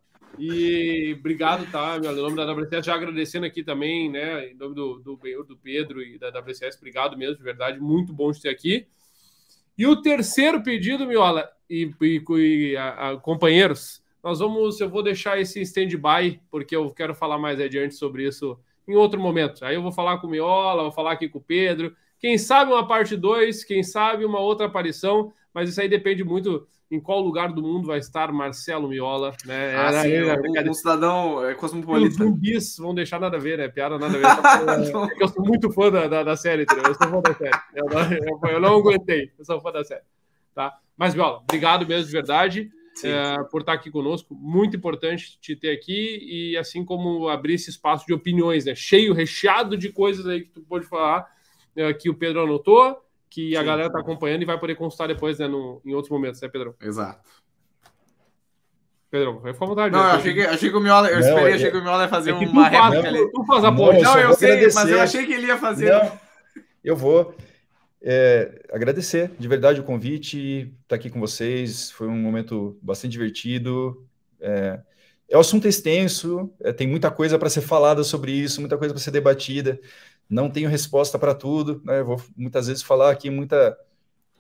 [0.42, 1.98] E obrigado, tá?
[1.98, 4.46] Meu nome da WCS, já agradecendo aqui também, né?
[4.48, 8.32] Em nome do, do do Pedro e da WCS, obrigado mesmo, de verdade, muito bom
[8.32, 8.86] de ter aqui.
[9.76, 15.02] E o terceiro pedido, Miola e, e, e a, a, companheiros, nós vamos, eu vou
[15.02, 19.64] deixar esse stand-by, porque eu quero falar mais adiante sobre isso em outro momento.
[19.64, 21.94] Aí eu vou falar com o Miola, vou falar aqui com o Pedro.
[22.18, 26.66] Quem sabe uma parte 2, quem sabe uma outra aparição, mas isso aí depende muito
[26.90, 29.76] em qual lugar do mundo vai estar Marcelo Miola, né?
[29.76, 32.10] Ah, era, sim, era, um, um, cidadão é, cosmopolita.
[32.10, 33.68] Os zumbis vão deixar nada a ver, né?
[33.68, 34.90] Piada nada a ver.
[35.16, 36.84] é eu sou muito fã da, da, da, série, entendeu?
[36.88, 37.58] Eu sou fã da série.
[37.74, 40.02] Eu não, eu, eu não aguentei, eu sou fã da série.
[40.52, 40.76] Tá?
[40.96, 42.70] Mas, Miola, obrigado mesmo de verdade.
[43.04, 44.34] É, por estar aqui conosco.
[44.34, 48.74] Muito importante te ter aqui e assim como abrir esse espaço de opiniões, né?
[48.74, 51.26] Cheio, recheado de coisas aí que tu pode falar,
[51.76, 53.00] é, que o Pedro anotou
[53.30, 53.56] que Sim.
[53.56, 56.48] a galera tá acompanhando e vai poder consultar depois, né, no, em outros momentos, né,
[56.48, 56.74] Pedrão?
[56.82, 57.30] Exato.
[59.08, 59.92] Pedrão, vai ficar à vontade.
[59.92, 60.10] Não, né?
[60.10, 61.54] eu achei, que, achei que o Miola, eu não, esperei, é...
[61.54, 63.30] achei que o Miola ia fazer é uma réplica ali.
[63.30, 63.70] Tu faz a.
[63.70, 64.78] Não, não eu sei, agradecer.
[64.78, 65.92] mas eu achei que ele ia fazer.
[65.92, 66.20] Não,
[66.84, 67.34] eu vou
[68.02, 71.90] é, agradecer de verdade o convite, estar aqui com vocês.
[71.90, 74.06] Foi um momento bastante divertido.
[74.40, 74.80] É,
[75.28, 78.92] é o assunto extenso, é, tem muita coisa para ser falada sobre isso, muita coisa
[78.92, 79.78] para ser debatida
[80.30, 82.02] não tenho resposta para tudo, né?
[82.04, 83.76] Vou muitas vezes falar aqui muita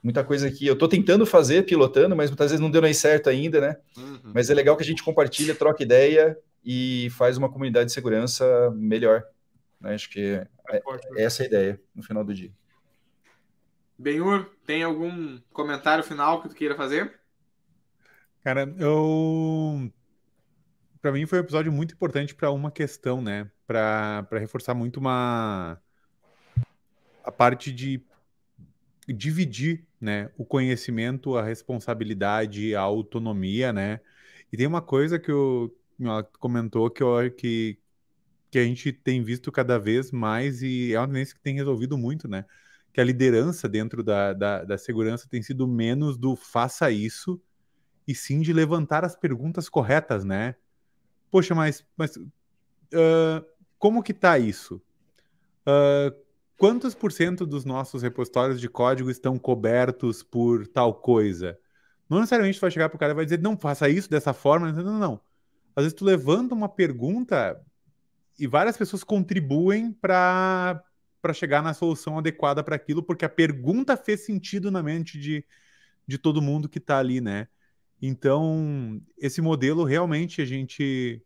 [0.02, 3.28] muita coisa que eu estou tentando fazer, pilotando, mas muitas vezes não deu nem certo
[3.28, 3.76] ainda, né?
[3.98, 4.32] Uhum.
[4.32, 8.70] Mas é legal que a gente compartilha, troca ideia e faz uma comunidade de segurança
[8.74, 9.24] melhor.
[9.78, 9.92] Né?
[9.92, 10.82] Acho que é, é,
[11.16, 12.50] é essa a ideia no final do dia.
[14.00, 17.20] Benhur, tem algum comentário final que tu queira fazer?
[18.42, 19.92] Cara, eu
[21.02, 23.50] para mim foi um episódio muito importante para uma questão, né?
[23.66, 25.78] Para reforçar muito uma
[27.22, 28.02] a parte de
[29.06, 34.00] dividir, né, o conhecimento, a responsabilidade, a autonomia, né?
[34.50, 35.70] E tem uma coisa que o
[36.38, 37.78] comentou que eu que
[38.50, 41.98] que a gente tem visto cada vez mais e é uma tendência que tem resolvido
[41.98, 42.46] muito, né?
[42.92, 47.40] Que a liderança dentro da, da, da segurança tem sido menos do faça isso
[48.06, 50.56] e sim de levantar as perguntas corretas, né?
[51.30, 53.44] poxa, mas, mas uh,
[53.78, 54.82] como que tá isso?
[55.62, 56.14] Uh,
[56.58, 61.58] quantos por cento dos nossos repositórios de código estão cobertos por tal coisa?
[62.08, 64.32] Não necessariamente tu vai chegar para o cara e vai dizer, não, faça isso dessa
[64.32, 64.72] forma.
[64.72, 65.20] Não, não, não.
[65.76, 67.60] Às vezes tu levanta uma pergunta
[68.38, 70.82] e várias pessoas contribuem para
[71.20, 75.44] para chegar na solução adequada para aquilo, porque a pergunta fez sentido na mente de,
[76.06, 77.48] de todo mundo que está ali, né?
[78.00, 81.22] Então, esse modelo realmente a gente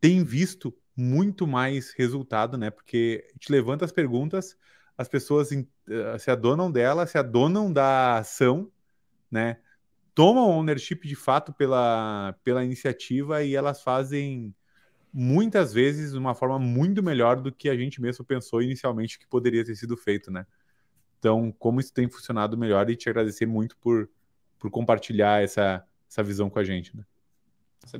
[0.00, 2.70] tem visto muito mais resultado, né?
[2.70, 4.56] Porque gente levanta as perguntas,
[4.96, 8.70] as pessoas uh, se adonam dela, se adonam da ação,
[9.30, 9.58] né?
[10.14, 14.52] Tomam ownership de fato pela, pela iniciativa e elas fazem
[15.12, 19.26] muitas vezes de uma forma muito melhor do que a gente mesmo pensou inicialmente que
[19.26, 20.46] poderia ter sido feito, né?
[21.18, 24.08] Então, como isso tem funcionado melhor e te agradecer muito por
[24.58, 26.96] por compartilhar essa, essa visão com a gente.
[26.96, 27.04] Né?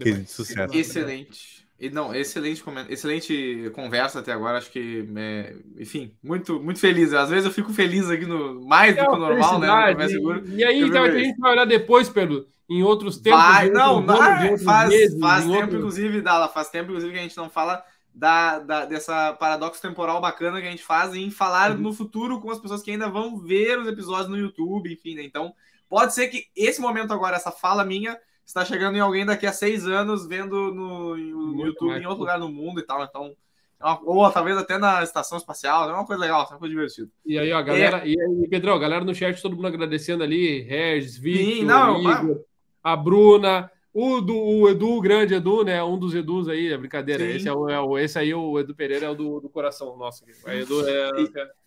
[0.00, 0.74] Que sucesso.
[0.74, 1.67] Excelente.
[1.80, 4.58] E, não, excelente, excelente conversa até agora.
[4.58, 7.12] Acho que, é, enfim, muito, muito feliz.
[7.14, 9.94] Às vezes eu fico feliz aqui no mais é do que o normal, né?
[9.94, 13.40] No e, aí, então, a gente vai olhar depois, Pedro, em outros tempos.
[13.40, 15.76] Vai, não, não, faz, meses, faz tempo, outro...
[15.76, 17.82] inclusive, Dala, faz tempo, inclusive, que a gente não fala
[18.12, 21.78] da, da, dessa paradoxo temporal bacana que a gente faz em falar uhum.
[21.78, 25.22] no futuro com as pessoas que ainda vão ver os episódios no YouTube, enfim, né?
[25.22, 25.54] Então,
[25.88, 28.18] Pode ser que esse momento agora, essa fala minha,
[28.48, 32.38] está chegando em alguém daqui a seis anos vendo no, no YouTube em outro lugar
[32.38, 33.04] no mundo e tal.
[33.04, 33.36] Então,
[33.80, 37.08] é ou talvez até na estação espacial, é uma coisa legal, é uma coisa divertida.
[37.26, 38.08] E aí, ó, galera, é...
[38.08, 42.40] e aí, Pedrão, a galera no chat, todo mundo agradecendo ali, Regis, Victor, não, Igor,
[42.82, 45.84] a Bruna, o, do, o Edu, o grande Edu, né?
[45.84, 47.22] Um dos Edus aí, é brincadeira.
[47.22, 49.96] Esse, é o, é o, esse aí, o Edu Pereira, é o do, do coração
[49.96, 50.24] nosso.
[50.24, 51.10] O Edu é.
[51.20, 51.58] E...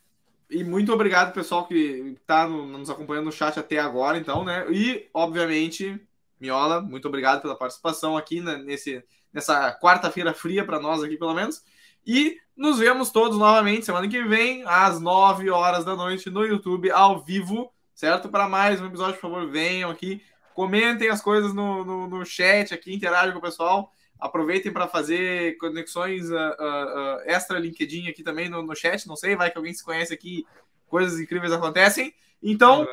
[0.53, 4.65] E muito obrigado, pessoal, que está nos acompanhando no chat até agora, então, né?
[4.69, 5.97] E, obviamente,
[6.41, 11.35] Miola, muito obrigado pela participação aqui né, nesse, nessa quarta-feira fria para nós aqui, pelo
[11.35, 11.63] menos.
[12.05, 16.89] E nos vemos todos novamente semana que vem, às 9 horas da noite, no YouTube,
[16.89, 18.27] ao vivo, certo?
[18.27, 20.19] Para mais um episódio, por favor, venham aqui,
[20.55, 23.91] comentem as coisas no, no, no chat aqui, interajam com o pessoal.
[24.19, 29.07] Aproveitem para fazer conexões uh, uh, uh, extra LinkedIn aqui também no, no, chat.
[29.07, 30.45] Não sei, vai que alguém se conhece aqui,
[30.87, 32.13] coisas incríveis acontecem.
[32.41, 32.87] Então,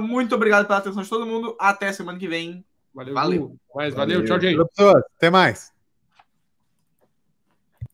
[0.00, 1.56] muito obrigado pela atenção de todo mundo.
[1.58, 2.64] Até semana que vem.
[2.94, 3.56] Valeu, Valeu.
[3.74, 4.24] Mais, valeu.
[4.24, 4.56] Tchau, gente.
[4.76, 5.02] Valeu.
[5.16, 5.72] Até mais.